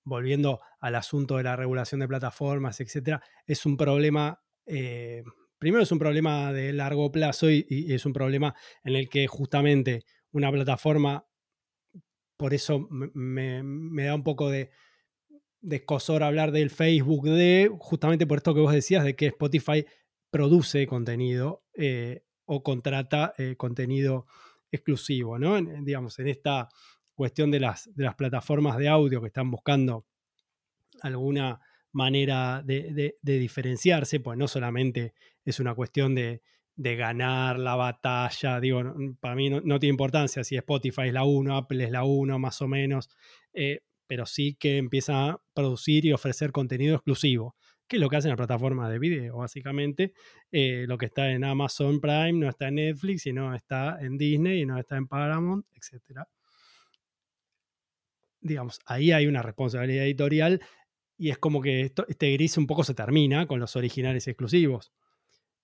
volviendo 0.04 0.60
al 0.78 0.94
asunto 0.94 1.36
de 1.36 1.42
la 1.42 1.56
regulación 1.56 1.98
de 1.98 2.06
plataformas, 2.06 2.78
etcétera, 2.78 3.20
es 3.44 3.66
un 3.66 3.76
problema 3.76 4.40
primero 5.60 5.84
es 5.84 5.92
un 5.92 6.00
problema 6.00 6.52
de 6.52 6.72
largo 6.72 7.12
plazo 7.12 7.48
y, 7.50 7.86
es 7.88 8.04
un 8.06 8.12
problema 8.12 8.56
en 8.82 8.96
el 8.96 9.08
que 9.08 9.28
justamente 9.28 10.04
una 10.32 10.50
plataforma, 10.50 11.26
por 12.36 12.54
eso 12.54 12.88
me, 12.90 14.04
da 14.04 14.14
un 14.14 14.24
poco 14.24 14.50
de, 14.50 14.70
de 15.60 15.76
escosor 15.76 16.22
hablar 16.24 16.50
del 16.50 16.70
Facebook 16.70 17.28
de, 17.28 17.70
justamente 17.78 18.26
por 18.26 18.38
esto 18.38 18.54
que 18.54 18.60
vos 18.60 18.72
decías, 18.72 19.04
de 19.04 19.14
que 19.14 19.26
Spotify 19.26 19.84
produce 20.30 20.86
contenido 20.86 21.64
eh, 21.74 22.24
o 22.46 22.62
contrata 22.62 23.34
eh, 23.36 23.56
contenido 23.56 24.26
exclusivo, 24.72 25.38
¿no? 25.38 25.60
digamos, 25.82 26.18
en 26.20 26.28
esta 26.28 26.68
cuestión 27.14 27.50
de 27.50 27.60
las, 27.60 27.94
de 27.94 28.04
las 28.04 28.14
plataformas 28.14 28.78
de 28.78 28.88
audio 28.88 29.20
que 29.20 29.26
están 29.26 29.50
buscando 29.50 30.06
alguna 31.02 31.60
manera 31.92 32.62
de, 32.64 33.16
diferenciarse, 33.22 34.20
pues 34.20 34.38
no 34.38 34.48
solamente 34.48 35.14
es 35.44 35.60
una 35.60 35.74
cuestión 35.74 36.14
de, 36.14 36.42
ganar 36.76 37.58
la 37.58 37.76
batalla, 37.76 38.58
digo, 38.58 38.82
para 39.20 39.34
mí 39.34 39.50
no, 39.50 39.78
tiene 39.78 39.90
importancia 39.90 40.42
si 40.44 40.56
Spotify 40.56 41.08
es 41.08 41.12
la 41.12 41.24
1, 41.24 41.54
Apple 41.54 41.84
es 41.84 41.90
la 41.90 42.04
1, 42.04 42.38
más 42.38 42.62
o 42.62 42.68
menos, 42.68 43.10
eh, 43.52 43.80
pero 44.06 44.24
sí 44.24 44.54
que 44.54 44.78
empieza 44.78 45.30
a 45.30 45.42
producir 45.52 46.06
y 46.06 46.12
ofrecer 46.12 46.52
contenido 46.52 46.96
exclusivo, 46.96 47.54
que 47.86 47.96
es 47.96 48.00
lo 48.00 48.08
que 48.08 48.16
hacen 48.16 48.30
las 48.30 48.36
plataformas 48.36 48.90
de 48.90 48.98
video, 48.98 49.38
básicamente. 49.38 50.14
Eh, 50.50 50.84
lo 50.88 50.96
que 50.96 51.06
está 51.06 51.30
en 51.30 51.44
Amazon 51.44 52.00
Prime 52.00 52.32
no 52.32 52.48
está 52.48 52.68
en 52.68 52.76
Netflix, 52.76 53.22
sino 53.22 53.54
está 53.54 53.98
en 54.00 54.16
Disney 54.16 54.62
y 54.62 54.66
no 54.66 54.78
está 54.78 54.96
en 54.96 55.06
Paramount, 55.06 55.66
etc. 55.74 56.20
Digamos, 58.40 58.80
ahí 58.86 59.12
hay 59.12 59.26
una 59.26 59.42
responsabilidad 59.42 60.04
editorial 60.04 60.62
y 61.20 61.30
es 61.30 61.38
como 61.38 61.60
que 61.60 61.82
este 61.82 62.32
gris 62.32 62.56
un 62.56 62.66
poco 62.66 62.82
se 62.82 62.94
termina 62.94 63.46
con 63.46 63.60
los 63.60 63.76
originales 63.76 64.26
exclusivos. 64.26 64.90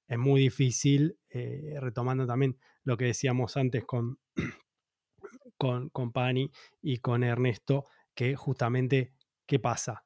Es 0.09 0.19
muy 0.19 0.40
difícil, 0.40 1.19
eh, 1.31 1.75
retomando 1.81 2.27
también 2.27 2.59
lo 2.85 2.97
que 2.97 3.07
decíamos 3.07 3.57
antes 3.57 3.85
con, 3.85 4.19
con, 5.59 5.88
con 5.90 6.12
Pani 6.12 6.51
y 6.81 6.99
con 6.99 7.25
Ernesto, 7.25 7.87
que 8.14 8.37
justamente, 8.37 9.12
¿qué 9.47 9.59
pasa? 9.59 10.05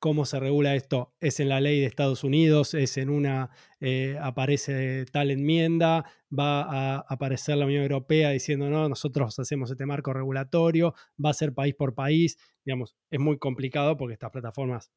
¿Cómo 0.00 0.24
se 0.24 0.40
regula 0.40 0.74
esto? 0.76 1.14
¿Es 1.20 1.40
en 1.40 1.50
la 1.50 1.60
ley 1.60 1.78
de 1.78 1.86
Estados 1.86 2.24
Unidos? 2.24 2.72
¿Es 2.72 2.96
en 2.96 3.10
una, 3.10 3.50
eh, 3.80 4.16
aparece 4.22 5.04
tal 5.12 5.30
enmienda? 5.30 6.06
¿Va 6.36 6.62
a 6.62 7.04
aparecer 7.06 7.58
la 7.58 7.66
Unión 7.66 7.82
Europea 7.82 8.30
diciendo, 8.30 8.70
no, 8.70 8.88
nosotros 8.88 9.38
hacemos 9.38 9.70
este 9.70 9.84
marco 9.84 10.14
regulatorio? 10.14 10.94
¿Va 11.22 11.30
a 11.30 11.34
ser 11.34 11.52
país 11.52 11.74
por 11.74 11.94
país? 11.94 12.38
Digamos, 12.64 12.96
es 13.10 13.20
muy 13.20 13.38
complicado 13.38 13.98
porque 13.98 14.14
estas 14.14 14.30
plataformas 14.30 14.90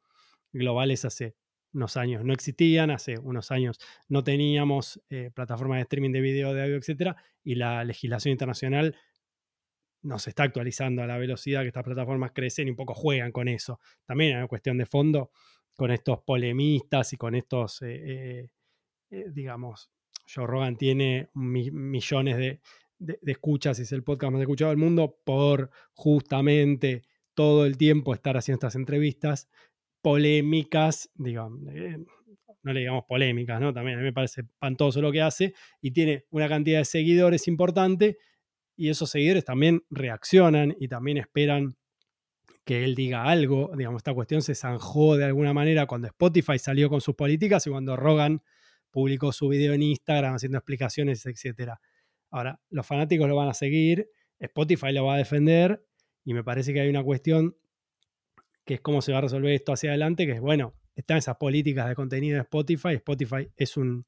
globales 0.53 1.03
hace 1.03 1.35
unos 1.73 1.97
años 1.97 2.23
no 2.23 2.33
existían, 2.33 2.91
hace 2.91 3.17
unos 3.17 3.51
años 3.51 3.79
no 4.07 4.23
teníamos 4.23 5.01
eh, 5.09 5.31
plataformas 5.33 5.77
de 5.77 5.81
streaming 5.83 6.11
de 6.11 6.21
video, 6.21 6.53
de 6.53 6.63
audio, 6.63 6.75
etcétera, 6.77 7.15
y 7.43 7.55
la 7.55 7.83
legislación 7.83 8.31
internacional 8.31 8.95
no 10.03 10.19
se 10.19 10.29
está 10.29 10.43
actualizando 10.43 11.01
a 11.01 11.07
la 11.07 11.17
velocidad 11.17 11.61
que 11.61 11.67
estas 11.67 11.83
plataformas 11.83 12.31
crecen 12.33 12.67
y 12.67 12.71
un 12.71 12.75
poco 12.75 12.93
juegan 12.93 13.31
con 13.31 13.47
eso. 13.47 13.79
También 14.05 14.33
hay 14.33 14.37
una 14.39 14.47
cuestión 14.47 14.77
de 14.77 14.85
fondo 14.85 15.31
con 15.75 15.91
estos 15.91 16.19
polemistas 16.21 17.13
y 17.13 17.17
con 17.17 17.35
estos, 17.35 17.81
eh, 17.81 18.49
eh, 19.09 19.25
digamos, 19.31 19.89
Joe 20.33 20.45
Rogan 20.45 20.77
tiene 20.77 21.29
millones 21.33 22.37
de, 22.37 22.61
escuchas 23.23 23.79
y 23.79 23.81
es 23.81 23.91
el 23.91 24.03
podcast 24.03 24.31
más 24.31 24.41
escuchado 24.41 24.69
del 24.69 24.77
mundo 24.77 25.17
por 25.25 25.71
justamente 25.93 27.03
todo 27.33 27.65
el 27.65 27.77
tiempo 27.77 28.13
estar 28.13 28.37
haciendo 28.37 28.57
estas 28.57 28.75
entrevistas 28.75 29.49
polémicas, 30.03 31.09
digamos, 31.15 31.61
no 32.61 32.73
le 32.73 32.79
digamos 32.81 33.05
polémicas, 33.05 33.59
¿no? 33.59 33.73
También 33.73 34.01
me 34.01 34.13
parece 34.13 34.41
espantoso 34.41 35.01
lo 35.01 35.11
que 35.11 35.21
hace 35.21 35.53
y 35.81 35.91
tiene 35.91 36.25
una 36.29 36.47
cantidad 36.47 36.79
de 36.79 36.85
seguidores 36.85 37.47
importante 37.47 38.17
y 38.75 38.89
esos 38.89 39.09
seguidores 39.09 39.45
también 39.45 39.83
reaccionan 39.89 40.75
y 40.79 40.89
también 40.89 41.17
esperan 41.17 41.75
que 42.65 42.83
él 42.83 42.95
diga 42.95 43.23
algo. 43.23 43.71
Digamos, 43.77 43.99
esta 43.99 44.13
cuestión 44.13 44.41
se 44.41 44.55
zanjó 44.55 45.15
de 45.15 45.25
alguna 45.25 45.53
manera 45.53 45.85
cuando 45.85 46.07
Spotify 46.07 46.59
salió 46.59 46.89
con 46.89 46.99
sus 47.01 47.15
políticas 47.15 47.65
y 47.65 47.69
cuando 47.69 47.95
Rogan 47.95 48.41
publicó 48.91 49.31
su 49.31 49.47
video 49.47 49.73
en 49.73 49.83
Instagram 49.83 50.35
haciendo 50.35 50.57
explicaciones, 50.57 51.25
etc. 51.25 51.73
Ahora, 52.29 52.59
los 52.69 52.85
fanáticos 52.85 53.27
lo 53.27 53.35
van 53.35 53.49
a 53.49 53.53
seguir, 53.53 54.09
Spotify 54.39 54.91
lo 54.91 55.05
va 55.05 55.15
a 55.15 55.17
defender 55.17 55.85
Y 56.25 56.33
me 56.33 56.43
parece 56.43 56.73
que 56.73 56.81
hay 56.81 56.89
una 56.89 57.03
cuestión 57.03 57.55
que 58.65 58.75
es 58.75 58.81
cómo 58.81 59.01
se 59.01 59.11
va 59.11 59.19
a 59.19 59.21
resolver 59.21 59.53
esto 59.53 59.73
hacia 59.73 59.89
adelante, 59.91 60.25
que 60.25 60.33
es, 60.33 60.41
bueno, 60.41 60.73
están 60.95 61.17
esas 61.17 61.37
políticas 61.37 61.87
de 61.89 61.95
contenido 61.95 62.35
de 62.35 62.41
Spotify. 62.41 62.93
Spotify 62.95 63.49
es 63.57 63.77
un, 63.77 64.05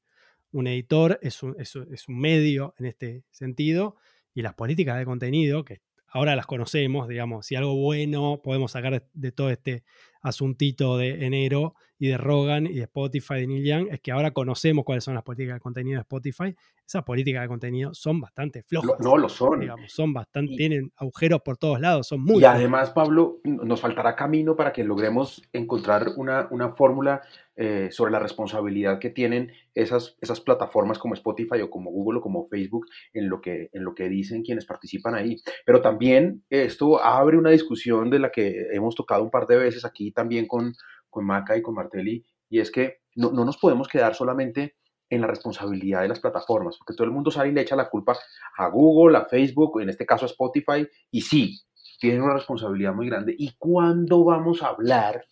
editor, 0.52 1.18
es 1.22 1.42
un, 1.42 1.56
es 1.58 1.74
un 2.08 2.18
medio 2.18 2.74
en 2.78 2.86
este 2.86 3.24
sentido, 3.30 3.96
y 4.34 4.42
las 4.42 4.54
políticas 4.54 4.98
de 4.98 5.04
contenido, 5.04 5.64
que 5.64 5.80
ahora 6.06 6.36
las 6.36 6.46
conocemos, 6.46 7.08
digamos, 7.08 7.46
si 7.46 7.56
algo 7.56 7.74
bueno 7.74 8.40
podemos 8.42 8.72
sacar 8.72 9.08
de 9.12 9.32
todo 9.32 9.50
este 9.50 9.82
asuntito 10.26 10.98
de 10.98 11.24
enero 11.24 11.74
y 11.98 12.08
de 12.08 12.18
Rogan 12.18 12.66
y 12.66 12.74
de 12.74 12.82
Spotify 12.82 13.34
de 13.34 13.46
Neil 13.46 13.64
Young, 13.64 13.88
es 13.90 14.00
que 14.00 14.12
ahora 14.12 14.32
conocemos 14.32 14.84
cuáles 14.84 15.04
son 15.04 15.14
las 15.14 15.22
políticas 15.22 15.56
de 15.56 15.60
contenido 15.60 15.96
de 15.96 16.02
Spotify. 16.02 16.54
Esas 16.86 17.02
políticas 17.04 17.42
de 17.42 17.48
contenido 17.48 17.94
son 17.94 18.20
bastante 18.20 18.62
flojas. 18.62 19.00
No, 19.00 19.16
lo 19.16 19.28
son. 19.28 19.60
Digamos, 19.60 19.90
son 19.90 20.12
bastante, 20.12 20.54
tienen 20.56 20.92
agujeros 20.96 21.40
por 21.42 21.56
todos 21.56 21.80
lados, 21.80 22.06
son 22.06 22.22
muy... 22.22 22.42
Y 22.42 22.44
además, 22.44 22.90
Pablo, 22.90 23.40
nos 23.44 23.80
faltará 23.80 24.14
camino 24.14 24.54
para 24.56 24.72
que 24.72 24.84
logremos 24.84 25.42
encontrar 25.52 26.08
una, 26.16 26.48
una 26.50 26.72
fórmula 26.72 27.22
eh, 27.58 27.88
sobre 27.90 28.12
la 28.12 28.18
responsabilidad 28.18 28.98
que 28.98 29.08
tienen 29.08 29.50
esas, 29.74 30.18
esas 30.20 30.42
plataformas 30.42 30.98
como 30.98 31.14
Spotify 31.14 31.62
o 31.62 31.70
como 31.70 31.90
Google 31.90 32.18
o 32.18 32.20
como 32.20 32.46
Facebook 32.48 32.86
en 33.14 33.30
lo, 33.30 33.40
que, 33.40 33.70
en 33.72 33.82
lo 33.82 33.94
que 33.94 34.10
dicen 34.10 34.42
quienes 34.42 34.66
participan 34.66 35.14
ahí. 35.14 35.38
Pero 35.64 35.80
también 35.80 36.44
esto 36.50 37.02
abre 37.02 37.38
una 37.38 37.48
discusión 37.48 38.10
de 38.10 38.18
la 38.18 38.30
que 38.30 38.66
hemos 38.72 38.94
tocado 38.94 39.22
un 39.22 39.30
par 39.30 39.46
de 39.46 39.56
veces 39.56 39.86
aquí 39.86 40.12
también 40.16 40.48
con, 40.48 40.74
con 41.08 41.24
Maca 41.24 41.56
y 41.56 41.62
con 41.62 41.74
Martelli, 41.74 42.24
y 42.48 42.58
es 42.58 42.72
que 42.72 43.02
no, 43.14 43.30
no 43.30 43.44
nos 43.44 43.58
podemos 43.58 43.86
quedar 43.86 44.14
solamente 44.14 44.74
en 45.08 45.20
la 45.20 45.26
responsabilidad 45.28 46.02
de 46.02 46.08
las 46.08 46.20
plataformas, 46.20 46.76
porque 46.78 46.94
todo 46.94 47.04
el 47.04 47.12
mundo 47.12 47.30
sale 47.30 47.50
y 47.50 47.52
le 47.52 47.60
echa 47.60 47.76
la 47.76 47.88
culpa 47.88 48.18
a 48.58 48.68
Google, 48.68 49.16
a 49.16 49.26
Facebook, 49.26 49.80
en 49.80 49.90
este 49.90 50.04
caso 50.04 50.24
a 50.24 50.28
Spotify, 50.28 50.86
y 51.10 51.20
sí, 51.20 51.60
tienen 52.00 52.22
una 52.22 52.34
responsabilidad 52.34 52.94
muy 52.94 53.08
grande. 53.08 53.34
¿Y 53.38 53.54
cuándo 53.56 54.24
vamos 54.24 54.62
a 54.62 54.68
hablar 54.68 55.24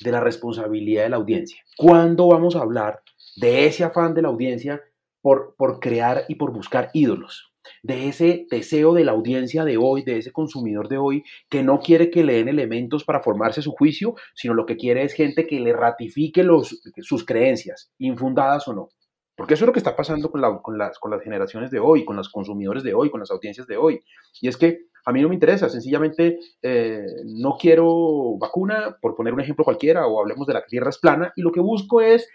de 0.00 0.12
la 0.12 0.20
responsabilidad 0.20 1.04
de 1.04 1.08
la 1.10 1.16
audiencia? 1.16 1.60
¿Cuándo 1.76 2.28
vamos 2.28 2.54
a 2.56 2.60
hablar 2.60 3.02
de 3.36 3.66
ese 3.66 3.84
afán 3.84 4.14
de 4.14 4.22
la 4.22 4.28
audiencia 4.28 4.80
por, 5.20 5.54
por 5.56 5.80
crear 5.80 6.24
y 6.28 6.36
por 6.36 6.52
buscar 6.52 6.90
ídolos? 6.92 7.52
De 7.82 8.08
ese 8.08 8.46
deseo 8.50 8.94
de 8.94 9.04
la 9.04 9.12
audiencia 9.12 9.64
de 9.64 9.76
hoy, 9.76 10.02
de 10.02 10.18
ese 10.18 10.32
consumidor 10.32 10.88
de 10.88 10.98
hoy, 10.98 11.24
que 11.48 11.62
no 11.62 11.80
quiere 11.80 12.10
que 12.10 12.24
le 12.24 12.34
den 12.34 12.48
elementos 12.48 13.04
para 13.04 13.22
formarse 13.22 13.62
su 13.62 13.72
juicio, 13.72 14.14
sino 14.34 14.54
lo 14.54 14.66
que 14.66 14.76
quiere 14.76 15.02
es 15.02 15.12
gente 15.12 15.46
que 15.46 15.60
le 15.60 15.72
ratifique 15.72 16.42
los, 16.42 16.80
sus 16.98 17.24
creencias, 17.24 17.90
infundadas 17.98 18.68
o 18.68 18.74
no. 18.74 18.88
Porque 19.36 19.54
eso 19.54 19.64
es 19.64 19.66
lo 19.66 19.72
que 19.72 19.80
está 19.80 19.94
pasando 19.94 20.30
con, 20.30 20.40
con, 20.62 20.78
las, 20.78 20.98
con 20.98 21.10
las 21.10 21.22
generaciones 21.22 21.70
de 21.70 21.78
hoy, 21.78 22.04
con 22.04 22.16
los 22.16 22.30
consumidores 22.30 22.82
de 22.82 22.94
hoy, 22.94 23.10
con 23.10 23.20
las 23.20 23.30
audiencias 23.30 23.66
de 23.66 23.76
hoy. 23.76 24.00
Y 24.40 24.48
es 24.48 24.56
que 24.56 24.86
a 25.04 25.12
mí 25.12 25.22
no 25.22 25.28
me 25.28 25.34
interesa, 25.34 25.68
sencillamente 25.68 26.38
eh, 26.62 27.06
no 27.26 27.56
quiero 27.58 28.36
vacuna, 28.38 28.96
por 29.00 29.14
poner 29.14 29.34
un 29.34 29.40
ejemplo 29.40 29.64
cualquiera, 29.64 30.06
o 30.06 30.20
hablemos 30.20 30.46
de 30.46 30.54
la 30.54 30.64
Tierra 30.64 30.90
es 30.90 30.98
plana, 30.98 31.32
y 31.36 31.42
lo 31.42 31.52
que 31.52 31.60
busco 31.60 32.00
es 32.00 32.28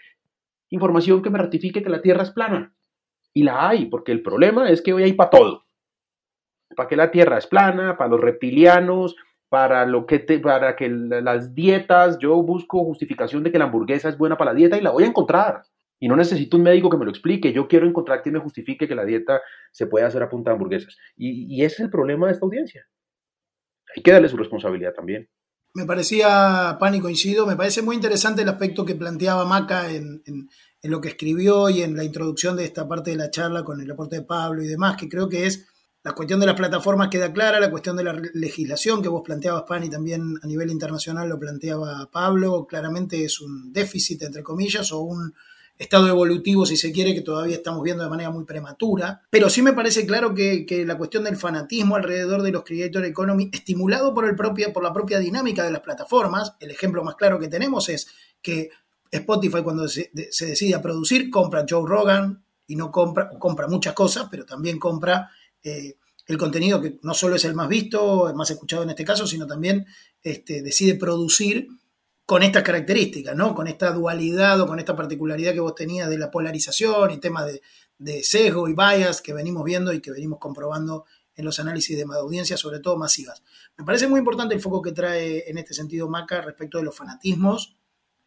información 0.70 1.22
que 1.22 1.28
me 1.28 1.38
ratifique 1.38 1.82
que 1.82 1.90
la 1.90 2.00
Tierra 2.00 2.22
es 2.22 2.30
plana. 2.30 2.74
Y 3.34 3.44
la 3.44 3.68
hay, 3.68 3.86
porque 3.86 4.12
el 4.12 4.22
problema 4.22 4.68
es 4.68 4.82
que 4.82 4.92
hoy 4.92 5.04
hay 5.04 5.12
para 5.14 5.30
todo. 5.30 5.64
Para 6.76 6.88
que 6.88 6.96
la 6.96 7.10
Tierra 7.10 7.38
es 7.38 7.46
plana, 7.46 7.96
para 7.96 8.10
los 8.10 8.20
reptilianos, 8.20 9.16
para, 9.48 9.84
lo 9.86 10.06
que 10.06 10.18
para 10.42 10.76
que 10.76 10.88
las 10.88 11.54
dietas, 11.54 12.18
yo 12.18 12.42
busco 12.42 12.84
justificación 12.84 13.42
de 13.42 13.52
que 13.52 13.58
la 13.58 13.64
hamburguesa 13.64 14.08
es 14.08 14.16
buena 14.16 14.36
para 14.36 14.52
la 14.52 14.56
dieta 14.56 14.78
y 14.78 14.80
la 14.80 14.90
voy 14.90 15.04
a 15.04 15.08
encontrar. 15.08 15.62
Y 16.00 16.08
no 16.08 16.16
necesito 16.16 16.56
un 16.56 16.64
médico 16.64 16.90
que 16.90 16.96
me 16.96 17.04
lo 17.04 17.10
explique, 17.10 17.52
yo 17.52 17.68
quiero 17.68 17.86
encontrar 17.86 18.22
quien 18.22 18.34
me 18.34 18.40
justifique 18.40 18.88
que 18.88 18.94
la 18.94 19.04
dieta 19.04 19.40
se 19.70 19.86
puede 19.86 20.04
hacer 20.04 20.22
a 20.22 20.28
punta 20.28 20.50
de 20.50 20.54
hamburguesas. 20.54 20.96
Y, 21.16 21.62
ese 21.62 21.74
es 21.74 21.80
el 21.80 21.90
problema 21.90 22.26
de 22.26 22.32
esta 22.32 22.44
audiencia. 22.44 22.86
Hay 23.94 24.02
que 24.02 24.10
darle 24.10 24.28
su 24.28 24.36
responsabilidad 24.36 24.94
también. 24.94 25.28
Me 25.74 25.84
parecía, 25.84 26.76
pan 26.80 26.94
y 26.94 27.00
coincido, 27.00 27.46
me 27.46 27.56
parece 27.56 27.82
muy 27.82 27.94
interesante 27.94 28.42
el 28.42 28.48
aspecto 28.48 28.84
que 28.84 28.94
planteaba 28.94 29.44
Maca 29.44 29.90
en 29.90 30.22
lo 30.82 31.00
que 31.00 31.08
escribió 31.08 31.70
y 31.70 31.82
en 31.82 31.96
la 31.96 32.04
introducción 32.04 32.56
de 32.56 32.64
esta 32.64 32.88
parte 32.88 33.10
de 33.10 33.16
la 33.16 33.30
charla 33.30 33.62
con 33.62 33.80
el 33.80 33.90
aporte 33.90 34.16
de 34.16 34.22
Pablo 34.22 34.62
y 34.62 34.66
demás, 34.66 34.96
que 34.96 35.08
creo 35.08 35.28
que 35.28 35.46
es 35.46 35.66
la 36.04 36.12
cuestión 36.12 36.40
de 36.40 36.46
las 36.46 36.56
plataformas 36.56 37.08
queda 37.08 37.32
clara, 37.32 37.60
la 37.60 37.70
cuestión 37.70 37.96
de 37.96 38.02
la 38.02 38.20
legislación 38.34 39.02
que 39.02 39.08
vos 39.08 39.22
planteabas, 39.24 39.62
Pan, 39.62 39.84
y 39.84 39.90
también 39.90 40.34
a 40.42 40.46
nivel 40.46 40.70
internacional 40.70 41.28
lo 41.28 41.38
planteaba 41.38 42.08
Pablo, 42.10 42.66
claramente 42.66 43.24
es 43.24 43.40
un 43.40 43.72
déficit, 43.72 44.22
entre 44.22 44.42
comillas, 44.42 44.90
o 44.90 45.00
un 45.00 45.32
estado 45.78 46.08
evolutivo, 46.08 46.66
si 46.66 46.76
se 46.76 46.90
quiere, 46.90 47.14
que 47.14 47.20
todavía 47.20 47.54
estamos 47.54 47.84
viendo 47.84 48.02
de 48.02 48.10
manera 48.10 48.30
muy 48.30 48.44
prematura. 48.44 49.22
Pero 49.30 49.48
sí 49.48 49.62
me 49.62 49.72
parece 49.72 50.04
claro 50.04 50.34
que, 50.34 50.66
la 50.84 50.98
cuestión 50.98 51.22
del 51.22 51.36
fanatismo 51.36 51.94
alrededor 51.94 52.42
de 52.42 52.50
los 52.50 52.64
creator 52.64 53.04
economy, 53.04 53.50
estimulado 53.52 54.12
por, 54.12 54.24
el 54.24 54.34
propio, 54.34 54.72
por 54.72 54.82
la 54.82 54.92
propia 54.92 55.20
dinámica 55.20 55.64
de 55.64 55.70
las 55.70 55.82
plataformas, 55.82 56.54
el 56.58 56.72
ejemplo 56.72 57.04
más 57.04 57.14
claro 57.14 57.38
que 57.38 57.48
tenemos 57.48 57.88
es 57.88 58.08
que 58.42 58.70
Spotify 59.12 59.62
cuando 59.62 59.86
se, 59.88 60.10
decide 60.12 60.74
a 60.74 60.80
producir, 60.80 61.30
compra 61.30 61.66
Joe 61.68 61.86
Rogan 61.86 62.42
y 62.66 62.76
no 62.76 62.90
compra, 62.90 63.28
compra 63.38 63.68
muchas 63.68 63.92
cosas, 63.92 64.26
pero 64.30 64.46
también 64.46 64.78
compra 64.78 65.30
eh, 65.62 65.96
el 66.26 66.38
contenido 66.38 66.80
que 66.80 66.98
no 67.02 67.12
solo 67.12 67.36
es 67.36 67.44
el 67.44 67.54
más 67.54 67.68
visto, 67.68 68.28
el 68.28 68.34
más 68.34 68.50
escuchado 68.50 68.82
en 68.84 68.90
este 68.90 69.04
caso, 69.04 69.26
sino 69.26 69.46
también 69.46 69.86
este, 70.22 70.62
decide 70.62 70.94
producir 70.94 71.68
con 72.24 72.42
estas 72.42 72.62
características, 72.62 73.36
¿no? 73.36 73.54
Con 73.54 73.66
esta 73.66 73.92
dualidad 73.92 74.58
o 74.60 74.66
con 74.66 74.78
esta 74.78 74.96
particularidad 74.96 75.52
que 75.52 75.60
vos 75.60 75.74
tenías 75.74 76.08
de 76.08 76.16
la 76.16 76.30
polarización 76.30 77.10
y 77.10 77.18
temas 77.18 77.46
de, 77.98 78.22
sesgo 78.22 78.68
y 78.68 78.74
bias 78.74 79.20
que 79.20 79.34
venimos 79.34 79.62
viendo 79.64 79.92
y 79.92 80.00
que 80.00 80.10
venimos 80.10 80.38
comprobando 80.38 81.04
en 81.36 81.44
los 81.44 81.60
análisis 81.60 81.96
de 81.96 82.04
audiencias, 82.14 82.58
sobre 82.58 82.80
todo 82.80 82.96
masivas. 82.96 83.42
Me 83.76 83.84
parece 83.84 84.08
muy 84.08 84.18
importante 84.18 84.54
el 84.54 84.60
foco 84.60 84.80
que 84.80 84.92
trae 84.92 85.48
en 85.48 85.58
este 85.58 85.74
sentido 85.74 86.08
Maca 86.08 86.40
respecto 86.40 86.78
de 86.78 86.84
los 86.84 86.96
fanatismos 86.96 87.76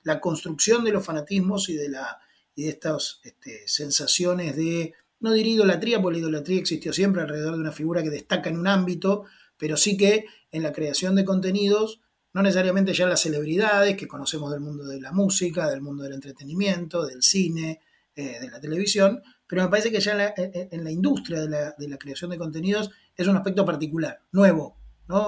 la 0.06 0.22
construcción 0.22 0.86
de 0.86 0.92
los 0.92 1.04
fanatismos 1.04 1.68
y 1.68 1.76
de, 1.76 1.90
la, 1.90 2.20
y 2.54 2.64
de 2.64 2.70
estas 2.70 3.20
este, 3.24 3.68
sensaciones 3.68 4.56
de, 4.56 4.94
no 5.20 5.34
diría 5.34 5.56
idolatría, 5.56 6.02
porque 6.02 6.20
la 6.20 6.28
idolatría 6.28 6.60
existió 6.60 6.94
siempre 6.94 7.24
alrededor 7.24 7.56
de 7.56 7.62
una 7.62 7.72
figura 7.72 8.04
que 8.04 8.12
destaca 8.12 8.50
en 8.50 8.60
un 8.60 8.68
ámbito, 8.68 9.26
pero 9.58 9.76
sí 9.76 9.98
que 9.98 10.26
en 10.52 10.62
la 10.62 10.72
creación 10.72 11.16
de 11.16 11.26
contenidos, 11.26 12.02
no 12.34 12.44
necesariamente 12.44 12.94
ya 12.94 13.08
las 13.08 13.22
celebridades 13.22 13.98
que 13.98 14.08
conocemos 14.08 14.52
del 14.52 14.62
mundo 14.62 14.86
de 14.86 15.02
la 15.02 15.12
música, 15.12 15.68
del 15.70 15.82
mundo 15.82 16.04
del 16.04 16.14
entretenimiento, 16.14 17.04
del 17.06 17.24
cine, 17.24 17.82
eh, 18.16 18.40
de 18.40 18.50
la 18.50 18.60
televisión, 18.60 19.24
pero 19.48 19.64
me 19.64 19.70
parece 19.70 19.92
que 19.92 20.00
ya 20.00 20.12
en 20.12 20.18
la, 20.20 20.34
en 20.38 20.84
la 20.84 20.92
industria 20.92 21.42
de 21.42 21.50
la, 21.50 21.76
de 21.78 21.88
la 21.88 21.98
creación 21.98 22.30
de 22.30 22.38
contenidos 22.38 22.92
es 23.16 23.28
un 23.28 23.38
aspecto 23.38 23.66
particular, 23.66 24.22
nuevo, 24.32 24.78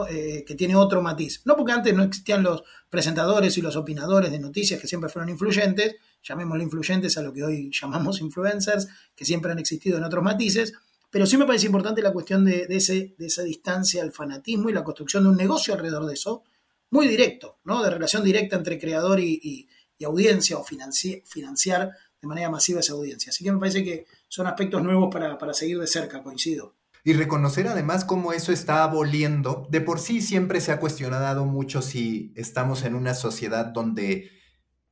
eh, 0.09 0.43
que 0.45 0.55
tiene 0.55 0.75
otro 0.75 1.03
matiz. 1.03 1.41
No 1.45 1.55
porque 1.55 1.71
antes 1.71 1.93
no 1.93 2.01
existían 2.01 2.41
los 2.41 2.63
presentadores 2.89 3.57
y 3.57 3.61
los 3.61 3.75
opinadores 3.75 4.31
de 4.31 4.39
noticias 4.39 4.81
que 4.81 4.87
siempre 4.87 5.09
fueron 5.09 5.29
influyentes, 5.29 5.97
llamémosle 6.23 6.63
influyentes 6.63 7.15
a 7.17 7.21
lo 7.21 7.31
que 7.31 7.43
hoy 7.43 7.71
llamamos 7.71 8.19
influencers, 8.19 8.87
que 9.15 9.23
siempre 9.23 9.51
han 9.51 9.59
existido 9.59 9.97
en 9.97 10.03
otros 10.03 10.23
matices, 10.23 10.73
pero 11.11 11.27
sí 11.27 11.37
me 11.37 11.45
parece 11.45 11.67
importante 11.67 12.01
la 12.01 12.11
cuestión 12.11 12.43
de, 12.43 12.65
ese, 12.69 13.15
de 13.17 13.27
esa 13.27 13.43
distancia 13.43 14.01
al 14.01 14.11
fanatismo 14.11 14.69
y 14.69 14.73
la 14.73 14.83
construcción 14.83 15.23
de 15.23 15.29
un 15.29 15.37
negocio 15.37 15.75
alrededor 15.75 16.05
de 16.07 16.15
eso, 16.15 16.43
muy 16.89 17.07
directo, 17.07 17.59
¿no? 17.63 17.83
de 17.83 17.91
relación 17.91 18.23
directa 18.23 18.55
entre 18.55 18.79
creador 18.79 19.19
y, 19.19 19.69
audiencia 20.05 20.57
o 20.57 20.63
financiar 20.63 21.91
de 22.21 22.27
manera 22.27 22.51
masiva 22.51 22.81
esa 22.81 22.93
audiencia. 22.93 23.31
Así 23.31 23.43
que 23.43 23.51
me 23.51 23.59
parece 23.59 23.83
que 23.83 24.05
son 24.27 24.45
aspectos 24.45 24.81
nuevos 24.83 25.09
para, 25.11 25.39
para 25.39 25.55
seguir 25.55 25.79
de 25.79 25.87
cerca, 25.87 26.21
coincido 26.21 26.76
y 27.07 27.13
reconocer 27.13 27.69
además 27.69 28.03
cómo 28.03 28.33
eso 28.33 28.51
está 28.51 28.83
aboliendo. 28.83 29.65
De 29.71 29.79
por 29.79 30.01
sí 30.01 30.21
siempre 30.21 30.59
se 30.59 30.73
ha 30.73 30.79
cuestionado 30.81 31.45
mucho 31.45 31.81
si 31.81 32.33
estamos 32.35 32.83
en 32.83 32.95
una 32.95 33.13
sociedad 33.13 33.67
donde 33.67 34.29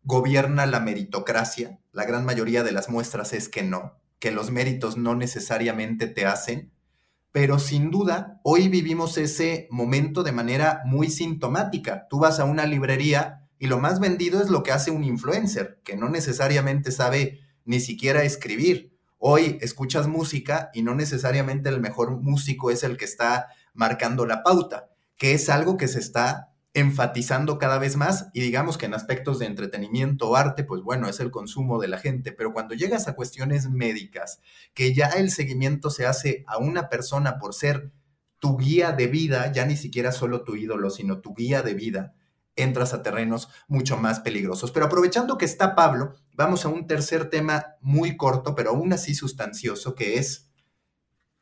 gobierna 0.01 0.65
la 0.65 0.79
meritocracia. 0.79 1.81
La 1.91 2.05
gran 2.05 2.23
mayoría 2.23 2.63
de 2.63 2.71
las 2.71 2.87
muestras 2.87 3.33
es 3.33 3.49
que 3.49 3.63
no, 3.63 3.99
que 4.17 4.31
los 4.31 4.49
méritos 4.49 4.95
no 4.95 5.13
necesariamente 5.13 6.07
te 6.07 6.25
hacen, 6.25 6.71
pero 7.33 7.59
sin 7.59 7.91
duda 7.91 8.39
hoy 8.45 8.69
vivimos 8.69 9.17
ese 9.17 9.67
momento 9.69 10.23
de 10.23 10.31
manera 10.31 10.83
muy 10.85 11.09
sintomática. 11.09 12.07
Tú 12.09 12.19
vas 12.19 12.39
a 12.39 12.45
una 12.45 12.65
librería 12.65 13.45
y 13.59 13.67
lo 13.67 13.77
más 13.77 13.99
vendido 13.99 14.41
es 14.41 14.49
lo 14.49 14.63
que 14.63 14.71
hace 14.71 14.89
un 14.89 15.03
influencer, 15.03 15.81
que 15.83 15.97
no 15.97 16.07
necesariamente 16.07 16.93
sabe 16.93 17.41
ni 17.65 17.81
siquiera 17.81 18.23
escribir 18.23 18.94
Hoy 19.27 19.57
escuchas 19.61 20.07
música 20.07 20.69
y 20.71 20.83
no 20.83 20.93
necesariamente 20.93 21.69
el 21.69 21.81
mejor 21.81 22.21
músico 22.21 22.69
es 22.69 22.83
el 22.83 22.95
que 22.95 23.05
está 23.05 23.47
marcando 23.73 24.27
la 24.27 24.43
pauta, 24.43 24.91
que 25.17 25.33
es 25.33 25.49
algo 25.49 25.77
que 25.77 25.87
se 25.87 25.97
está 25.97 26.53
enfatizando 26.75 27.57
cada 27.57 27.79
vez 27.79 27.97
más 27.97 28.27
y 28.33 28.41
digamos 28.41 28.77
que 28.77 28.85
en 28.85 28.93
aspectos 28.93 29.39
de 29.39 29.47
entretenimiento 29.47 30.29
o 30.29 30.35
arte, 30.35 30.63
pues 30.63 30.83
bueno, 30.83 31.09
es 31.09 31.19
el 31.19 31.31
consumo 31.31 31.81
de 31.81 31.87
la 31.87 31.97
gente, 31.97 32.33
pero 32.33 32.53
cuando 32.53 32.75
llegas 32.75 33.07
a 33.07 33.15
cuestiones 33.15 33.67
médicas, 33.67 34.41
que 34.75 34.93
ya 34.93 35.07
el 35.07 35.31
seguimiento 35.31 35.89
se 35.89 36.05
hace 36.05 36.43
a 36.45 36.59
una 36.59 36.87
persona 36.87 37.39
por 37.39 37.55
ser 37.55 37.91
tu 38.37 38.57
guía 38.57 38.91
de 38.91 39.07
vida, 39.07 39.51
ya 39.51 39.65
ni 39.65 39.75
siquiera 39.75 40.11
solo 40.11 40.43
tu 40.43 40.55
ídolo, 40.55 40.91
sino 40.91 41.21
tu 41.21 41.33
guía 41.33 41.63
de 41.63 41.73
vida, 41.73 42.13
entras 42.55 42.93
a 42.93 43.01
terrenos 43.01 43.49
mucho 43.67 43.97
más 43.97 44.19
peligrosos. 44.19 44.71
Pero 44.71 44.85
aprovechando 44.85 45.37
que 45.37 45.45
está 45.45 45.75
Pablo, 45.75 46.15
vamos 46.33 46.65
a 46.65 46.69
un 46.69 46.87
tercer 46.87 47.29
tema 47.29 47.75
muy 47.81 48.17
corto, 48.17 48.55
pero 48.55 48.71
aún 48.71 48.93
así 48.93 49.13
sustancioso, 49.15 49.95
que 49.95 50.17
es 50.17 50.49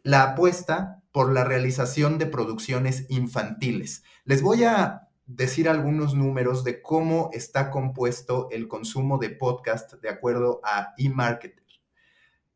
la 0.02 0.24
apuesta 0.24 1.04
por 1.12 1.32
la 1.32 1.44
realización 1.44 2.18
de 2.18 2.26
producciones 2.26 3.06
infantiles. 3.10 4.04
Les 4.26 4.42
voy 4.42 4.64
a 4.64 5.10
decir 5.26 5.70
algunos 5.70 6.16
números 6.16 6.64
de 6.64 6.82
cómo 6.82 7.30
está 7.34 7.70
compuesto 7.70 8.50
el 8.52 8.68
consumo 8.68 9.18
de 9.18 9.30
podcast 9.30 9.94
de 9.94 10.10
acuerdo 10.10 10.60
a 10.64 10.94
eMarketer. 10.98 11.64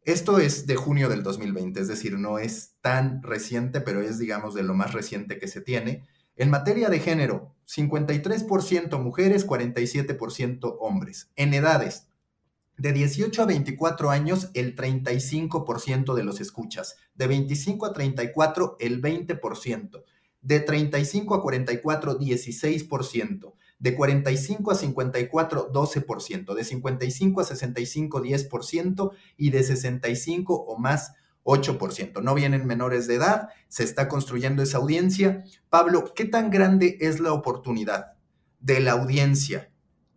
Esto 0.07 0.39
es 0.39 0.65
de 0.67 0.77
junio 0.77 1.09
del 1.09 1.21
2020, 1.21 1.81
es 1.81 1.89
decir, 1.89 2.17
no 2.17 2.39
es 2.39 2.75
tan 2.79 3.21
reciente, 3.21 3.81
pero 3.81 4.01
es, 4.01 4.17
digamos, 4.17 4.53
de 4.53 4.63
lo 4.63 4.73
más 4.73 4.93
reciente 4.93 5.37
que 5.37 5.49
se 5.49 5.59
tiene. 5.59 6.07
En 6.37 6.49
materia 6.49 6.87
de 6.87 6.99
género, 6.99 7.56
53% 7.67 8.99
mujeres, 9.01 9.45
47% 9.45 10.77
hombres. 10.79 11.29
En 11.35 11.53
edades, 11.53 12.07
de 12.77 12.93
18 12.93 13.41
a 13.41 13.45
24 13.45 14.11
años, 14.11 14.51
el 14.53 14.75
35% 14.75 16.13
de 16.13 16.23
los 16.23 16.39
escuchas. 16.39 16.97
De 17.15 17.25
25 17.27 17.87
a 17.87 17.93
34, 17.93 18.77
el 18.79 19.01
20%. 19.01 20.03
De 20.41 20.59
35 20.59 21.35
a 21.35 21.41
44, 21.41 22.19
16%. 22.19 23.53
De 23.79 23.95
45 23.95 24.71
a 24.71 24.75
54, 24.75 25.71
12%. 25.73 26.53
De 26.53 26.63
55 26.63 27.41
a 27.41 27.43
65, 27.43 28.23
10%. 28.23 29.11
Y 29.37 29.49
de 29.49 29.63
65 29.63 30.53
o 30.53 30.77
más, 30.77 31.13
8%. 31.47 32.21
No 32.21 32.35
vienen 32.35 32.67
menores 32.67 33.07
de 33.07 33.15
edad, 33.15 33.49
se 33.69 33.83
está 33.85 34.09
construyendo 34.09 34.61
esa 34.61 34.77
audiencia. 34.77 35.45
Pablo, 35.69 36.13
¿qué 36.13 36.25
tan 36.25 36.51
grande 36.51 36.97
es 36.99 37.21
la 37.21 37.31
oportunidad 37.31 38.13
de 38.59 38.81
la 38.81 38.91
audiencia 38.91 39.71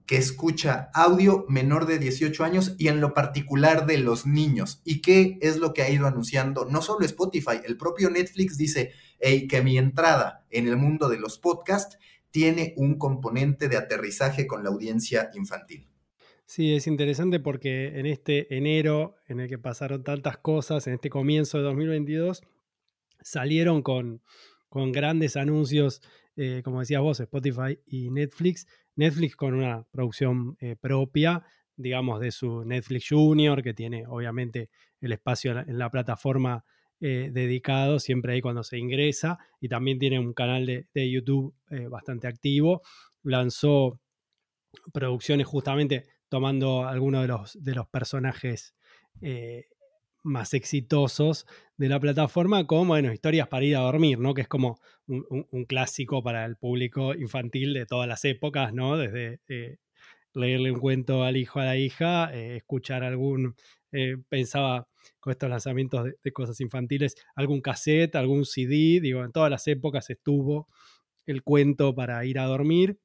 que 0.06 0.16
escucha 0.16 0.90
audio 0.92 1.46
menor 1.48 1.86
de 1.86 2.00
18 2.00 2.42
años 2.42 2.74
y 2.78 2.88
en 2.88 3.00
lo 3.00 3.14
particular 3.14 3.86
de 3.86 3.98
los 3.98 4.26
niños? 4.26 4.82
¿Y 4.84 5.02
qué 5.02 5.38
es 5.40 5.58
lo 5.58 5.72
que 5.72 5.82
ha 5.82 5.90
ido 5.90 6.08
anunciando? 6.08 6.64
No 6.64 6.82
solo 6.82 7.06
Spotify, 7.06 7.60
el 7.64 7.76
propio 7.76 8.10
Netflix 8.10 8.58
dice 8.58 8.92
que 9.20 9.62
mi 9.62 9.78
entrada 9.78 10.44
en 10.50 10.66
el 10.66 10.76
mundo 10.76 11.08
de 11.08 11.18
los 11.18 11.38
podcasts 11.38 11.96
tiene 12.32 12.74
un 12.76 12.98
componente 12.98 13.68
de 13.68 13.76
aterrizaje 13.76 14.48
con 14.48 14.64
la 14.64 14.70
audiencia 14.70 15.30
infantil. 15.34 15.89
Sí, 16.50 16.74
es 16.74 16.88
interesante 16.88 17.38
porque 17.38 17.96
en 18.00 18.06
este 18.06 18.56
enero 18.56 19.14
en 19.28 19.38
el 19.38 19.48
que 19.48 19.56
pasaron 19.56 20.02
tantas 20.02 20.38
cosas, 20.38 20.84
en 20.88 20.94
este 20.94 21.08
comienzo 21.08 21.58
de 21.58 21.62
2022, 21.62 22.42
salieron 23.20 23.82
con, 23.82 24.20
con 24.68 24.90
grandes 24.90 25.36
anuncios, 25.36 26.02
eh, 26.34 26.62
como 26.64 26.80
decías 26.80 27.02
vos, 27.02 27.20
Spotify 27.20 27.78
y 27.86 28.10
Netflix. 28.10 28.66
Netflix 28.96 29.36
con 29.36 29.54
una 29.54 29.86
producción 29.92 30.56
eh, 30.58 30.74
propia, 30.74 31.44
digamos, 31.76 32.18
de 32.18 32.32
su 32.32 32.64
Netflix 32.64 33.06
Junior, 33.10 33.62
que 33.62 33.72
tiene 33.72 34.04
obviamente 34.08 34.70
el 35.00 35.12
espacio 35.12 35.56
en 35.56 35.78
la, 35.78 35.88
plataforma 35.88 36.64
eh, 36.98 37.30
dedicado, 37.32 38.00
siempre 38.00 38.32
ahí 38.32 38.40
cuando 38.40 38.64
se 38.64 38.76
ingresa, 38.76 39.38
y 39.60 39.68
también 39.68 40.00
tiene 40.00 40.18
un 40.18 40.32
canal 40.32 40.66
de, 40.66 40.88
de 40.94 41.08
YouTube 41.12 41.54
bastante 41.88 42.26
activo. 42.26 42.82
Lanzó 43.22 44.00
producciones 44.92 45.46
justamente 45.46 46.06
tomando 46.30 46.86
algunos 46.86 47.22
de 47.22 47.28
los, 47.28 47.62
de 47.62 47.74
los 47.74 47.86
personajes 47.88 48.74
eh, 49.20 49.66
más 50.22 50.54
exitosos 50.54 51.46
de 51.76 51.88
la 51.88 51.98
plataforma 51.98 52.66
como, 52.66 52.86
bueno, 52.86 53.12
historias 53.12 53.48
para 53.48 53.64
ir 53.64 53.76
a 53.76 53.80
dormir, 53.80 54.18
¿no? 54.18 54.32
Que 54.32 54.42
es 54.42 54.48
como 54.48 54.78
un, 55.06 55.64
clásico 55.66 56.22
para 56.22 56.44
el 56.44 56.56
público 56.56 57.14
infantil 57.14 57.74
de 57.74 57.84
todas 57.84 58.06
las 58.08 58.24
épocas, 58.24 58.72
¿no? 58.72 58.96
Desde 58.96 59.40
eh, 59.48 59.78
leerle 60.34 60.72
un 60.72 60.78
cuento 60.78 61.24
al 61.24 61.36
hijo 61.36 61.58
a 61.58 61.64
la 61.64 61.76
hija, 61.76 62.32
eh, 62.32 62.56
escuchar 62.56 63.02
algún, 63.02 63.56
pensaba 64.28 64.86
con 65.18 65.32
estos 65.32 65.50
lanzamientos 65.50 66.04
de, 66.04 66.14
de, 66.22 66.32
cosas 66.32 66.60
infantiles, 66.60 67.16
algún 67.34 67.60
cassette, 67.60 68.14
algún 68.14 68.44
CD, 68.44 69.00
digo, 69.00 69.24
en 69.24 69.32
todas 69.32 69.50
las 69.50 69.66
épocas 69.66 70.10
estuvo 70.10 70.68
el 71.26 71.42
cuento 71.42 71.92
para 71.94 72.24
ir 72.24 72.38
a 72.38 72.44
dormir 72.44 73.00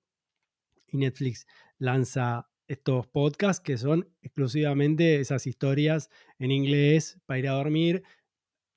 y 0.92 0.98
Netflix 0.98 1.48
lanza 1.80 2.48
estos 2.68 3.08
podcasts 3.08 3.64
que 3.64 3.78
son 3.78 4.10
exclusivamente 4.22 5.20
esas 5.20 5.48
historias 5.48 6.10
en 6.40 6.52
inglés 6.52 7.20
para 7.26 7.40
ir 7.40 7.48
a 7.48 7.54
dormir. 7.54 8.04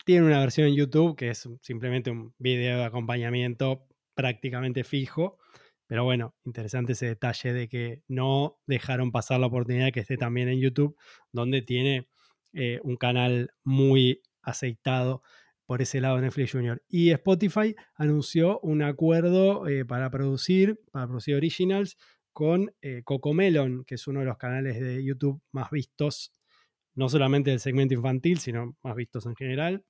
Tiene 0.05 0.26
una 0.26 0.41
versión 0.41 0.68
en 0.68 0.74
YouTube 0.74 1.16
que 1.16 1.30
es 1.30 1.49
simplemente 1.62 2.11
un 2.11 2.34
video 2.39 2.78
de 2.78 2.84
acompañamiento 2.84 3.86
prácticamente 4.14 4.84
fijo. 4.84 5.39
Pero 5.86 6.05
bueno, 6.05 6.34
interesante 6.45 6.93
ese 6.93 7.07
detalle 7.07 7.53
de 7.53 7.68
que 7.68 8.03
no 8.09 8.59
dejaron 8.66 9.11
pasar 9.11 9.41
la 9.41 9.47
oportunidad 9.47 9.91
que 9.91 10.01
esté 10.01 10.16
también 10.18 10.49
en 10.49 10.61
YouTube, 10.61 10.97
donde 11.32 11.62
tiene 11.62 12.09
eh, 12.53 12.80
un 12.82 12.97
canal 12.97 13.55
muy 13.64 14.22
aceitado 14.43 15.22
por 15.64 15.82
ese 15.82 16.01
lado 16.01 16.20
Netflix 16.20 16.53
Junior. 16.53 16.82
Y 16.89 17.11
Spotify 17.11 17.74
anunció 17.95 18.59
un 18.61 18.82
acuerdo 18.82 19.68
eh, 19.68 19.84
para 19.84 20.11
producir, 20.11 20.80
para 20.91 21.07
producir 21.07 21.34
originals 21.34 21.99
con 22.39 22.72
eh, 22.82 23.03
Cocomelon, 23.03 23.84
que 23.84 23.97
es 23.97 24.07
uno 24.07 24.20
de 24.20 24.26
los 24.26 24.39
canales 24.39 24.78
de 24.78 25.03
YouTube 25.03 25.43
más 25.51 25.72
vistos, 25.72 26.32
no 26.95 27.09
solamente 27.09 27.51
del 27.51 27.59
segmento 27.59 27.95
infantil, 27.95 28.39
sino 28.39 28.76
más 28.80 28.95
vistos 28.95 29.26
en 29.26 29.34
general. 29.34 29.84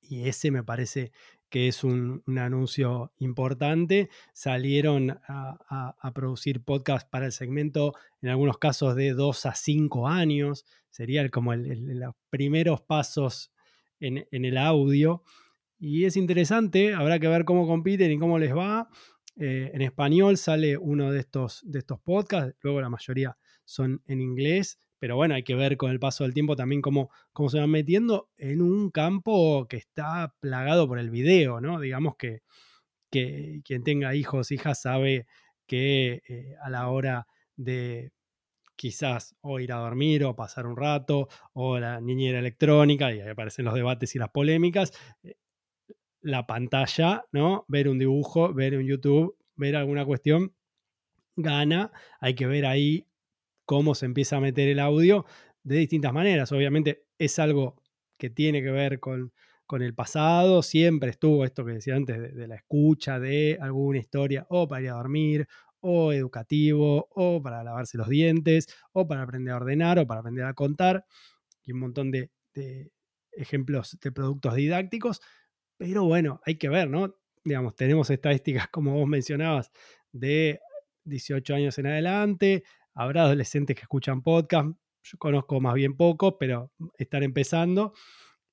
Y 0.00 0.30
ese 0.30 0.50
me 0.50 0.64
parece 0.64 1.12
que 1.50 1.68
es 1.68 1.84
un, 1.84 2.22
anuncio 2.38 3.12
importante. 3.18 4.08
Salieron 4.32 5.10
a, 5.28 6.12
producir 6.14 6.64
podcast 6.64 7.10
para 7.10 7.26
el 7.26 7.32
segmento, 7.32 7.92
en 8.22 8.30
algunos 8.30 8.56
casos 8.56 8.96
de 8.96 9.12
2 9.12 9.44
a 9.44 9.54
5 9.54 10.08
años. 10.08 10.64
Sería 10.88 11.28
como 11.28 11.54
los 11.54 12.14
primeros 12.30 12.80
pasos 12.80 13.52
en 14.00 14.26
el 14.30 14.56
audio. 14.56 15.22
Y 15.78 16.06
es 16.06 16.16
interesante, 16.16 16.94
habrá 16.94 17.18
que 17.18 17.28
ver 17.28 17.44
cómo 17.44 17.66
compiten 17.66 18.10
y 18.10 18.18
cómo 18.18 18.38
les 18.38 18.56
va. 18.56 18.88
Eh, 19.36 19.70
en 19.72 19.82
español 19.82 20.36
sale 20.36 20.76
uno 20.76 21.10
de 21.10 21.20
estos, 21.20 21.60
de 21.64 21.78
estos 21.78 22.00
podcasts, 22.00 22.54
luego 22.62 22.80
la 22.80 22.90
mayoría 22.90 23.36
son 23.64 24.02
en 24.06 24.20
inglés, 24.20 24.78
pero 24.98 25.16
bueno, 25.16 25.34
hay 25.34 25.42
que 25.42 25.54
ver 25.54 25.76
con 25.76 25.90
el 25.90 25.98
paso 25.98 26.24
del 26.24 26.34
tiempo 26.34 26.54
también 26.54 26.82
cómo, 26.82 27.10
cómo 27.32 27.48
se 27.48 27.58
van 27.58 27.70
metiendo 27.70 28.28
en 28.36 28.60
un 28.62 28.90
campo 28.90 29.66
que 29.68 29.78
está 29.78 30.34
plagado 30.40 30.86
por 30.86 30.98
el 30.98 31.10
video, 31.10 31.60
¿no? 31.60 31.80
Digamos 31.80 32.16
que, 32.16 32.42
que 33.10 33.60
quien 33.64 33.84
tenga 33.84 34.14
hijos, 34.14 34.52
hijas, 34.52 34.82
sabe 34.82 35.26
que 35.66 36.22
eh, 36.28 36.54
a 36.62 36.70
la 36.70 36.88
hora 36.88 37.26
de 37.56 38.12
quizás 38.76 39.36
o 39.42 39.60
ir 39.60 39.72
a 39.72 39.76
dormir 39.76 40.24
o 40.24 40.34
pasar 40.36 40.66
un 40.66 40.76
rato 40.76 41.28
o 41.52 41.78
la 41.78 42.00
niñera 42.00 42.38
electrónica 42.40 43.12
y 43.12 43.20
ahí 43.20 43.28
aparecen 43.28 43.64
los 43.64 43.74
debates 43.74 44.14
y 44.14 44.18
las 44.18 44.30
polémicas, 44.30 44.92
eh, 45.22 45.36
la 46.22 46.46
pantalla, 46.46 47.24
¿no? 47.32 47.64
Ver 47.68 47.88
un 47.88 47.98
dibujo, 47.98 48.54
ver 48.54 48.76
un 48.76 48.86
YouTube, 48.86 49.36
ver 49.56 49.76
alguna 49.76 50.04
cuestión, 50.04 50.54
gana. 51.36 51.92
Hay 52.20 52.34
que 52.34 52.46
ver 52.46 52.64
ahí 52.64 53.06
cómo 53.64 53.94
se 53.94 54.06
empieza 54.06 54.36
a 54.36 54.40
meter 54.40 54.68
el 54.68 54.78
audio 54.78 55.26
de 55.62 55.76
distintas 55.76 56.12
maneras. 56.12 56.52
Obviamente 56.52 57.04
es 57.18 57.38
algo 57.38 57.76
que 58.16 58.30
tiene 58.30 58.62
que 58.62 58.70
ver 58.70 59.00
con, 59.00 59.32
con 59.66 59.82
el 59.82 59.94
pasado, 59.94 60.62
siempre 60.62 61.10
estuvo 61.10 61.44
esto 61.44 61.64
que 61.64 61.72
decía 61.72 61.96
antes, 61.96 62.34
de, 62.34 62.46
la 62.46 62.56
escucha 62.56 63.18
de 63.18 63.58
alguna 63.60 63.98
historia, 63.98 64.46
o 64.48 64.68
para 64.68 64.82
ir 64.82 64.90
a 64.90 64.94
dormir, 64.94 65.48
o 65.80 66.12
educativo, 66.12 67.08
o 67.10 67.42
para 67.42 67.64
lavarse 67.64 67.98
los 67.98 68.08
dientes, 68.08 68.68
o 68.92 69.08
para 69.08 69.22
aprender 69.22 69.54
a 69.54 69.56
ordenar, 69.56 69.98
o 69.98 70.06
para 70.06 70.20
aprender 70.20 70.44
a 70.44 70.54
contar, 70.54 71.04
y 71.64 71.72
un 71.72 71.80
montón 71.80 72.10
de 72.12 72.30
ejemplos 73.32 73.98
de 74.00 74.12
productos 74.12 74.54
didácticos, 74.54 75.20
pero 75.82 76.04
bueno, 76.04 76.40
hay 76.44 76.54
que 76.54 76.68
ver, 76.68 76.88
¿no? 76.88 77.16
Digamos, 77.42 77.74
tenemos 77.74 78.08
estadísticas, 78.08 78.68
como 78.68 78.94
vos 78.94 79.08
mencionabas, 79.08 79.72
de 80.12 80.60
18 81.04 81.56
años 81.56 81.76
en 81.78 81.88
adelante. 81.88 82.62
Habrá 82.94 83.22
adolescentes 83.22 83.74
que 83.74 83.82
escuchan 83.82 84.22
podcast. 84.22 84.68
Yo 85.02 85.18
conozco 85.18 85.60
más 85.60 85.74
bien 85.74 85.96
pocos, 85.96 86.36
pero 86.38 86.70
están 86.98 87.24
empezando. 87.24 87.94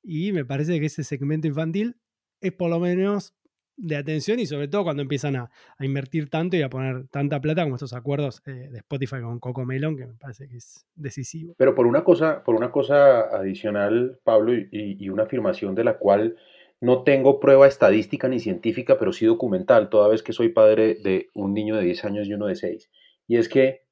Y 0.02 0.32
me 0.32 0.44
parece 0.44 0.80
que 0.80 0.88
ese 0.88 1.04
segmento 1.04 1.48
infantil 1.48 1.98
es 2.42 2.52
por 2.52 2.72
lo 2.72 2.80
menos 2.80 3.36
de 3.78 3.96
atención 3.96 4.40
y 4.40 4.48
sobre 4.48 4.68
todo 4.68 4.84
cuando 4.84 5.04
empiezan 5.04 5.36
a, 5.36 5.52
invertir 5.80 6.32
tanto 6.32 6.58
y 6.58 6.64
a 6.64 6.70
poner 6.70 7.10
tanta 7.10 7.40
plata 7.40 7.62
como 7.62 7.76
estos 7.76 7.94
acuerdos 7.94 8.42
eh, 8.48 8.70
de 8.72 8.80
Spotify 8.80 9.22
con 9.22 9.40
Coco 9.40 9.66
Melon, 9.66 9.96
que 9.96 10.08
me 10.08 10.16
parece 10.16 10.50
que 10.50 10.58
es 10.58 10.88
decisivo. 10.96 11.54
Pero 11.60 11.76
por 11.76 11.86
una 11.86 12.04
cosa, 12.04 12.44
por 12.44 12.56
una 12.56 12.72
cosa 12.72 13.20
adicional, 13.30 14.20
Pablo, 14.24 14.54
y 14.56 15.10
una 15.10 15.24
afirmación 15.24 15.76
de 15.76 15.84
la 15.84 16.00
cual 16.00 16.36
no 16.82 17.04
tengo 17.04 17.40
prueba 17.40 17.68
estadística 17.68 18.28
ni 18.28 18.40
científica, 18.40 18.98
pero 18.98 19.12
sí 19.12 19.26
documental, 19.26 19.90
toda 19.90 20.08
vez 20.08 20.24
que 20.24 20.34
soy 20.34 20.50
padre 20.50 20.96
de 20.96 21.30
un 21.34 21.54
niño 21.54 21.76
de 21.76 21.84
10 21.84 22.06
años 22.06 22.28
y 22.28 22.34
uno 22.34 22.48
de 22.48 22.56
6. 22.56 22.90
Y 23.28 23.38
es 23.38 23.48
que 23.50 23.84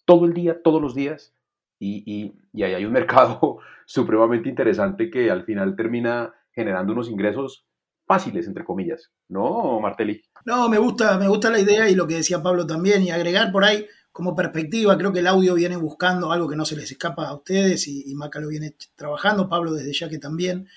todo 0.06 0.26
el 0.26 0.34
día, 0.34 0.62
todos 0.64 0.82
los 0.82 0.94
días, 0.96 1.34
y, 1.80 2.04
y, 2.06 2.34
y 2.54 2.64
ahí 2.64 2.74
hay 2.74 2.86
un 2.86 2.94
mercado 3.00 3.60
supremamente 3.86 4.50
interesante 4.50 5.10
que 5.10 5.32
al 5.32 5.44
final 5.44 5.76
termina 5.76 6.34
generando 6.52 6.94
unos 6.94 7.10
ingresos 7.10 7.66
fáciles, 8.06 8.48
entre 8.48 8.64
comillas, 8.64 9.12
¿no, 9.30 9.80
Martelli? 9.80 10.22
No, 10.46 10.70
me 10.70 10.78
gusta, 10.78 11.18
me 11.18 11.28
gusta 11.28 11.50
la 11.50 11.60
idea 11.60 11.90
y 11.90 11.96
lo 11.96 12.08
que 12.08 12.16
decía 12.16 12.42
Pablo 12.42 12.66
también, 12.66 13.04
y 13.04 13.12
agregar 13.12 13.52
por 13.52 13.64
ahí 13.64 13.86
como 14.12 14.36
perspectiva, 14.36 14.98
creo 14.98 15.14
que 15.14 15.20
el 15.20 15.28
audio 15.28 15.54
viene 15.56 15.78
buscando 15.78 16.32
algo 16.32 16.48
que 16.50 16.56
no 16.56 16.66
se 16.66 16.76
les 16.76 16.92
escapa 16.92 17.28
a 17.28 17.36
ustedes 17.36 17.88
y, 17.88 18.10
y 18.10 18.16
Maca 18.16 18.40
lo 18.40 18.48
viene 18.48 18.76
trabajando, 18.96 19.48
Pablo 19.48 19.74
desde 19.74 19.94
ya 19.94 20.10
que 20.10 20.20
también. 20.20 20.68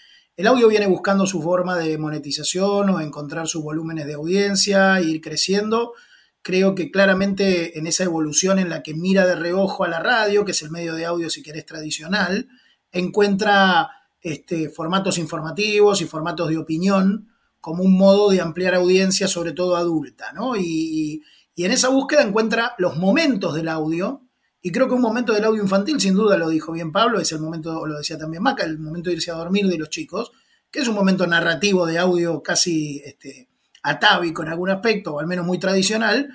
El 0.41 0.47
audio 0.47 0.69
viene 0.69 0.87
buscando 0.87 1.27
su 1.27 1.43
forma 1.43 1.77
de 1.77 1.99
monetización 1.99 2.89
o 2.89 2.99
encontrar 3.03 3.47
sus 3.47 3.63
volúmenes 3.63 4.07
de 4.07 4.15
audiencia, 4.15 4.99
ir 5.03 5.21
creciendo. 5.21 5.93
Creo 6.41 6.75
que 6.75 6.91
claramente 6.91 7.79
en 7.79 7.87
esa 7.87 8.05
evolución 8.05 8.59
en 8.59 8.71
la 8.71 8.83
que 8.83 8.95
mira 8.95 9.27
de 9.27 9.37
reojo 9.37 9.85
a 9.85 9.89
la 9.89 10.01
radio, 10.01 10.47
que 10.47 10.53
es 10.53 10.63
el 10.63 10.71
medio 10.71 10.95
de 10.95 11.05
audio, 11.05 11.29
si 11.29 11.43
querés, 11.43 11.67
tradicional, 11.67 12.49
encuentra 12.91 13.91
este, 14.23 14.71
formatos 14.71 15.19
informativos 15.19 16.01
y 16.01 16.07
formatos 16.07 16.49
de 16.49 16.57
opinión 16.57 17.29
como 17.61 17.83
un 17.83 17.99
modo 17.99 18.31
de 18.31 18.41
ampliar 18.41 18.75
audiencia, 18.75 19.29
sobre 19.29 19.53
todo 19.53 19.77
adulta, 19.77 20.33
¿no? 20.33 20.57
Y, 20.57 21.23
en 21.55 21.73
esa 21.73 21.91
búsqueda 21.91 22.23
encuentra 22.23 22.75
los 22.79 22.97
momentos 22.97 23.55
del 23.55 23.69
audio, 23.69 24.23
y 24.63 24.73
creo 24.73 24.89
que 24.89 24.95
un 24.95 25.01
momento 25.01 25.33
del 25.33 25.45
audio 25.45 25.63
infantil, 25.63 26.01
sin 26.01 26.15
duda 26.15 26.37
lo 26.37 26.49
dijo 26.49 26.73
bien 26.73 26.93
Pablo, 26.93 27.21
es 27.21 27.33
el 27.33 27.41
momento, 27.41 27.87
lo 27.87 27.99
decía 27.99 28.19
también 28.19 28.43
Maca, 28.43 28.65
el 28.65 28.79
momento 28.79 29.09
de 29.09 29.17
irse 29.17 29.31
a 29.31 29.35
dormir 29.35 29.67
de 29.67 29.79
los 29.79 29.89
chicos, 29.89 30.33
que 30.71 30.81
es 30.81 30.89
un 30.89 30.95
momento 30.95 31.27
narrativo 31.27 31.87
de 31.87 31.99
audio 31.99 32.43
casi 32.43 33.03
este, 33.05 33.49
atávico 33.83 34.43
en 34.43 34.49
algún 34.49 34.71
aspecto, 34.71 35.15
o 35.15 35.21
al 35.21 35.27
menos 35.27 35.47
muy 35.47 35.59
tradicional, 35.59 36.29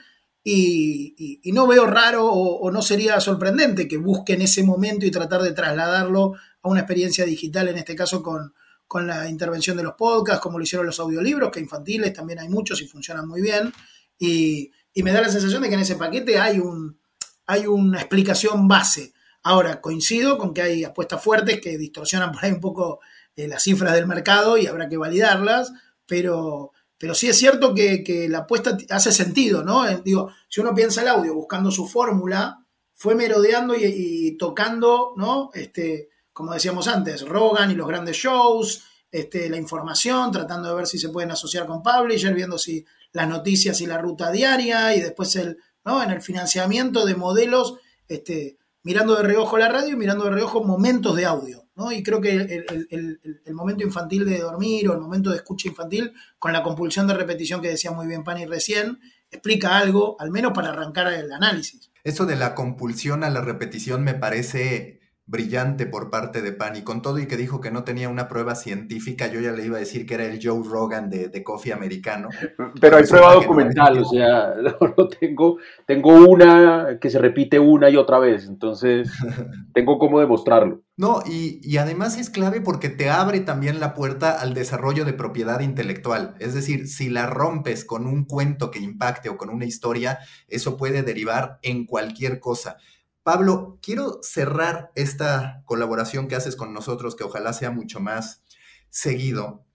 y, 0.44 1.42
no 1.54 1.66
veo 1.66 1.88
raro 1.88 2.26
o, 2.26 2.58
o, 2.60 2.72
no 2.72 2.82
sería 2.82 3.20
sorprendente 3.20 3.88
que 3.88 3.98
busquen 3.98 4.42
ese 4.42 4.62
momento 4.64 5.06
y 5.06 5.12
tratar 5.12 5.42
de 5.42 5.54
trasladarlo 5.54 6.34
a 6.62 6.70
una 6.70 6.82
experiencia 6.82 7.26
digital, 7.26 7.68
en 7.70 7.78
este 7.78 7.96
caso 7.96 8.22
con, 8.22 8.54
con 8.88 9.08
la 9.08 9.30
intervención 9.30 9.78
de 9.78 9.84
los 9.84 9.94
podcasts, 9.94 10.42
como 10.42 10.58
lo 10.58 10.64
hicieron 10.64 10.86
los 10.86 11.00
audiolibros, 11.00 11.52
que 11.52 11.60
infantiles 11.60 12.14
también 12.14 12.40
hay 12.40 12.50
muchos 12.50 12.82
y 12.82 12.88
funcionan 12.88 13.28
muy 13.28 13.42
bien. 13.42 13.72
Y 14.18 14.72
me 15.04 15.12
da 15.12 15.22
la 15.22 15.30
sensación 15.30 15.62
de 15.62 15.70
que 15.70 15.76
en 15.76 15.82
ese 15.82 15.96
paquete 15.96 16.40
hay, 16.40 16.60
un, 16.60 16.98
hay 17.46 17.68
una 17.68 18.00
explicación 18.00 18.68
base. 18.68 19.14
Ahora, 19.44 19.80
coincido 19.80 20.38
con 20.38 20.54
que 20.54 20.62
hay 20.62 20.84
apuestas 20.84 21.24
fuertes 21.24 21.62
que 21.62 21.78
distorsionan 21.78 22.32
por 22.32 22.44
ahí 22.44 22.52
un 22.52 22.60
poco 22.60 23.00
eh, 23.36 23.48
las 23.48 23.64
cifras 23.64 23.94
del 23.94 24.08
mercado 24.08 24.58
y 24.58 24.66
habrá 24.66 24.90
que 24.90 24.98
validarlas, 24.98 25.72
pero, 26.08 26.72
pero 26.98 27.14
sí 27.14 27.28
es 27.28 27.38
cierto 27.38 27.76
que, 27.76 28.04
que 28.04 28.28
la 28.28 28.40
apuesta 28.40 28.78
hace 28.90 29.12
sentido, 29.12 29.64
¿no? 29.64 29.88
Eh, 29.88 30.02
digo, 30.04 30.32
si 30.50 30.62
uno 30.62 30.74
piensa 30.74 31.02
el 31.02 31.10
audio 31.10 31.36
buscando 31.36 31.70
su 31.70 31.88
fórmula, 31.88 32.66
fue 32.94 33.14
merodeando 33.14 33.76
y, 33.76 33.84
y, 33.84 34.38
tocando, 34.38 35.14
¿no? 35.18 35.52
Este, 35.54 36.10
como 36.34 36.54
decíamos 36.54 36.88
antes, 36.88 37.28
Rogan 37.28 37.70
y 37.72 37.76
los 37.76 37.88
grandes 37.88 38.18
shows, 38.18 38.84
este, 39.12 39.50
la 39.50 39.58
información, 39.58 40.32
tratando 40.32 40.70
de 40.70 40.76
ver 40.76 40.88
si 40.88 40.98
se 40.98 41.10
pueden 41.10 41.32
asociar 41.32 41.68
con 41.68 41.84
Publisher, 41.84 42.34
viendo 42.34 42.58
si 42.58 42.86
las 43.12 43.28
noticias 43.28 43.80
y 43.82 43.86
la 43.86 43.98
ruta 43.98 44.32
diaria, 44.32 44.96
y 44.96 45.02
después 45.02 45.36
el, 45.36 45.58
¿no? 45.86 46.04
en 46.04 46.12
el 46.12 46.22
financiamiento 46.22 47.06
de 47.06 47.16
modelos, 47.16 47.76
este, 48.08 48.58
mirando 48.84 49.16
de 49.16 49.24
reojo 49.24 49.58
la 49.58 49.70
radio 49.70 49.94
y 49.94 49.98
mirando 49.98 50.26
de 50.26 50.32
reojo 50.32 50.64
momentos 50.64 51.16
de 51.16 51.26
audio. 51.26 51.66
¿no? 51.76 51.92
Y 51.92 52.04
creo 52.04 52.22
que 52.22 52.32
el, 52.32 52.88
el, 52.90 53.42
el, 53.46 53.54
momento 53.54 53.84
infantil 53.84 54.26
de 54.26 54.40
dormir 54.40 54.90
o 54.90 54.94
el 54.94 55.00
momento 55.00 55.30
de 55.30 55.38
escucha 55.38 55.70
infantil, 55.70 56.14
con 56.40 56.54
la 56.54 56.64
compulsión 56.64 57.08
de 57.08 57.14
repetición 57.14 57.62
que 57.62 57.70
decía 57.70 57.92
muy 57.92 58.08
bien 58.08 58.24
Pani 58.24 58.46
recién, 58.46 59.00
explica 59.32 59.78
algo, 59.78 60.16
al 60.20 60.32
menos 60.32 60.54
para 60.54 60.70
arrancar 60.70 61.12
el 61.14 61.32
análisis. 61.32 61.92
Eso 62.04 62.26
de 62.26 62.36
la 62.36 62.56
compulsión 62.56 63.24
a 63.24 63.30
la 63.30 63.42
repetición 63.42 64.04
me 64.04 64.14
parece 64.14 64.95
brillante 65.28 65.88
por 65.88 66.12
parte 66.12 66.44
de 66.44 66.52
Pan 66.52 66.76
y 66.76 66.84
con 66.84 67.02
todo 67.02 67.18
y 67.18 67.28
que 67.28 67.36
dijo 67.36 67.60
que 67.60 67.72
no 67.72 67.84
tenía 67.84 68.10
una 68.10 68.28
prueba 68.28 68.54
científica, 68.54 69.28
yo 69.28 69.40
ya 69.42 69.52
le 69.52 69.66
iba 69.66 69.78
a 69.78 69.80
decir 69.80 70.06
que 70.06 70.14
era 70.14 70.26
el 70.26 70.40
Joe 70.42 70.62
Rogan 70.64 71.10
de, 71.10 71.30
de 71.30 71.44
coffee 71.44 71.74
americano. 71.74 72.30
Pero 72.82 72.98
hay 72.98 73.04
prueba 73.06 73.34
documental, 73.34 73.98
o 73.98 74.06
sea, 74.06 74.54
no, 74.98 75.08
tengo, 75.08 75.58
tengo 75.88 76.14
una 76.14 77.00
que 77.02 77.10
se 77.10 77.18
repite 77.18 77.58
una 77.58 77.90
y 77.90 77.98
otra 77.98 78.20
vez, 78.20 78.46
entonces 78.48 79.12
tengo 79.74 79.98
cómo 79.98 80.20
demostrarlo. 80.20 80.82
No, 80.98 81.22
y, 81.26 81.60
y 81.62 81.78
además 81.78 82.18
es 82.18 82.30
clave 82.30 82.62
porque 82.62 82.88
te 82.88 83.10
abre 83.10 83.42
también 83.42 83.82
la 83.82 83.94
puerta 83.96 84.40
al 84.40 84.54
desarrollo 84.54 85.04
de 85.04 85.12
propiedad 85.12 85.60
intelectual. 85.60 86.36
Es 86.40 86.54
decir, 86.54 86.88
si 86.88 87.10
la 87.10 87.26
rompes 87.26 87.84
con 87.84 88.06
un 88.06 88.26
cuento 88.26 88.72
que 88.72 88.80
impacte 88.80 89.28
o 89.28 89.38
con 89.38 89.50
una 89.50 89.66
historia, 89.66 90.20
eso 90.48 90.78
puede 90.78 91.04
derivar 91.04 91.60
en 91.64 91.86
cualquier 91.86 92.40
cosa. 92.40 92.78
Pablo, 93.26 93.80
quiero 93.82 94.20
cerrar 94.22 94.92
esta 94.94 95.64
colaboración 95.66 96.28
que 96.28 96.36
haces 96.36 96.56
con 96.56 96.76
nosotros, 96.76 97.16
que 97.16 97.24
ojalá 97.24 97.54
sea 97.54 97.72
mucho 97.72 98.00
más 98.00 98.44
seguido, 98.90 99.66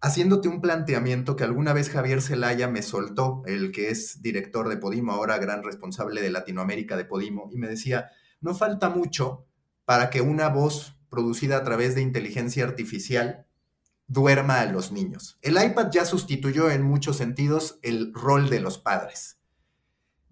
haciéndote 0.00 0.48
un 0.48 0.60
planteamiento 0.60 1.36
que 1.36 1.44
alguna 1.44 1.74
vez 1.74 1.90
Javier 1.90 2.20
Zelaya 2.20 2.66
me 2.66 2.82
soltó, 2.82 3.44
el 3.46 3.70
que 3.70 3.90
es 3.90 4.20
director 4.20 4.68
de 4.68 4.78
Podimo, 4.78 5.12
ahora 5.12 5.38
gran 5.38 5.62
responsable 5.62 6.22
de 6.22 6.32
Latinoamérica 6.32 6.96
de 6.96 7.04
Podimo, 7.04 7.50
y 7.52 7.58
me 7.58 7.68
decía, 7.68 8.10
no 8.40 8.52
falta 8.52 8.90
mucho 8.90 9.46
para 9.84 10.10
que 10.10 10.20
una 10.20 10.48
voz 10.48 10.96
producida 11.08 11.58
a 11.58 11.62
través 11.62 11.94
de 11.94 12.02
inteligencia 12.02 12.64
artificial 12.64 13.46
duerma 14.08 14.58
a 14.58 14.66
los 14.66 14.90
niños. 14.90 15.38
El 15.40 15.54
iPad 15.54 15.92
ya 15.92 16.04
sustituyó 16.04 16.68
en 16.68 16.82
muchos 16.82 17.18
sentidos 17.18 17.78
el 17.82 18.12
rol 18.12 18.50
de 18.50 18.58
los 18.58 18.78
padres. 18.78 19.38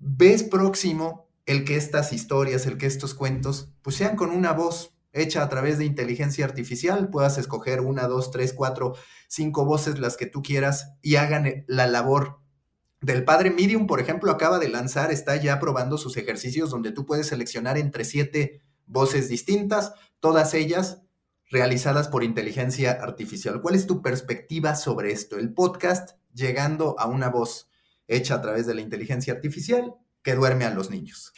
¿Ves 0.00 0.42
próximo 0.42 1.29
el 1.50 1.64
que 1.64 1.74
estas 1.74 2.12
historias, 2.12 2.64
el 2.66 2.78
que 2.78 2.86
estos 2.86 3.12
cuentos, 3.12 3.72
pues 3.82 3.96
sean 3.96 4.14
con 4.14 4.30
una 4.30 4.52
voz 4.52 4.94
hecha 5.12 5.42
a 5.42 5.48
través 5.48 5.78
de 5.78 5.84
inteligencia 5.84 6.44
artificial, 6.44 7.10
puedas 7.10 7.38
escoger 7.38 7.80
una, 7.80 8.06
dos, 8.06 8.30
tres, 8.30 8.52
cuatro, 8.52 8.94
cinco 9.26 9.64
voces, 9.64 9.98
las 9.98 10.16
que 10.16 10.26
tú 10.26 10.42
quieras, 10.42 10.92
y 11.02 11.16
hagan 11.16 11.64
la 11.66 11.88
labor 11.88 12.38
del 13.00 13.24
padre 13.24 13.50
Medium, 13.50 13.88
por 13.88 13.98
ejemplo, 13.98 14.30
acaba 14.30 14.60
de 14.60 14.68
lanzar, 14.68 15.10
está 15.10 15.34
ya 15.34 15.58
probando 15.58 15.98
sus 15.98 16.16
ejercicios 16.16 16.70
donde 16.70 16.92
tú 16.92 17.04
puedes 17.04 17.26
seleccionar 17.26 17.78
entre 17.78 18.04
siete 18.04 18.62
voces 18.86 19.28
distintas, 19.28 19.94
todas 20.20 20.54
ellas 20.54 21.02
realizadas 21.50 22.06
por 22.06 22.22
inteligencia 22.22 22.92
artificial. 22.92 23.60
¿Cuál 23.60 23.74
es 23.74 23.88
tu 23.88 24.02
perspectiva 24.02 24.76
sobre 24.76 25.10
esto? 25.10 25.36
El 25.36 25.52
podcast 25.52 26.10
llegando 26.32 26.94
a 27.00 27.06
una 27.06 27.28
voz 27.28 27.68
hecha 28.06 28.36
a 28.36 28.40
través 28.40 28.68
de 28.68 28.74
la 28.74 28.82
inteligencia 28.82 29.32
artificial 29.32 29.96
que 30.22 30.34
duerme 30.34 30.64
a 30.64 30.70
los 30.74 30.90
niños. 30.90 31.32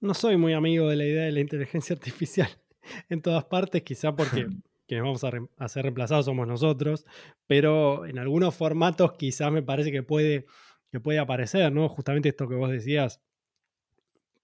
No 0.00 0.14
soy 0.14 0.36
muy 0.36 0.54
amigo 0.54 0.88
de 0.88 0.96
la 0.96 1.04
idea 1.04 1.24
de 1.24 1.32
la 1.32 1.40
inteligencia 1.40 1.94
artificial 1.94 2.48
en 3.08 3.22
todas 3.22 3.44
partes, 3.44 3.82
quizá 3.82 4.14
porque 4.14 4.46
quienes 4.86 5.04
vamos 5.04 5.22
a, 5.24 5.30
re 5.30 5.46
a, 5.58 5.68
ser 5.68 5.82
reemplazados 5.84 6.24
somos 6.24 6.48
nosotros, 6.48 7.06
pero 7.46 8.06
en 8.06 8.18
algunos 8.18 8.54
formatos 8.54 9.12
quizás 9.12 9.52
me 9.52 9.62
parece 9.62 9.92
que 9.92 10.02
puede, 10.02 10.46
que 10.90 11.00
puede 11.00 11.18
aparecer, 11.18 11.72
¿no? 11.72 11.88
Justamente 11.88 12.30
esto 12.30 12.48
que 12.48 12.56
vos 12.56 12.70
decías, 12.70 13.20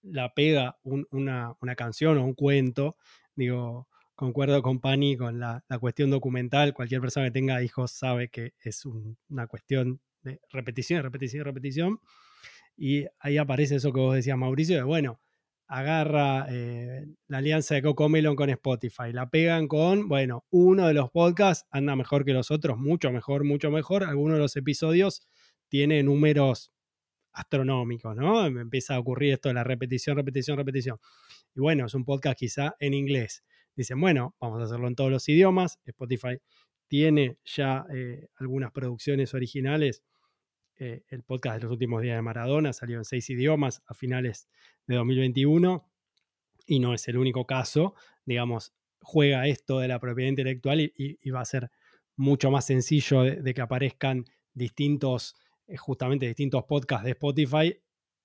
la 0.03 0.35
pega 0.35 0.79
un, 0.85 1.07
una, 1.11 1.55
una, 1.61 1.75
canción 1.75 2.19
o 2.19 2.25
un 2.25 2.35
cuento, 2.35 2.97
digo, 3.35 3.89
concuerdo 4.15 4.63
con 4.63 4.81
Pani 4.81 5.17
con 5.17 5.41
la, 5.41 5.65
la, 5.69 5.79
cuestión 5.79 6.11
documental, 6.11 6.75
cualquier 6.75 7.01
persona 7.01 7.27
que 7.27 7.33
tenga 7.33 7.63
hijos 7.63 7.91
sabe 7.91 8.29
que 8.29 8.55
es 8.61 8.87
un, 8.87 9.19
una 9.29 9.47
cuestión 9.49 10.01
de 10.23 10.41
repetición, 10.51 11.03
repetición, 11.03 11.45
repetición. 11.45 12.01
Y 12.77 13.07
ahí 13.19 13.39
aparece 13.39 13.77
eso 13.77 13.93
que 13.93 14.01
vos 14.01 14.15
decías, 14.15 14.37
Mauricio, 14.37 14.77
de 14.77 14.83
bueno, 14.83 15.21
agarra 15.69 16.47
eh, 16.49 17.07
la 17.27 17.39
alianza 17.39 17.75
de 17.75 17.83
Cocomelon 17.83 18.37
con 18.37 18.51
Spotify, 18.51 19.13
la 19.13 19.29
pegan 19.29 19.67
con, 19.67 20.09
bueno, 20.09 20.45
uno 20.51 20.87
de 20.87 20.95
los 20.95 21.11
podcasts 21.11 21.67
anda 21.71 21.97
mejor 21.97 22.25
que 22.25 22.33
los 22.33 22.51
otros, 22.51 22.79
mucho 22.79 23.11
mejor, 23.11 23.45
mucho 23.45 23.71
mejor. 23.71 24.05
Algunos 24.05 24.37
de 24.37 24.43
los 24.43 24.57
episodios 24.57 25.27
tiene 25.69 26.03
números 26.03 26.73
astronómicos, 27.33 28.17
¿no? 28.17 28.51
Me 28.51 28.63
empieza 28.63 28.95
a 28.95 28.99
ocurrir 28.99 29.35
esto 29.35 29.49
de 29.49 29.55
la 29.55 29.65
repetición, 29.65 30.17
repetición, 30.17 30.57
repetición. 30.57 30.99
Y 31.55 31.61
bueno, 31.61 31.87
es 31.87 31.95
un 31.95 32.05
podcast 32.05 32.39
quizá 32.39 32.75
en 32.79 32.95
inglés. 32.95 33.45
Dicen, 33.75 34.01
bueno, 34.01 34.35
vamos 34.41 34.61
a 34.61 34.65
hacerlo 34.65 34.89
en 34.89 34.95
todos 34.95 35.11
los 35.11 35.29
idiomas. 35.29 35.79
Spotify 35.85 36.39
tiene 36.89 37.39
ya 37.45 37.85
eh, 37.93 38.29
algunas 38.37 38.73
producciones 38.73 39.35
originales 39.35 40.03
eh, 40.79 41.05
el 41.09 41.23
podcast 41.23 41.57
de 41.57 41.63
los 41.65 41.73
últimos 41.73 42.03
días 42.03 42.17
de 42.17 42.23
Maradona 42.23 42.73
salió 42.73 42.99
en 42.99 43.05
seis 43.05 43.29
idiomas 43.31 43.83
a 43.87 43.95
finales 43.95 44.49
de 44.87 44.97
2021 44.97 45.89
y 46.67 46.81
no 46.81 46.95
es 46.95 47.09
el 47.09 47.19
único 47.19 47.47
caso. 47.47 47.95
Digamos, 48.25 48.75
juega 49.01 49.47
esto 49.47 49.81
de 49.81 49.89
la 49.89 49.99
propiedad 49.99 50.31
intelectual 50.31 50.81
y, 50.81 51.31
va 51.31 51.41
a 51.41 51.45
ser 51.45 51.71
mucho 52.17 52.51
más 52.51 52.67
sencillo 52.67 53.23
de, 53.23 53.43
de 53.43 53.55
que 53.55 53.61
aparezcan 53.61 54.25
distintos, 54.53 55.37
eh, 55.67 55.77
justamente 55.77 56.27
distintos 56.27 56.65
podcasts 56.65 57.05
de 57.05 57.13
Spotify 57.13 57.81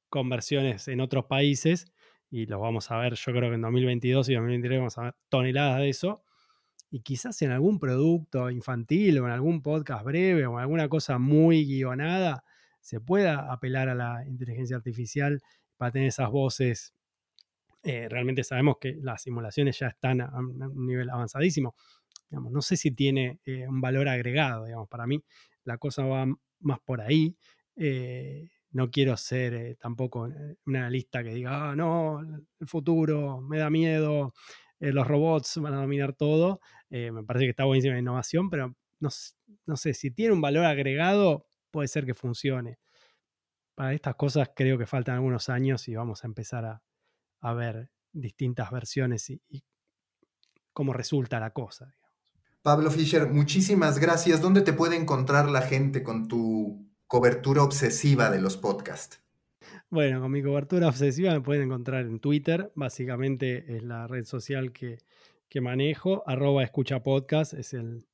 con 0.10 0.30
versiones 0.30 0.88
en 0.88 1.02
otros 1.02 1.26
países 1.26 1.92
y 2.32 2.46
los 2.46 2.62
vamos 2.62 2.90
a 2.90 2.98
ver, 2.98 3.16
yo 3.16 3.34
creo 3.34 3.50
que 3.50 3.56
en 3.56 3.62
2022 3.62 4.30
y 4.30 4.34
2023 4.34 4.80
vamos 4.80 4.98
a 4.98 5.04
ver 5.04 5.16
toneladas 5.28 5.80
de 5.80 5.90
eso. 5.90 6.24
Y 6.92 7.00
quizás 7.00 7.42
en 7.42 7.52
algún 7.52 7.80
producto 7.80 8.50
infantil 8.50 9.20
o 9.20 9.26
en 9.26 9.32
algún 9.32 9.62
podcast 9.62 10.04
breve 10.04 10.46
o 10.46 10.56
en 10.56 10.60
alguna 10.60 10.90
cosa 10.90 11.18
muy 11.18 11.66
guionada, 11.66 12.44
se 12.82 13.00
pueda 13.00 13.52
apelar 13.52 13.88
a 13.88 13.96
la 13.96 14.26
inteligencia 14.28 14.76
artificial 14.76 15.42
para 15.78 15.94
tener 15.94 16.10
esas 16.10 16.30
voces. 16.30 16.94
Eh, 17.84 18.10
realmente 18.10 18.44
sabemos 18.44 18.76
que 18.80 18.98
las 19.02 19.22
simulaciones 19.22 19.80
ya 19.80 19.88
están 19.88 20.22
a 20.22 20.38
un 20.38 20.86
nivel 20.86 21.10
avanzadísimo. 21.10 21.76
Digamos, 22.30 22.52
no 22.52 22.62
sé 22.62 22.76
si 22.76 22.92
tiene 22.92 23.40
eh, 23.46 23.68
un 23.68 23.80
valor 23.82 24.10
agregado, 24.10 24.66
digamos, 24.66 24.90
para 24.90 25.08
mí 25.08 25.24
la 25.64 25.78
cosa 25.78 26.06
va 26.06 26.26
más 26.60 26.80
por 26.82 27.02
ahí. 27.02 27.36
Eh, 27.76 28.50
no 28.72 28.90
quiero 28.90 29.18
ser 29.18 29.78
tampoco 29.78 30.30
un 30.66 30.76
analista 30.76 31.24
que 31.24 31.34
diga, 31.34 31.72
ah, 31.72 31.76
no, 31.76 32.22
el 32.22 32.68
futuro 32.68 33.42
me 33.42 33.60
da 33.60 33.70
miedo, 33.70 34.34
los 34.82 35.08
robots 35.08 35.58
van 35.58 35.74
a 35.76 35.82
dominar 35.82 36.14
todo. 36.14 36.60
me 36.90 37.24
parece 37.24 37.46
que 37.46 37.52
está 37.52 37.66
buenísima 37.66 37.94
la 37.94 38.00
innovación, 38.00 38.50
pero 38.50 38.76
no, 39.02 39.78
sé, 39.78 39.94
si 39.94 40.12
tiene 40.12 40.34
un 40.34 40.42
valor 40.42 40.66
agregado, 40.66 41.48
puede 41.72 41.88
ser 41.88 42.06
que 42.06 42.14
funcione. 42.14 42.80
Para 43.76 43.94
estas 43.94 44.16
cosas 44.16 44.52
creo 44.56 44.78
que 44.78 44.86
faltan 44.86 45.16
algunos 45.16 45.50
años 45.50 45.88
y 45.88 45.96
vamos 45.96 46.24
a 46.24 46.28
empezar 46.28 46.82
a, 47.42 47.54
ver 47.54 47.90
distintas 48.12 48.70
versiones 48.72 49.30
y, 49.30 49.42
cómo 50.74 50.94
resulta 50.94 51.40
la 51.40 51.52
cosa. 51.52 51.96
Pablo 52.62 52.92
Fischer, 52.92 53.28
muchísimas 53.28 53.98
gracias. 53.98 54.40
¿Dónde 54.40 54.62
te 54.62 54.74
puede 54.74 54.96
encontrar 54.96 55.50
la 55.50 55.62
gente 55.62 56.04
con 56.04 56.28
tu 56.28 56.88
cobertura 57.08 57.64
obsesiva 57.64 58.30
de 58.30 58.40
los 58.40 58.56
podcasts? 58.56 59.21
Bueno, 59.90 60.22
con 60.22 60.32
mi 60.32 60.42
cobertura 60.42 60.88
obsesiva 60.88 61.34
me 61.34 61.42
pueden 61.42 61.64
encontrar 61.64 62.06
en 62.06 62.20
Twitter, 62.20 62.72
básicamente 62.76 63.76
es 63.76 63.84
la 63.84 64.08
red 64.08 64.26
social 64.26 64.72
que, 64.72 65.00
manejo, 65.62 66.24
arroba 66.26 66.64
escucha 66.64 67.04
podcast 67.04 67.54
es, 67.54 67.74
el, 67.74 68.08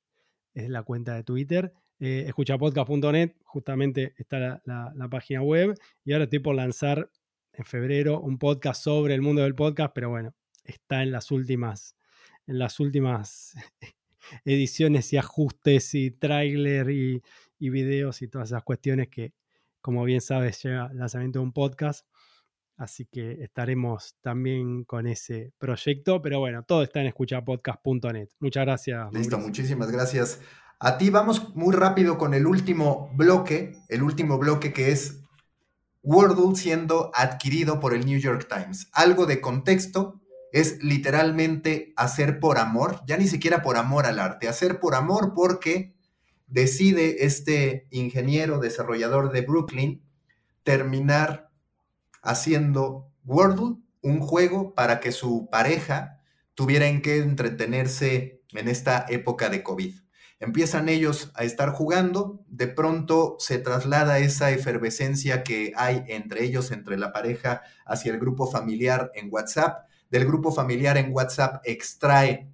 es 0.53 0.69
la 0.69 0.83
cuenta 0.83 1.15
de 1.15 1.23
Twitter 1.23 1.73
eh, 1.99 2.25
escuchapodcast.net, 2.27 3.31
justamente 3.43 4.13
está 4.17 4.61
la, 4.65 5.07
página 5.09 5.41
web, 5.41 5.75
y 6.05 6.13
ahora 6.13 6.25
estoy 6.25 6.39
por 6.39 6.55
lanzar 6.55 7.09
en 7.53 7.65
febrero 7.65 8.19
un 8.19 8.37
podcast 8.37 8.83
sobre 8.83 9.15
el 9.15 9.21
mundo 9.21 9.41
del 9.41 9.55
podcast, 9.55 9.93
pero 9.95 10.09
bueno, 10.09 10.35
está 10.63 11.01
en 11.01 11.11
las 11.11 11.31
últimas, 11.31 11.95
en 12.45 12.59
las 12.59 12.79
últimas 12.79 13.55
ediciones 14.45 15.11
y 15.13 15.17
ajustes 15.17 15.95
y 15.95 16.11
tráiler 16.11 16.91
y, 16.91 17.23
y 17.57 17.69
videos 17.69 18.21
y 18.21 18.27
todas 18.27 18.49
esas 18.49 18.63
cuestiones 18.63 19.07
que, 19.07 19.33
como 19.87 20.03
bien 20.03 20.19
sabes, 20.19 20.61
llega 20.63 20.89
el 20.91 20.97
lanzamiento 20.97 21.39
de 21.39 21.45
un 21.45 21.53
podcast. 21.53 22.05
Así 22.75 23.05
que 23.05 23.41
estaremos 23.41 24.17
también 24.19 24.83
con 24.83 25.07
ese 25.07 25.53
proyecto. 25.57 26.21
Pero 26.21 26.41
bueno, 26.41 26.63
todo 26.63 26.83
está 26.83 26.99
en 26.99 27.07
escuchapodcast.net. 27.07 28.27
Muchas 28.41 28.65
gracias. 28.65 29.13
Listo, 29.13 29.37
muchísimas 29.37 29.89
gracias 29.89 30.41
a 30.79 30.97
ti 30.97 31.09
vamos 31.09 31.55
muy 31.55 31.73
rápido 31.73 32.17
con 32.17 32.33
el 32.33 32.45
último 32.45 33.09
bloque, 33.15 33.77
el 33.87 34.03
último 34.03 34.37
bloque 34.37 34.73
que 34.73 34.91
es 34.91 35.21
Wordle 36.03 36.55
siendo 36.55 37.11
adquirido 37.15 37.79
por 37.79 37.93
el 37.93 38.05
New 38.05 38.19
York 38.19 38.47
Times. 38.47 38.89
Algo 38.91 39.25
de 39.25 39.39
contexto 39.39 40.21
es 40.51 40.83
literalmente 40.83 41.93
hacer 41.95 42.41
por 42.41 42.57
amor, 42.57 43.01
ya 43.07 43.15
ni 43.15 43.27
siquiera 43.27 43.61
por 43.61 43.77
amor 43.77 44.05
al 44.05 44.19
arte, 44.19 44.49
hacer 44.49 44.81
por 44.81 44.95
amor 44.95 45.33
porque 45.33 45.96
decide 46.47 47.25
este 47.25 47.87
ingeniero 47.91 48.59
desarrollador 48.59 49.31
de 49.31 49.41
Brooklyn 49.41 50.01
terminar 50.63 51.49
haciendo 52.21 53.11
Wordle, 53.23 53.77
un 54.01 54.19
juego 54.19 54.73
para 54.73 54.99
que 54.99 55.11
su 55.11 55.49
pareja 55.51 56.21
tuviera 56.55 56.87
en 56.87 57.01
qué 57.01 57.17
entretenerse 57.17 58.41
en 58.53 58.67
esta 58.67 59.05
época 59.09 59.49
de 59.49 59.63
COVID. 59.63 59.93
Empiezan 60.39 60.87
ellos 60.87 61.31
a 61.35 61.43
estar 61.43 61.71
jugando, 61.71 62.43
de 62.47 62.67
pronto 62.67 63.37
se 63.39 63.57
traslada 63.57 64.19
esa 64.19 64.51
efervescencia 64.51 65.43
que 65.43 65.73
hay 65.75 66.03
entre 66.07 66.43
ellos, 66.43 66.71
entre 66.71 66.97
la 66.97 67.11
pareja, 67.11 67.63
hacia 67.85 68.11
el 68.11 68.19
grupo 68.19 68.49
familiar 68.49 69.11
en 69.15 69.29
WhatsApp. 69.31 69.87
Del 70.09 70.25
grupo 70.25 70.51
familiar 70.51 70.97
en 70.97 71.11
WhatsApp 71.11 71.61
extrae 71.65 72.49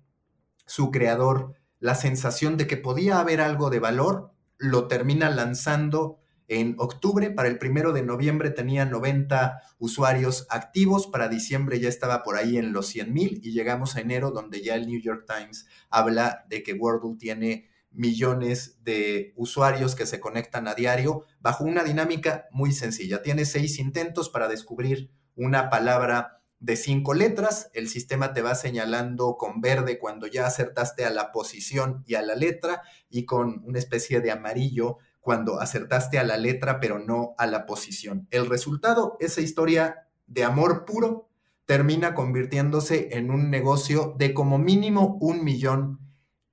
su 0.66 0.92
creador 0.92 1.56
la 1.84 1.96
sensación 1.96 2.56
de 2.56 2.66
que 2.66 2.78
podía 2.78 3.20
haber 3.20 3.42
algo 3.42 3.70
de 3.70 3.80
valor, 3.80 4.32
lo 4.58 4.88
termina 4.88 5.30
lanzando 5.30 6.18
en 6.48 6.76
octubre, 6.78 7.30
para 7.30 7.50
el 7.50 7.58
primero 7.58 7.92
de 7.92 8.04
noviembre 8.04 8.52
tenía 8.52 8.86
90 8.86 9.62
usuarios 9.80 10.48
activos, 10.50 11.08
para 11.08 11.28
diciembre 11.28 11.82
ya 11.82 11.90
estaba 11.90 12.24
por 12.24 12.38
ahí 12.38 12.58
en 12.58 12.72
los 12.72 12.88
100 12.88 13.14
mil 13.14 13.42
y 13.44 13.52
llegamos 13.52 13.98
a 13.98 14.00
enero 14.00 14.32
donde 14.32 14.64
ya 14.64 14.76
el 14.76 14.88
New 14.88 15.02
York 15.02 15.26
Times 15.28 15.68
habla 15.90 16.46
de 16.48 16.64
que 16.64 16.72
Wordle 16.72 17.18
tiene 17.18 17.70
millones 17.92 18.82
de 18.86 19.34
usuarios 19.36 19.94
que 19.94 20.06
se 20.06 20.22
conectan 20.22 20.70
a 20.70 20.76
diario 20.76 21.26
bajo 21.42 21.66
una 21.66 21.84
dinámica 21.84 22.46
muy 22.52 22.72
sencilla. 22.72 23.22
Tiene 23.22 23.44
seis 23.44 23.78
intentos 23.78 24.30
para 24.30 24.48
descubrir 24.48 25.12
una 25.36 25.70
palabra 25.70 26.43
de 26.64 26.78
cinco 26.78 27.14
letras. 27.14 27.70
El 27.74 27.90
sistema 27.90 28.32
te 28.32 28.42
va 28.42 28.56
señalando 28.56 29.36
con 29.38 29.60
verde 29.60 30.00
cuando 30.00 30.28
ya 30.28 30.48
acertaste 30.48 31.04
a 31.04 31.10
la 31.10 31.34
posición 31.34 32.06
y 32.08 32.16
a 32.16 32.22
la 32.22 32.36
letra 32.36 32.84
y 33.10 33.26
con 33.26 33.62
una 33.66 33.80
especie 33.80 34.22
de 34.22 34.32
amarillo 34.32 34.98
cuando 35.20 35.60
acertaste 35.60 36.20
a 36.20 36.24
la 36.24 36.38
letra 36.38 36.80
pero 36.80 37.00
no 37.00 37.36
a 37.38 37.48
la 37.48 37.66
posición. 37.66 38.30
El 38.32 38.46
resultado, 38.46 39.18
esa 39.20 39.42
historia 39.42 40.08
de 40.26 40.46
amor 40.46 40.86
puro, 40.86 41.28
termina 41.66 42.16
convirtiéndose 42.16 43.10
en 43.12 43.30
un 43.30 43.50
negocio 43.50 44.16
de 44.18 44.34
como 44.34 44.58
mínimo 44.58 45.18
un 45.20 45.44
millón 45.44 46.00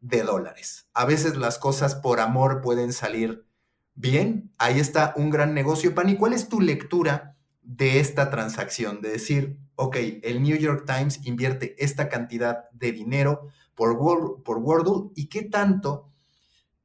de 0.01 0.25
dólares. 0.25 0.89
A 0.93 1.05
veces 1.05 1.37
las 1.37 1.59
cosas 1.59 1.95
por 1.95 2.19
amor 2.19 2.63
pueden 2.63 2.93
salir 2.93 3.47
bien. 3.95 4.53
Ahí 4.59 4.81
está 4.81 5.15
un 5.17 5.31
gran 5.31 5.55
negocio. 5.55 5.95
Pani, 5.95 6.17
¿cuál 6.17 6.33
es 6.33 6.49
tu 6.49 6.61
lectura 6.61 7.37
de 7.63 8.01
esta 8.01 8.29
transacción? 8.29 9.03
De 9.03 9.11
decir, 9.11 9.59
ok, 9.81 9.97
el 10.23 10.43
New 10.43 10.59
York 10.59 10.85
Times 10.87 11.21
invierte 11.25 11.75
esta 11.83 12.11
cantidad 12.11 12.69
de 12.73 12.93
dinero 12.93 13.49
por, 13.75 14.43
por 14.43 14.59
Wordle 14.59 15.11
y 15.17 15.29
qué 15.29 15.43
tanto 15.43 16.11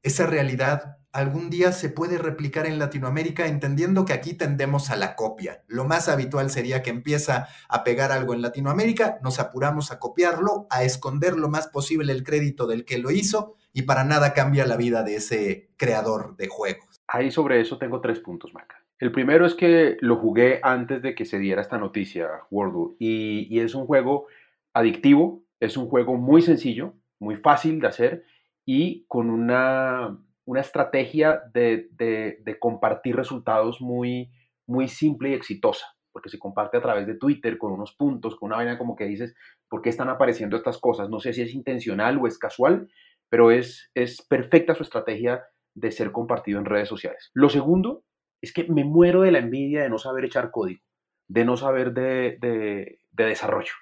esa 0.02 0.24
realidad 0.24 0.96
algún 1.12 1.50
día 1.50 1.72
se 1.72 1.90
puede 1.90 2.16
replicar 2.16 2.66
en 2.66 2.78
Latinoamérica, 2.78 3.46
entendiendo 3.46 4.06
que 4.06 4.14
aquí 4.14 4.32
tendemos 4.32 4.90
a 4.90 4.96
la 4.96 5.14
copia. 5.14 5.62
Lo 5.66 5.84
más 5.84 6.08
habitual 6.08 6.50
sería 6.50 6.82
que 6.82 6.90
empieza 6.90 7.48
a 7.68 7.84
pegar 7.84 8.12
algo 8.12 8.32
en 8.32 8.40
Latinoamérica, 8.40 9.18
nos 9.22 9.40
apuramos 9.40 9.90
a 9.92 9.98
copiarlo, 9.98 10.66
a 10.70 10.82
esconder 10.82 11.36
lo 11.36 11.48
más 11.48 11.68
posible 11.68 12.12
el 12.12 12.22
crédito 12.22 12.66
del 12.66 12.84
que 12.84 12.98
lo 12.98 13.10
hizo 13.10 13.56
y 13.72 13.82
para 13.82 14.04
nada 14.04 14.32
cambia 14.32 14.66
la 14.66 14.76
vida 14.76 15.02
de 15.02 15.16
ese 15.16 15.70
creador 15.76 16.36
de 16.36 16.48
juegos. 16.48 17.02
Ahí 17.08 17.30
sobre 17.30 17.60
eso 17.60 17.76
tengo 17.76 18.00
tres 18.00 18.20
puntos, 18.20 18.54
Maca. 18.54 18.85
El 18.98 19.12
primero 19.12 19.44
es 19.44 19.54
que 19.54 19.96
lo 20.00 20.16
jugué 20.16 20.60
antes 20.62 21.02
de 21.02 21.14
que 21.14 21.24
se 21.24 21.38
diera 21.38 21.60
esta 21.60 21.78
noticia, 21.78 22.28
Wordle, 22.50 22.96
y, 22.98 23.60
es 23.60 23.74
un 23.74 23.86
juego 23.86 24.26
adictivo, 24.72 25.44
es 25.60 25.76
un 25.76 25.88
juego 25.88 26.16
muy 26.16 26.42
sencillo, 26.42 26.94
muy 27.18 27.36
fácil 27.36 27.80
de 27.80 27.86
hacer 27.88 28.24
y 28.64 29.04
con 29.06 29.30
una 29.30 30.18
una 30.46 30.60
estrategia 30.60 31.42
de, 31.52 31.88
compartir 32.60 33.16
resultados 33.16 33.80
muy, 33.80 34.30
muy 34.66 34.88
simple 34.88 35.30
y 35.30 35.34
exitosa, 35.34 35.86
porque 36.12 36.30
se 36.30 36.38
comparte 36.38 36.78
a 36.78 36.82
través 36.82 37.06
de 37.06 37.16
Twitter 37.16 37.58
con 37.58 37.72
unos 37.72 37.94
puntos, 37.94 38.36
con 38.36 38.48
una 38.48 38.56
vaina 38.56 38.78
como 38.78 38.96
que 38.96 39.04
dices, 39.04 39.34
¿por 39.68 39.82
qué 39.82 39.90
están 39.90 40.08
apareciendo 40.08 40.56
estas 40.56 40.78
cosas? 40.78 41.10
No 41.10 41.20
sé 41.20 41.32
si 41.32 41.42
es 41.42 41.52
intencional 41.52 42.18
o 42.18 42.26
es 42.26 42.38
casual, 42.38 42.88
pero 43.28 43.50
es, 43.50 43.90
es 43.94 44.22
perfecta 44.22 44.74
su 44.74 44.84
estrategia 44.84 45.42
de 45.74 45.90
ser 45.90 46.12
compartido 46.12 46.60
en 46.60 46.64
redes 46.64 46.88
sociales. 46.88 47.30
Lo 47.34 47.48
segundo 47.48 48.04
es 48.40 48.52
que 48.52 48.64
me 48.64 48.84
muero 48.84 49.22
de 49.22 49.32
la 49.32 49.38
envidia 49.38 49.82
de 49.82 49.90
no 49.90 49.98
saber 49.98 50.24
echar 50.24 50.50
código, 50.50 50.80
de 51.28 51.44
no 51.44 51.56
saber 51.56 51.92
de, 51.92 52.36
de, 52.40 52.98
desarrollo. 53.24 53.72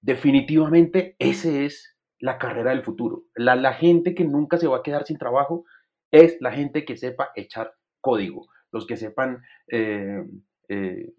Definitivamente 0.00 1.16
ese 1.18 1.64
es 1.66 1.96
la 2.18 2.38
carrera 2.38 2.70
del 2.70 2.82
futuro. 2.82 3.24
La, 3.34 3.56
la 3.56 3.74
gente 3.74 4.14
que 4.14 4.24
nunca 4.24 4.58
se 4.58 4.66
va 4.66 4.78
a 4.78 4.82
quedar 4.82 5.04
sin 5.04 5.18
trabajo 5.18 5.64
es 6.10 6.36
la 6.40 6.52
gente 6.52 6.84
que 6.84 6.96
sepa 6.96 7.30
echar 7.34 7.72
código, 8.00 8.46
los 8.72 8.86
que 8.86 8.96
sepan, 8.96 9.42
eh, 9.68 10.24
eh, 10.68 11.12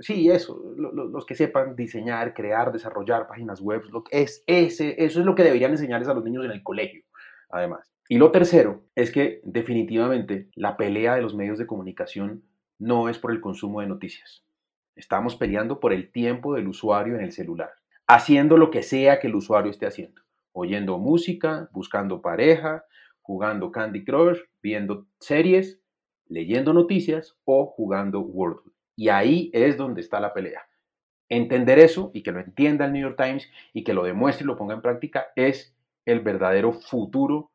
sí, 0.00 0.30
eso, 0.30 0.60
los 0.76 1.26
que 1.26 1.34
sepan 1.34 1.76
diseñar, 1.76 2.34
crear, 2.34 2.72
desarrollar 2.72 3.26
páginas 3.26 3.60
web, 3.60 3.82
lo 3.90 4.04
es, 4.10 4.42
ese, 4.46 4.94
eso 5.04 5.20
es 5.20 5.26
lo 5.26 5.34
que 5.34 5.44
deberían 5.44 5.72
enseñarles 5.72 6.08
a 6.08 6.14
los 6.14 6.24
niños 6.24 6.44
en 6.44 6.52
el 6.52 6.62
colegio, 6.62 7.02
además. 7.50 7.92
Y 8.10 8.16
lo 8.16 8.30
tercero 8.30 8.84
es 8.94 9.12
que 9.12 9.42
definitivamente 9.44 10.48
la 10.54 10.78
pelea 10.78 11.14
de 11.14 11.20
los 11.20 11.34
medios 11.34 11.58
de 11.58 11.66
comunicación 11.66 12.42
no 12.78 13.10
es 13.10 13.18
por 13.18 13.32
el 13.32 13.42
consumo 13.42 13.82
de 13.82 13.86
noticias. 13.86 14.42
Estamos 14.96 15.36
peleando 15.36 15.78
por 15.78 15.92
el 15.92 16.10
tiempo 16.10 16.54
del 16.54 16.68
usuario 16.68 17.16
en 17.16 17.20
el 17.20 17.32
celular, 17.32 17.70
haciendo 18.06 18.56
lo 18.56 18.70
que 18.70 18.82
sea 18.82 19.20
que 19.20 19.26
el 19.26 19.34
usuario 19.34 19.70
esté 19.70 19.84
haciendo, 19.84 20.22
oyendo 20.52 20.96
música, 20.96 21.68
buscando 21.70 22.22
pareja, 22.22 22.86
jugando 23.20 23.70
Candy 23.70 24.04
Crush, 24.04 24.38
viendo 24.62 25.06
series, 25.20 25.78
leyendo 26.28 26.72
noticias 26.72 27.36
o 27.44 27.66
jugando 27.66 28.20
Wordle. 28.20 28.72
Y 28.96 29.10
ahí 29.10 29.50
es 29.52 29.76
donde 29.76 30.00
está 30.00 30.18
la 30.18 30.32
pelea. 30.32 30.62
Entender 31.28 31.78
eso 31.78 32.10
y 32.14 32.22
que 32.22 32.32
lo 32.32 32.40
entienda 32.40 32.86
el 32.86 32.92
New 32.94 33.02
York 33.02 33.22
Times 33.22 33.50
y 33.74 33.84
que 33.84 33.92
lo 33.92 34.02
demuestre 34.02 34.44
y 34.44 34.46
lo 34.46 34.56
ponga 34.56 34.74
en 34.74 34.80
práctica 34.80 35.26
es 35.36 35.76
el 36.06 36.20
verdadero 36.20 36.72
futuro 36.72 37.50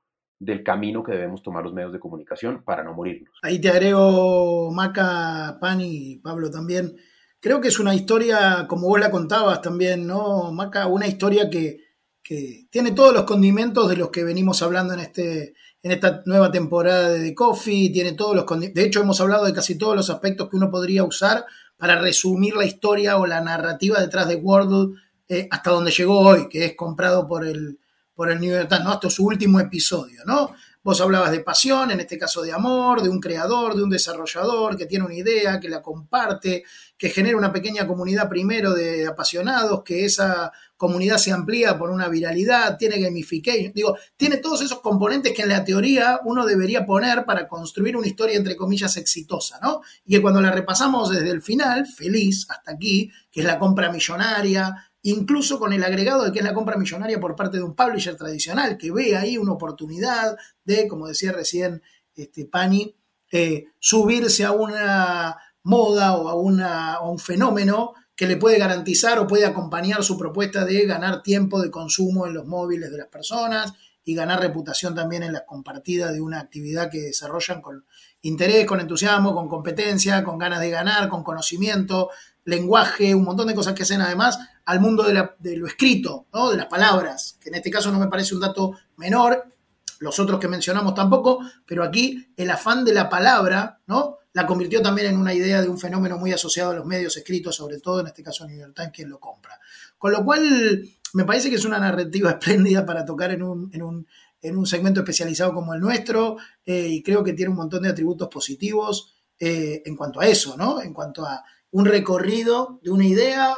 del 0.46 0.64
camino 0.64 1.04
que 1.04 1.14
debemos 1.14 1.42
tomar 1.42 1.64
los 1.64 1.74
medios 1.74 1.94
de 1.94 2.00
comunicación 2.00 2.64
para 2.64 2.84
no 2.84 2.94
morirnos. 2.94 3.34
Ahí 3.42 3.60
te 3.60 3.70
agrego, 3.70 4.72
Maca, 4.72 5.58
Pani, 5.60 6.20
Pablo 6.24 6.50
también. 6.50 6.96
Creo 7.40 7.60
que 7.60 7.68
es 7.68 7.80
una 7.80 7.94
historia, 7.94 8.66
como 8.68 8.88
vos 8.88 9.00
la 9.00 9.12
contabas 9.12 9.62
también, 9.62 10.08
¿no, 10.08 10.52
Maca? 10.52 10.88
Una 10.88 11.08
historia 11.08 11.50
que, 11.50 11.82
que 12.22 12.68
tiene 12.70 12.92
todos 12.92 13.14
los 13.14 13.24
condimentos 13.24 13.90
de 13.90 13.98
los 13.98 14.10
que 14.10 14.24
venimos 14.24 14.62
hablando 14.62 14.94
en, 14.94 15.02
este, 15.02 15.54
en 15.82 15.92
esta 15.92 16.24
nueva 16.26 16.52
temporada 16.52 17.10
de 17.10 17.30
The 17.30 17.36
Coffee, 17.36 17.92
tiene 17.92 18.14
todos 18.14 18.36
los 18.36 18.74
de 18.74 18.84
hecho 18.84 19.02
hemos 19.02 19.20
hablado 19.20 19.46
de 19.46 19.54
casi 19.54 19.78
todos 19.78 19.96
los 19.96 20.10
aspectos 20.10 20.50
que 20.50 20.56
uno 20.56 20.72
podría 20.72 21.04
usar 21.04 21.46
para 21.78 22.00
resumir 22.00 22.56
la 22.56 22.66
historia 22.66 23.18
o 23.18 23.26
la 23.26 23.42
narrativa 23.42 24.00
detrás 24.00 24.28
de 24.28 24.36
Wordle 24.36 24.96
eh, 25.28 25.48
hasta 25.52 25.72
donde 25.72 25.92
llegó 25.92 26.20
hoy, 26.20 26.48
que 26.48 26.66
es 26.66 26.76
comprado 26.76 27.28
por 27.28 27.46
el, 27.46 27.80
por 28.16 28.32
el 28.32 28.40
New 28.40 28.52
York 28.52 28.70
¿no? 28.84 28.92
Hasta 28.92 29.10
su 29.10 29.26
último 29.26 29.60
episodio, 29.60 30.22
¿no? 30.26 30.54
Vos 30.84 31.00
hablabas 31.00 31.32
de 31.32 31.40
pasión, 31.40 31.92
en 31.92 32.02
este 32.02 32.18
caso 32.18 32.42
de 32.42 32.52
amor, 32.52 33.02
de 33.02 33.08
un 33.08 33.22
creador, 33.22 33.74
de 33.74 33.84
un 33.84 33.90
desarrollador 33.90 34.76
que 34.76 34.86
tiene 34.86 35.06
una 35.06 35.16
idea, 35.16 35.62
que 35.62 35.70
la 35.70 35.82
comparte, 35.82 36.66
que 36.98 37.10
genera 37.10 37.38
una 37.38 37.54
pequeña 37.54 37.88
comunidad 37.88 38.28
primero 38.28 38.74
de 38.74 39.08
apasionados, 39.08 39.82
que 39.84 40.04
esa 40.04 40.52
comunidad 40.76 41.20
se 41.20 41.32
amplía 41.32 41.78
por 41.78 41.90
una 41.90 42.10
viralidad, 42.10 42.78
tiene 42.78 43.00
gamification, 43.00 43.72
digo, 43.74 43.98
tiene 44.18 44.38
todos 44.38 44.62
esos 44.62 44.82
componentes 44.82 45.32
que 45.32 45.44
en 45.44 45.50
la 45.50 45.64
teoría 45.64 46.20
uno 46.26 46.46
debería 46.46 46.86
poner 46.86 47.24
para 47.24 47.48
construir 47.48 47.96
una 47.96 48.08
historia 48.08 48.36
entre 48.36 48.58
comillas 48.58 48.98
exitosa, 48.98 49.60
¿no? 49.62 49.80
Y 50.04 50.16
que 50.16 50.22
cuando 50.22 50.42
la 50.42 50.52
repasamos 50.52 51.12
desde 51.12 51.30
el 51.30 51.42
final, 51.42 51.88
feliz 51.88 52.46
hasta 52.50 52.74
aquí, 52.74 53.10
que 53.32 53.40
es 53.40 53.46
la 53.46 53.58
compra 53.58 53.90
millonaria, 53.90 54.92
incluso 55.04 55.60
con 55.60 55.74
el 55.74 55.84
agregado 55.84 56.24
de 56.24 56.32
que 56.32 56.40
es 56.40 56.46
la 56.46 56.54
compra 56.54 56.78
millonaria 56.78 57.20
por 57.20 57.36
parte 57.36 57.58
de 57.58 57.64
un 57.64 57.76
publisher 57.76 58.16
tradicional, 58.16 58.78
que 58.78 58.92
ve 58.92 59.16
ahí 59.16 59.38
una 59.38 59.52
oportunidad 59.52 60.36
de, 60.64 60.88
como 60.88 61.08
decía 61.08 61.32
recién 61.32 61.82
este, 62.16 62.46
Pani, 62.46 62.96
eh, 63.32 63.66
subirse 63.80 64.46
a 64.46 64.52
una 64.52 65.38
moda 65.64 66.16
o 66.16 66.30
a, 66.30 66.36
una, 66.36 67.02
un 67.02 67.20
fenómeno 67.20 67.94
que 68.16 68.28
le 68.28 68.38
puede 68.38 68.60
garantizar 68.60 69.20
o 69.20 69.28
puede 69.28 69.46
acompañar 69.46 70.04
su 70.04 70.18
propuesta 70.18 70.66
de 70.66 70.86
ganar 70.86 71.22
tiempo 71.22 71.62
de 71.62 71.72
consumo 71.72 72.26
en 72.26 72.36
los 72.36 72.46
móviles 72.46 72.92
de 72.92 72.98
las 72.98 73.08
personas 73.08 73.74
y 74.06 74.16
ganar 74.16 74.40
reputación 74.40 74.96
también 74.96 75.24
en 75.24 75.34
la 75.34 75.46
compartida 75.46 76.12
de 76.12 76.22
una 76.22 76.40
actividad 76.40 76.92
que 76.92 77.02
desarrollan 77.02 77.62
con 77.62 77.86
interés, 78.22 78.66
con 78.66 78.80
entusiasmo, 78.80 79.34
con 79.34 79.48
competencia, 79.50 80.24
con 80.24 80.38
ganas 80.38 80.60
de 80.60 80.70
ganar, 80.70 81.10
con 81.10 81.24
conocimiento, 81.24 82.10
lenguaje, 82.46 83.16
un 83.16 83.24
montón 83.24 83.48
de 83.48 83.56
cosas 83.56 83.74
que 83.74 83.84
hacen 83.84 84.02
además 84.02 84.38
al 84.66 84.80
mundo 84.80 85.04
de, 85.04 85.58
lo 85.58 85.68
escrito, 85.68 86.28
¿no? 86.34 86.52
de 86.52 86.58
las 86.58 86.68
palabras, 86.68 87.38
que 87.40 87.50
en 87.50 87.56
este 87.56 87.72
caso 87.72 87.92
no 87.92 88.00
me 88.00 88.08
parece 88.08 88.34
un 88.34 88.42
dato 88.42 88.74
menor, 88.98 89.54
los 90.00 90.20
otros 90.20 90.40
que 90.40 90.48
mencionamos 90.48 90.94
tampoco, 90.94 91.40
pero 91.66 91.84
aquí 91.84 92.34
el 92.36 92.50
afán 92.50 92.84
de 92.84 92.94
la 92.94 93.10
palabra, 93.10 93.80
¿no? 93.88 94.18
La 94.34 94.46
convirtió 94.46 94.82
también 94.82 95.08
en 95.08 95.18
una 95.18 95.34
idea 95.34 95.62
de 95.62 95.70
un 95.70 95.80
fenómeno 95.80 96.18
muy 96.18 96.34
asociado 96.34 96.72
a 96.72 96.74
los 96.74 96.86
medios 96.86 97.16
escritos, 97.16 97.56
sobre 97.56 97.80
todo 97.80 98.02
en 98.02 98.08
este 98.08 98.24
caso 98.24 98.46
New 98.46 98.60
York 98.60 98.74
Times, 98.76 98.92
quien 98.92 99.10
lo 99.10 99.20
compra. 99.20 99.60
Con 99.98 100.12
lo 100.12 100.26
cual, 100.26 100.84
me 101.14 101.24
parece 101.24 101.50
que 101.50 101.56
es 101.56 101.66
una 101.66 101.80
narrativa 101.80 102.32
espléndida 102.40 102.86
para 102.86 103.06
tocar 103.06 103.32
en 103.32 103.44
un, 103.44 103.70
en 103.72 103.84
un, 103.84 104.08
en 104.42 104.58
un 104.58 104.66
segmento 104.66 105.02
especializado 105.02 105.54
como 105.54 105.74
el 105.74 105.80
nuestro, 105.80 106.38
eh, 106.66 106.88
y 106.90 107.04
creo 107.04 107.24
que 107.24 107.34
tiene 107.34 107.52
un 107.52 107.58
montón 107.58 107.84
de 107.84 107.90
atributos 107.90 108.28
positivos 108.28 109.14
eh, 109.40 109.84
en 109.86 109.96
cuanto 109.96 110.20
a 110.20 110.28
eso, 110.28 110.58
¿no? 110.58 110.82
En 110.82 110.94
cuanto 110.94 111.26
a 111.26 111.44
un 111.74 111.86
recorrido 111.86 112.80
de 112.84 112.92
una 112.92 113.06
idea 113.06 113.56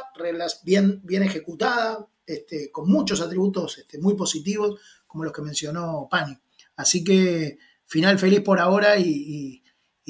bien, 0.64 1.00
bien 1.04 1.22
ejecutada, 1.22 2.06
este, 2.26 2.70
con 2.72 2.88
muchos 2.88 3.20
atributos 3.20 3.76
este, 3.78 3.98
muy 3.98 4.14
positivos, 4.14 4.80
como 5.06 5.24
los 5.24 5.34
que 5.34 5.42
mencionó 5.42 6.08
Pani. 6.10 6.36
Así 6.76 7.04
que 7.04 7.58
final 7.84 8.18
feliz 8.18 8.40
por 8.40 8.58
ahora 8.58 8.98
y, 8.98 9.62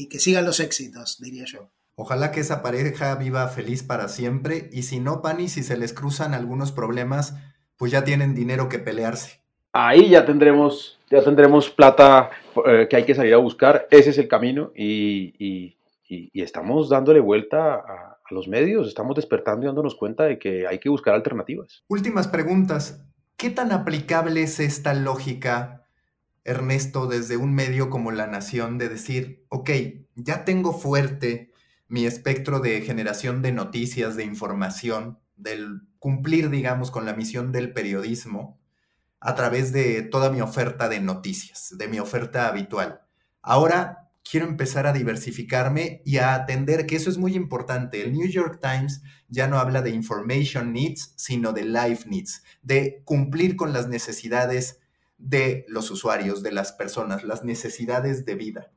que 0.08 0.20
sigan 0.20 0.44
los 0.44 0.60
éxitos, 0.60 1.20
diría 1.20 1.46
yo. 1.46 1.70
Ojalá 1.96 2.30
que 2.30 2.40
esa 2.40 2.62
pareja 2.62 3.14
viva 3.16 3.48
feliz 3.48 3.82
para 3.82 4.08
siempre 4.08 4.70
y 4.72 4.84
si 4.84 5.00
no, 5.00 5.20
Pani, 5.20 5.48
si 5.48 5.64
se 5.64 5.76
les 5.76 5.92
cruzan 5.92 6.32
algunos 6.32 6.70
problemas, 6.70 7.34
pues 7.76 7.90
ya 7.90 8.04
tienen 8.04 8.36
dinero 8.36 8.68
que 8.68 8.78
pelearse. 8.78 9.40
Ahí 9.72 10.10
ya 10.10 10.24
tendremos, 10.24 11.00
ya 11.10 11.24
tendremos 11.24 11.70
plata 11.70 12.30
eh, 12.66 12.86
que 12.88 12.96
hay 12.96 13.04
que 13.04 13.16
salir 13.16 13.34
a 13.34 13.38
buscar. 13.38 13.88
Ese 13.90 14.10
es 14.10 14.18
el 14.18 14.28
camino 14.28 14.70
y 14.76 15.34
y, 15.38 15.76
estamos 16.32 16.88
dándole 16.88 17.20
vuelta 17.20 17.74
a, 17.74 18.18
los 18.28 18.48
medios, 18.48 18.88
estamos 18.88 19.14
despertando 19.14 19.64
y 19.64 19.66
dándonos 19.68 19.94
cuenta 19.94 20.24
de 20.24 20.36
que 20.40 20.66
hay 20.66 20.80
que 20.80 20.88
buscar 20.88 21.14
alternativas. 21.14 21.84
Últimas 21.86 22.26
preguntas. 22.26 23.06
¿Qué 23.36 23.50
tan 23.50 23.70
aplicable 23.70 24.42
es 24.42 24.58
esta 24.58 24.94
lógica, 24.94 25.86
Ernesto, 26.42 27.06
desde 27.06 27.36
un 27.36 27.54
medio 27.54 27.88
como 27.88 28.10
La 28.10 28.26
Nación, 28.26 28.78
de 28.78 28.88
decir, 28.88 29.44
ok, 29.48 29.70
ya 30.16 30.44
tengo 30.44 30.72
fuerte 30.72 31.52
mi 31.86 32.04
espectro 32.04 32.58
de 32.58 32.80
generación 32.80 33.42
de 33.42 33.52
noticias, 33.52 34.16
de 34.16 34.24
información, 34.24 35.20
del 35.36 35.82
cumplir, 36.00 36.50
digamos, 36.50 36.90
con 36.90 37.04
la 37.04 37.14
misión 37.14 37.52
del 37.52 37.72
periodismo 37.72 38.58
a 39.20 39.34
través 39.34 39.72
de 39.72 40.02
toda 40.02 40.30
mi 40.30 40.40
oferta 40.40 40.88
de 40.88 41.00
noticias, 41.00 41.74
de 41.76 41.88
mi 41.88 42.00
oferta 42.00 42.48
habitual. 42.48 43.02
Ahora 43.42 44.05
quiero 44.28 44.46
empezar 44.46 44.86
a 44.86 44.92
diversificarme 44.92 46.02
y 46.04 46.18
a 46.18 46.34
atender 46.34 46.86
que 46.86 46.96
eso 46.96 47.10
es 47.10 47.18
muy 47.18 47.34
importante. 47.34 48.02
El 48.02 48.12
New 48.12 48.28
York 48.28 48.60
Times 48.60 49.02
ya 49.28 49.46
no 49.46 49.58
habla 49.58 49.82
de 49.82 49.90
information 49.90 50.72
needs, 50.72 51.12
sino 51.16 51.52
de 51.52 51.64
life 51.64 52.08
needs, 52.08 52.42
de 52.62 53.02
cumplir 53.04 53.56
con 53.56 53.72
las 53.72 53.88
necesidades 53.88 54.80
de 55.18 55.64
los 55.68 55.90
usuarios, 55.90 56.42
de 56.42 56.52
las 56.52 56.72
personas, 56.72 57.24
las 57.24 57.44
necesidades 57.44 58.24
de 58.26 58.34
vida. 58.34 58.70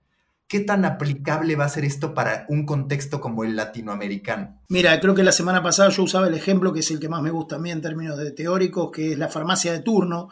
¿Qué 0.47 0.59
tan 0.59 0.83
aplicable 0.83 1.55
va 1.55 1.65
a 1.65 1.69
ser 1.69 1.85
esto 1.85 2.15
para 2.15 2.45
un 2.49 2.65
contexto 2.65 3.21
como 3.21 3.43
el 3.43 3.55
latinoamericano? 3.55 4.59
Mira, 4.67 4.99
creo 4.99 5.13
que 5.13 5.21
la 5.21 5.31
semana 5.31 5.61
pasada 5.61 5.89
yo 5.89 6.03
usaba 6.03 6.27
el 6.27 6.33
ejemplo 6.33 6.73
que 6.73 6.79
es 6.79 6.89
el 6.89 6.99
que 6.99 7.09
más 7.09 7.21
me 7.21 7.29
gusta 7.29 7.57
a 7.57 7.59
mí 7.59 7.69
en 7.69 7.81
términos 7.81 8.17
de 8.17 8.31
teóricos, 8.31 8.89
que 8.91 9.11
es 9.11 9.17
la 9.17 9.27
farmacia 9.27 9.71
de 9.71 9.79
turno 9.79 10.29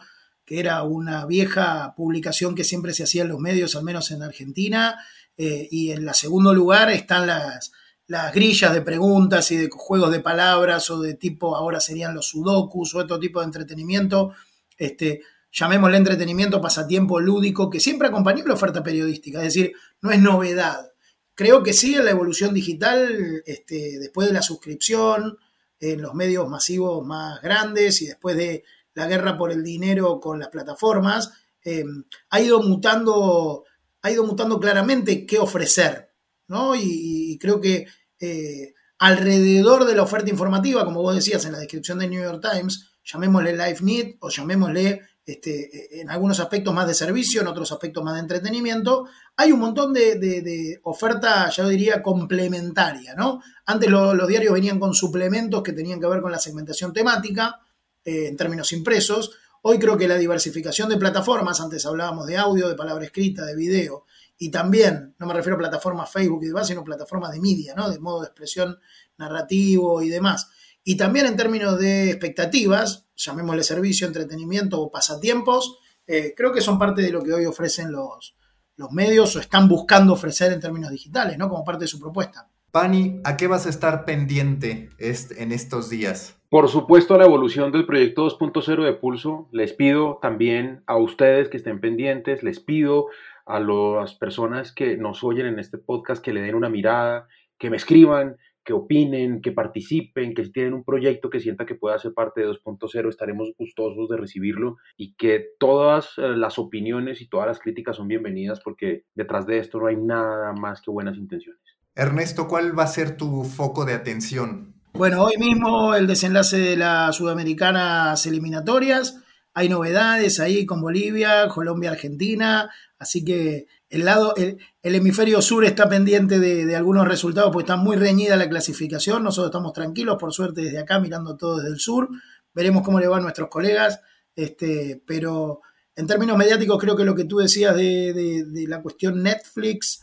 que 0.48 0.58
era 0.58 0.82
una 0.82 1.26
vieja 1.26 1.92
publicación 1.94 2.54
que 2.54 2.64
siempre 2.64 2.94
se 2.94 3.02
hacía 3.02 3.20
en 3.20 3.28
los 3.28 3.38
medios, 3.38 3.76
al 3.76 3.84
menos 3.84 4.10
en 4.12 4.22
Argentina, 4.22 4.96
eh, 5.36 5.68
y 5.70 5.90
en 5.90 6.06
la 6.06 6.14
segundo 6.14 6.54
lugar 6.54 6.90
están 6.90 7.26
las, 7.26 7.70
las 8.06 8.32
grillas 8.32 8.72
de 8.72 8.80
preguntas 8.80 9.50
y 9.50 9.58
de 9.58 9.68
juegos 9.70 10.10
de 10.10 10.20
palabras 10.20 10.88
o 10.90 11.02
de 11.02 11.12
tipo, 11.12 11.54
ahora 11.54 11.80
serían 11.80 12.14
los 12.14 12.28
sudokus 12.30 12.94
o 12.94 13.00
otro 13.00 13.20
tipo 13.20 13.40
de 13.40 13.44
entretenimiento, 13.44 14.32
este, 14.78 15.20
llamémosle 15.52 15.98
entretenimiento, 15.98 16.62
pasatiempo 16.62 17.20
lúdico, 17.20 17.68
que 17.68 17.78
siempre 17.78 18.08
acompañó 18.08 18.42
la 18.46 18.54
oferta 18.54 18.82
periodística, 18.82 19.40
es 19.40 19.52
decir, 19.52 19.74
no 20.00 20.10
es 20.10 20.18
novedad. 20.18 20.92
Creo 21.34 21.62
que 21.62 21.74
sí 21.74 21.94
en 21.94 22.06
la 22.06 22.12
evolución 22.12 22.54
digital, 22.54 23.42
este, 23.44 23.98
después 23.98 24.26
de 24.26 24.32
la 24.32 24.40
suscripción, 24.40 25.36
en 25.78 26.00
los 26.00 26.14
medios 26.14 26.48
masivos 26.48 27.06
más 27.06 27.42
grandes 27.42 28.00
y 28.00 28.06
después 28.06 28.34
de 28.34 28.64
la 28.98 29.06
guerra 29.06 29.38
por 29.38 29.52
el 29.52 29.62
dinero 29.62 30.18
con 30.18 30.40
las 30.40 30.48
plataformas, 30.48 31.30
eh, 31.64 31.84
ha 32.30 32.40
ido 32.40 32.60
mutando, 32.60 33.64
ha 34.02 34.10
ido 34.10 34.24
mutando 34.24 34.58
claramente 34.58 35.24
qué 35.24 35.38
ofrecer, 35.38 36.10
¿no? 36.48 36.74
Y, 36.74 37.38
creo 37.40 37.60
que 37.60 37.86
eh, 38.18 38.74
alrededor 38.98 39.84
de 39.84 39.94
la 39.94 40.02
oferta 40.02 40.30
informativa, 40.30 40.84
como 40.84 41.00
vos 41.00 41.14
decías 41.14 41.44
en 41.44 41.52
la 41.52 41.58
descripción 41.58 42.00
de 42.00 42.08
New 42.08 42.20
York 42.20 42.44
Times, 42.52 42.90
llamémosle 43.04 43.56
Life 43.56 43.84
Need 43.84 44.16
o 44.18 44.30
llamémosle 44.30 45.00
este, 45.24 46.00
en 46.00 46.10
algunos 46.10 46.40
aspectos 46.40 46.74
más 46.74 46.88
de 46.88 46.94
servicio, 46.94 47.40
en 47.40 47.46
otros 47.46 47.70
aspectos 47.70 48.02
más 48.02 48.14
de 48.14 48.20
entretenimiento, 48.20 49.06
hay 49.36 49.52
un 49.52 49.60
montón 49.60 49.92
de, 49.92 50.80
oferta, 50.82 51.48
yo 51.50 51.68
diría, 51.68 52.02
complementaria, 52.02 53.14
¿no? 53.14 53.40
Antes 53.64 53.88
los 53.90 54.26
diarios 54.26 54.54
venían 54.54 54.80
con 54.80 54.92
suplementos 54.92 55.62
que 55.62 55.72
tenían 55.72 56.00
que 56.00 56.08
ver 56.08 56.20
con 56.20 56.32
la 56.32 56.40
segmentación 56.40 56.92
temática, 56.92 57.60
eh, 58.08 58.28
en 58.28 58.38
términos 58.38 58.72
impresos. 58.72 59.32
Hoy 59.60 59.78
creo 59.78 59.98
que 59.98 60.08
la 60.08 60.16
diversificación 60.16 60.88
de 60.88 60.96
plataformas, 60.96 61.60
antes 61.60 61.84
hablábamos 61.84 62.26
de 62.26 62.38
audio, 62.38 62.66
de 62.66 62.74
palabra 62.74 63.04
escrita, 63.04 63.44
de 63.44 63.54
video, 63.54 64.06
y 64.38 64.50
también, 64.50 65.14
no 65.18 65.26
me 65.26 65.34
refiero 65.34 65.56
a 65.56 65.58
plataformas 65.58 66.10
Facebook 66.10 66.42
y 66.42 66.46
demás, 66.46 66.68
sino 66.68 66.82
plataformas 66.82 67.32
de 67.32 67.40
media, 67.40 67.74
¿no? 67.74 67.90
de 67.90 67.98
modo 67.98 68.20
de 68.20 68.28
expresión 68.28 68.78
narrativo 69.18 70.00
y 70.00 70.08
demás. 70.08 70.48
Y 70.82 70.96
también 70.96 71.26
en 71.26 71.36
términos 71.36 71.78
de 71.78 72.08
expectativas, 72.08 73.08
llamémosle 73.14 73.62
servicio, 73.62 74.06
entretenimiento 74.06 74.80
o 74.80 74.90
pasatiempos, 74.90 75.76
eh, 76.06 76.32
creo 76.34 76.50
que 76.50 76.62
son 76.62 76.78
parte 76.78 77.02
de 77.02 77.10
lo 77.10 77.22
que 77.22 77.34
hoy 77.34 77.44
ofrecen 77.44 77.92
los, 77.92 78.36
los 78.76 78.90
medios 78.90 79.36
o 79.36 79.40
están 79.40 79.68
buscando 79.68 80.14
ofrecer 80.14 80.50
en 80.50 80.60
términos 80.60 80.90
digitales, 80.90 81.36
¿no? 81.36 81.50
Como 81.50 81.62
parte 81.62 81.84
de 81.84 81.88
su 81.88 82.00
propuesta. 82.00 82.48
Pani, 82.70 83.20
¿a 83.24 83.38
qué 83.38 83.46
vas 83.46 83.66
a 83.66 83.70
estar 83.70 84.04
pendiente 84.04 84.90
en 84.98 85.52
estos 85.52 85.88
días? 85.88 86.38
Por 86.50 86.68
supuesto, 86.68 87.16
la 87.16 87.24
evolución 87.24 87.72
del 87.72 87.86
proyecto 87.86 88.26
2.0 88.26 88.84
de 88.84 88.92
Pulso. 88.92 89.48
Les 89.52 89.72
pido 89.72 90.18
también 90.20 90.82
a 90.86 90.98
ustedes 90.98 91.48
que 91.48 91.56
estén 91.56 91.80
pendientes, 91.80 92.42
les 92.42 92.60
pido 92.60 93.06
a 93.46 93.58
las 93.58 94.14
personas 94.16 94.74
que 94.74 94.98
nos 94.98 95.24
oyen 95.24 95.46
en 95.46 95.58
este 95.58 95.78
podcast 95.78 96.22
que 96.22 96.34
le 96.34 96.42
den 96.42 96.54
una 96.54 96.68
mirada, 96.68 97.26
que 97.58 97.70
me 97.70 97.78
escriban, 97.78 98.36
que 98.64 98.74
opinen, 98.74 99.40
que 99.40 99.52
participen, 99.52 100.34
que 100.34 100.44
si 100.44 100.52
tienen 100.52 100.74
un 100.74 100.84
proyecto 100.84 101.30
que 101.30 101.40
sienta 101.40 101.64
que 101.64 101.74
pueda 101.74 101.98
ser 101.98 102.12
parte 102.12 102.42
de 102.42 102.48
2.0, 102.48 103.08
estaremos 103.08 103.50
gustosos 103.56 104.10
de 104.10 104.18
recibirlo 104.18 104.76
y 104.98 105.14
que 105.14 105.52
todas 105.58 106.18
eh, 106.18 106.36
las 106.36 106.58
opiniones 106.58 107.22
y 107.22 107.30
todas 107.30 107.46
las 107.46 107.60
críticas 107.60 107.96
son 107.96 108.08
bienvenidas 108.08 108.60
porque 108.60 109.04
detrás 109.14 109.46
de 109.46 109.56
esto 109.56 109.78
no 109.80 109.86
hay 109.86 109.96
nada 109.96 110.52
más 110.52 110.82
que 110.82 110.90
buenas 110.90 111.16
intenciones. 111.16 111.77
Ernesto, 111.98 112.46
¿cuál 112.46 112.78
va 112.78 112.84
a 112.84 112.86
ser 112.86 113.16
tu 113.16 113.42
foco 113.42 113.84
de 113.84 113.92
atención? 113.92 114.72
Bueno, 114.92 115.24
hoy 115.24 115.36
mismo 115.36 115.96
el 115.96 116.06
desenlace 116.06 116.56
de 116.56 116.76
las 116.76 117.16
sudamericanas 117.16 118.24
eliminatorias. 118.24 119.18
Hay 119.52 119.68
novedades 119.68 120.38
ahí 120.38 120.64
con 120.64 120.80
Bolivia, 120.80 121.48
Colombia, 121.48 121.90
Argentina. 121.90 122.70
Así 123.00 123.24
que 123.24 123.66
el 123.90 124.04
lado, 124.04 124.32
el, 124.36 124.58
hemisferio 124.82 125.42
sur 125.42 125.64
está 125.64 125.88
pendiente 125.88 126.38
de, 126.38 126.76
algunos 126.76 127.08
resultados 127.08 127.50
porque 127.52 127.64
está 127.64 127.74
muy 127.76 127.96
reñida 127.96 128.36
la 128.36 128.48
clasificación. 128.48 129.24
Nosotros 129.24 129.48
estamos 129.48 129.72
tranquilos, 129.72 130.18
por 130.20 130.32
suerte, 130.32 130.60
desde 130.60 130.78
acá, 130.78 131.00
mirando 131.00 131.36
todo 131.36 131.56
desde 131.56 131.70
el 131.70 131.80
sur. 131.80 132.08
Veremos 132.54 132.84
cómo 132.84 133.00
le 133.00 133.08
van 133.08 133.22
nuestros 133.22 133.48
colegas. 133.48 133.98
Este, 134.36 135.02
pero 135.04 135.62
en 135.96 136.06
términos 136.06 136.38
mediáticos, 136.38 136.78
creo 136.78 136.94
que 136.94 137.04
lo 137.04 137.16
que 137.16 137.24
tú 137.24 137.38
decías 137.38 137.74
de, 137.74 138.44
la 138.68 138.80
cuestión 138.82 139.20
Netflix 139.20 140.00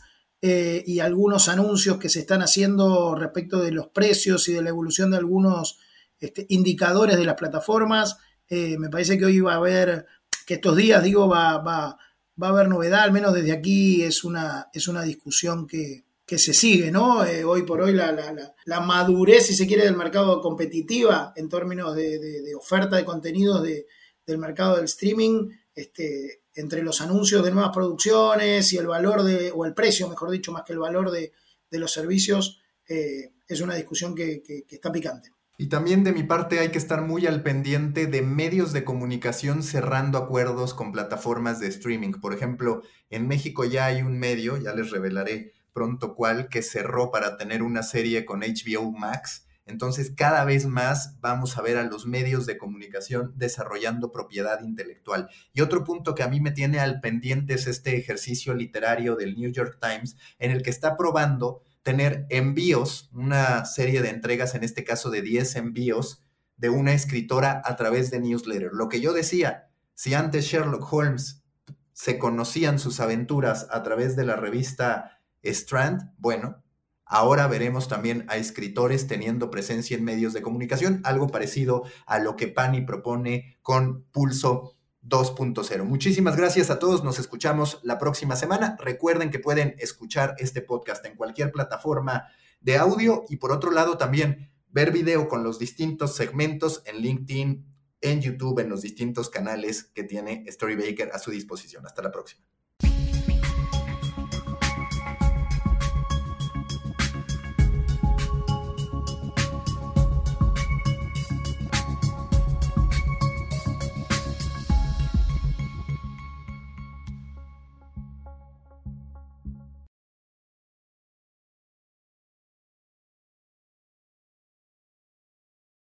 eh, 0.48 0.84
y 0.86 1.00
algunos 1.00 1.48
anuncios 1.48 1.98
que 1.98 2.08
se 2.08 2.20
están 2.20 2.42
haciendo 2.42 3.14
respecto 3.14 3.62
de 3.62 3.72
los 3.72 3.88
precios 3.88 4.48
y 4.48 4.52
de 4.52 4.62
la 4.62 4.70
evolución 4.70 5.10
de 5.10 5.16
algunos 5.16 5.78
este, 6.20 6.46
indicadores 6.50 7.16
de 7.16 7.24
las 7.24 7.36
plataformas, 7.36 8.18
eh, 8.48 8.76
me 8.78 8.88
parece 8.88 9.18
que 9.18 9.24
hoy 9.24 9.40
va 9.40 9.54
a 9.54 9.56
haber, 9.56 10.06
que 10.46 10.54
estos 10.54 10.76
días, 10.76 11.02
digo, 11.02 11.28
va, 11.28 11.58
va 11.58 11.98
va 12.42 12.48
a 12.48 12.50
haber 12.50 12.68
novedad, 12.68 13.00
al 13.00 13.12
menos 13.12 13.32
desde 13.32 13.52
aquí 13.52 14.02
es 14.02 14.24
una, 14.24 14.68
es 14.72 14.88
una 14.88 15.02
discusión 15.02 15.66
que, 15.66 16.04
se 16.26 16.52
sigue, 16.52 16.90
¿no? 16.90 17.24
Eh, 17.24 17.44
hoy 17.44 17.62
por 17.62 17.80
hoy 17.80 17.92
la, 17.92 18.12
la, 18.64 18.80
madurez, 18.80 19.46
si 19.46 19.54
se 19.54 19.66
quiere, 19.66 19.84
del 19.84 19.96
mercado 19.96 20.40
competitiva 20.40 21.32
en 21.36 21.48
términos 21.48 21.94
de, 21.94 22.52
oferta 22.58 22.96
de 22.96 23.04
contenidos 23.04 23.62
del 23.62 24.38
mercado 24.38 24.76
del 24.76 24.86
streaming, 24.86 25.50
este, 25.76 26.42
entre 26.54 26.82
los 26.82 27.00
anuncios 27.00 27.44
de 27.44 27.52
nuevas 27.52 27.70
producciones 27.72 28.72
y 28.72 28.78
el 28.78 28.88
valor 28.88 29.22
de, 29.22 29.52
o 29.54 29.64
el 29.64 29.74
precio, 29.74 30.08
mejor 30.08 30.30
dicho, 30.30 30.50
más 30.50 30.64
que 30.64 30.72
el 30.72 30.80
valor 30.80 31.12
de, 31.12 31.32
los 31.70 31.92
servicios, 31.92 32.60
eh, 32.88 33.32
es 33.46 33.60
una 33.60 33.74
discusión 33.74 34.14
que 34.14 34.42
está 34.68 34.90
picante. 34.90 35.30
Y 35.58 35.68
también 35.68 36.04
de 36.04 36.12
mi 36.12 36.22
parte 36.22 36.58
hay 36.58 36.70
que 36.70 36.78
estar 36.78 37.00
muy 37.00 37.26
al 37.26 37.42
pendiente 37.42 38.06
de 38.06 38.20
medios 38.20 38.74
de 38.74 38.84
comunicación 38.84 39.62
cerrando 39.62 40.18
acuerdos 40.18 40.74
con 40.74 40.92
plataformas 40.92 41.60
de 41.60 41.68
streaming. 41.68 42.12
Por 42.12 42.34
ejemplo, 42.34 42.82
en 43.08 43.26
México 43.26 43.64
ya 43.64 43.86
hay 43.86 44.02
un 44.02 44.18
medio, 44.18 44.58
ya 44.58 44.74
les 44.74 44.90
revelaré 44.90 45.54
pronto 45.72 46.14
cuál, 46.14 46.48
que 46.48 46.60
cerró 46.60 47.10
para 47.10 47.38
tener 47.38 47.62
una 47.62 47.82
serie 47.82 48.26
con 48.26 48.40
HBO 48.40 48.92
Max. 48.92 49.45
Entonces, 49.66 50.12
cada 50.16 50.44
vez 50.44 50.66
más 50.66 51.20
vamos 51.20 51.58
a 51.58 51.62
ver 51.62 51.76
a 51.76 51.82
los 51.82 52.06
medios 52.06 52.46
de 52.46 52.56
comunicación 52.56 53.32
desarrollando 53.36 54.12
propiedad 54.12 54.60
intelectual. 54.62 55.28
Y 55.52 55.60
otro 55.60 55.82
punto 55.82 56.14
que 56.14 56.22
a 56.22 56.28
mí 56.28 56.40
me 56.40 56.52
tiene 56.52 56.78
al 56.78 57.00
pendiente 57.00 57.54
es 57.54 57.66
este 57.66 57.96
ejercicio 57.96 58.54
literario 58.54 59.16
del 59.16 59.36
New 59.36 59.50
York 59.50 59.78
Times, 59.80 60.16
en 60.38 60.52
el 60.52 60.62
que 60.62 60.70
está 60.70 60.96
probando 60.96 61.62
tener 61.82 62.26
envíos, 62.30 63.10
una 63.12 63.64
serie 63.64 64.02
de 64.02 64.10
entregas, 64.10 64.54
en 64.54 64.64
este 64.64 64.84
caso 64.84 65.10
de 65.10 65.22
10 65.22 65.56
envíos, 65.56 66.24
de 66.56 66.68
una 66.70 66.92
escritora 66.92 67.60
a 67.64 67.76
través 67.76 68.10
de 68.10 68.20
newsletter. 68.20 68.70
Lo 68.72 68.88
que 68.88 69.00
yo 69.00 69.12
decía, 69.12 69.68
si 69.94 70.14
antes 70.14 70.44
Sherlock 70.44 70.92
Holmes 70.92 71.42
se 71.92 72.18
conocían 72.18 72.78
sus 72.78 73.00
aventuras 73.00 73.66
a 73.70 73.82
través 73.82 74.16
de 74.16 74.24
la 74.24 74.36
revista 74.36 75.20
Strand, 75.42 76.12
bueno, 76.18 76.62
ahora 77.06 77.46
veremos 77.46 77.88
también 77.88 78.26
a 78.28 78.36
escritores 78.36 79.06
teniendo 79.06 79.50
presencia 79.50 79.96
en 79.96 80.04
medios 80.04 80.32
de 80.32 80.42
comunicación, 80.42 81.00
algo 81.04 81.28
parecido 81.28 81.84
a 82.04 82.18
lo 82.18 82.36
que 82.36 82.48
Pani 82.48 82.82
propone 82.82 83.56
con 83.62 84.02
Pulso 84.10 84.76
2.0. 85.02 85.84
Muchísimas 85.84 86.36
gracias 86.36 86.68
a 86.68 86.78
todos, 86.78 87.04
nos 87.04 87.18
escuchamos 87.18 87.78
la 87.82 87.98
próxima 87.98 88.34
semana. 88.34 88.76
Recuerden 88.80 89.30
que 89.30 89.38
pueden 89.38 89.76
escuchar 89.78 90.34
este 90.38 90.62
podcast 90.62 91.04
en 91.06 91.16
cualquier 91.16 91.52
plataforma 91.52 92.26
de 92.60 92.76
audio 92.76 93.24
y 93.28 93.36
por 93.36 93.52
otro 93.52 93.70
lado 93.70 93.96
también 93.96 94.50
ver 94.68 94.90
video 94.90 95.28
con 95.28 95.44
los 95.44 95.58
distintos 95.58 96.16
segmentos 96.16 96.82
en 96.86 96.96
LinkedIn, 96.96 97.64
en 98.00 98.20
YouTube, 98.20 98.58
en 98.58 98.68
los 98.68 98.82
distintos 98.82 99.30
canales 99.30 99.84
que 99.94 100.02
tiene 100.02 100.44
Storybaker 100.48 101.10
a 101.12 101.18
su 101.18 101.30
disposición. 101.30 101.86
Hasta 101.86 102.02
la 102.02 102.10
próxima. 102.10 102.55